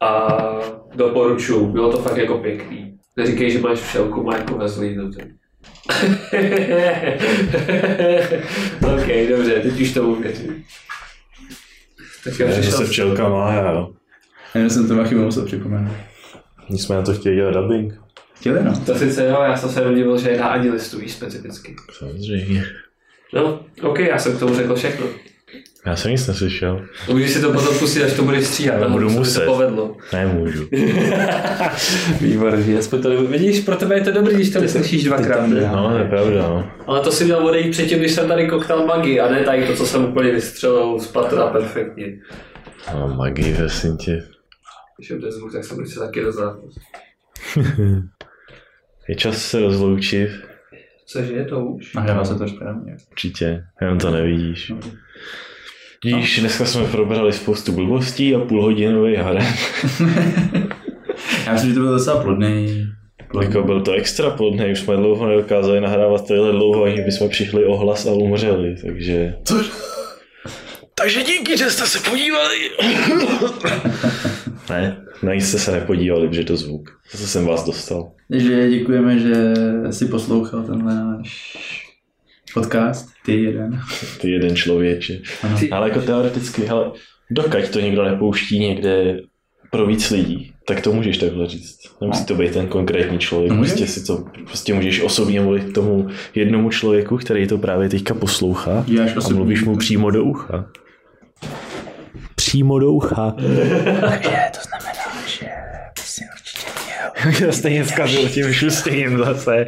[0.00, 0.38] a
[0.94, 2.98] doporučuju, bylo to fakt jako pěkný.
[3.16, 5.20] Neříkej, že máš všelku Majku ve zlídnutí.
[8.94, 10.64] OK, dobře, teď už tomu věřím.
[12.24, 13.90] Tak jo, Ne, že se včelka má, jo.
[14.56, 15.94] Jenom jsem to Machy musel připomenout.
[16.68, 17.94] Nicméně to chtěli dělat dubbing.
[18.34, 18.80] Chtěli no.
[18.86, 21.76] To sice jo, já jsem se domníval, že je na ani listu víš specificky.
[21.98, 22.64] Samozřejmě.
[23.34, 25.06] No, OK, já jsem k tomu řekl všechno.
[25.86, 26.86] Já jsem nic neslyšel.
[27.12, 28.74] Můžeš si to potom pustit, až to budeš stříhat.
[28.76, 29.44] Ale tam budu muset.
[29.44, 29.96] To povedlo.
[30.12, 30.68] Nemůžu.
[32.20, 35.46] Výborně, aspoň to vidíš, pro tebe je to dobrý, když to neslyšíš dvakrát.
[35.46, 35.70] Ne?
[35.72, 36.70] No, to je pravda, no.
[36.86, 39.76] Ale to si měl odejít předtím, když jsem tady koktal magii, a ne tady to,
[39.76, 42.06] co jsem úplně vystřelil z patra perfektně.
[42.94, 44.22] No, magii, prosím tě.
[44.98, 46.58] Když je ten zvuk, tak jsem se taky dozná.
[49.08, 50.30] Je čas se rozloučit.
[51.06, 51.94] Cože je to už?
[51.94, 52.96] Nahrává se to správně.
[53.10, 54.72] Určitě, jenom to nevidíš.
[56.04, 59.46] Vidíš, dneska jsme probrali spoustu blbostí a půlhodinový harem.
[61.46, 62.86] Já myslím, že to bylo docela plodný.
[63.42, 67.64] Jako byl to extra plodný, už jsme dlouho nedokázali nahrávat tohle dlouho, ani bychom přišli
[67.64, 69.34] o hlas a umřeli, takže...
[69.44, 69.70] Což?
[70.94, 72.70] Takže díky, že jste se podívali.
[74.70, 76.90] ne, na nic jste se nepodívali, protože to zvuk.
[77.12, 78.12] Zase jsem vás dostal.
[78.30, 79.54] Takže děkujeme, že
[79.90, 81.56] jsi poslouchal tenhle náš
[82.54, 83.08] podcast.
[83.24, 83.80] Ty jeden.
[84.20, 85.20] Ty jeden člověče.
[85.42, 85.58] Ano.
[85.70, 86.92] Ale jako teoreticky, hele,
[87.30, 89.20] dokud to někdo nepouští někde
[89.70, 91.78] pro víc lidí, tak to můžeš takhle říct.
[92.00, 93.50] Nemusí to být ten konkrétní člověk.
[93.50, 93.70] No, může.
[93.70, 98.84] Prostě si to, prostě můžeš osobně mluvit tomu jednomu člověku, který to právě teďka poslouchá
[98.86, 100.70] Děláš a mluvíš mu přímo do ucha.
[102.46, 103.30] Přímo do ucha.
[104.00, 105.46] Takže to znamená, že
[106.04, 107.46] jsi určitě měl.
[107.46, 109.66] Já stejně zkazil tím šustým zase.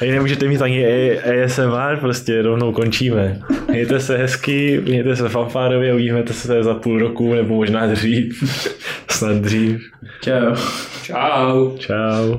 [0.00, 3.40] A nemůžete mít ani A- ASMR, prostě rovnou končíme.
[3.70, 8.44] Mějte se hezky, mějte se fanfárově, uvidíme se za půl roku, nebo možná dřív.
[9.10, 9.80] Snad dřív.
[10.22, 10.54] Čau.
[11.02, 11.76] Čau.
[11.78, 12.38] Čau.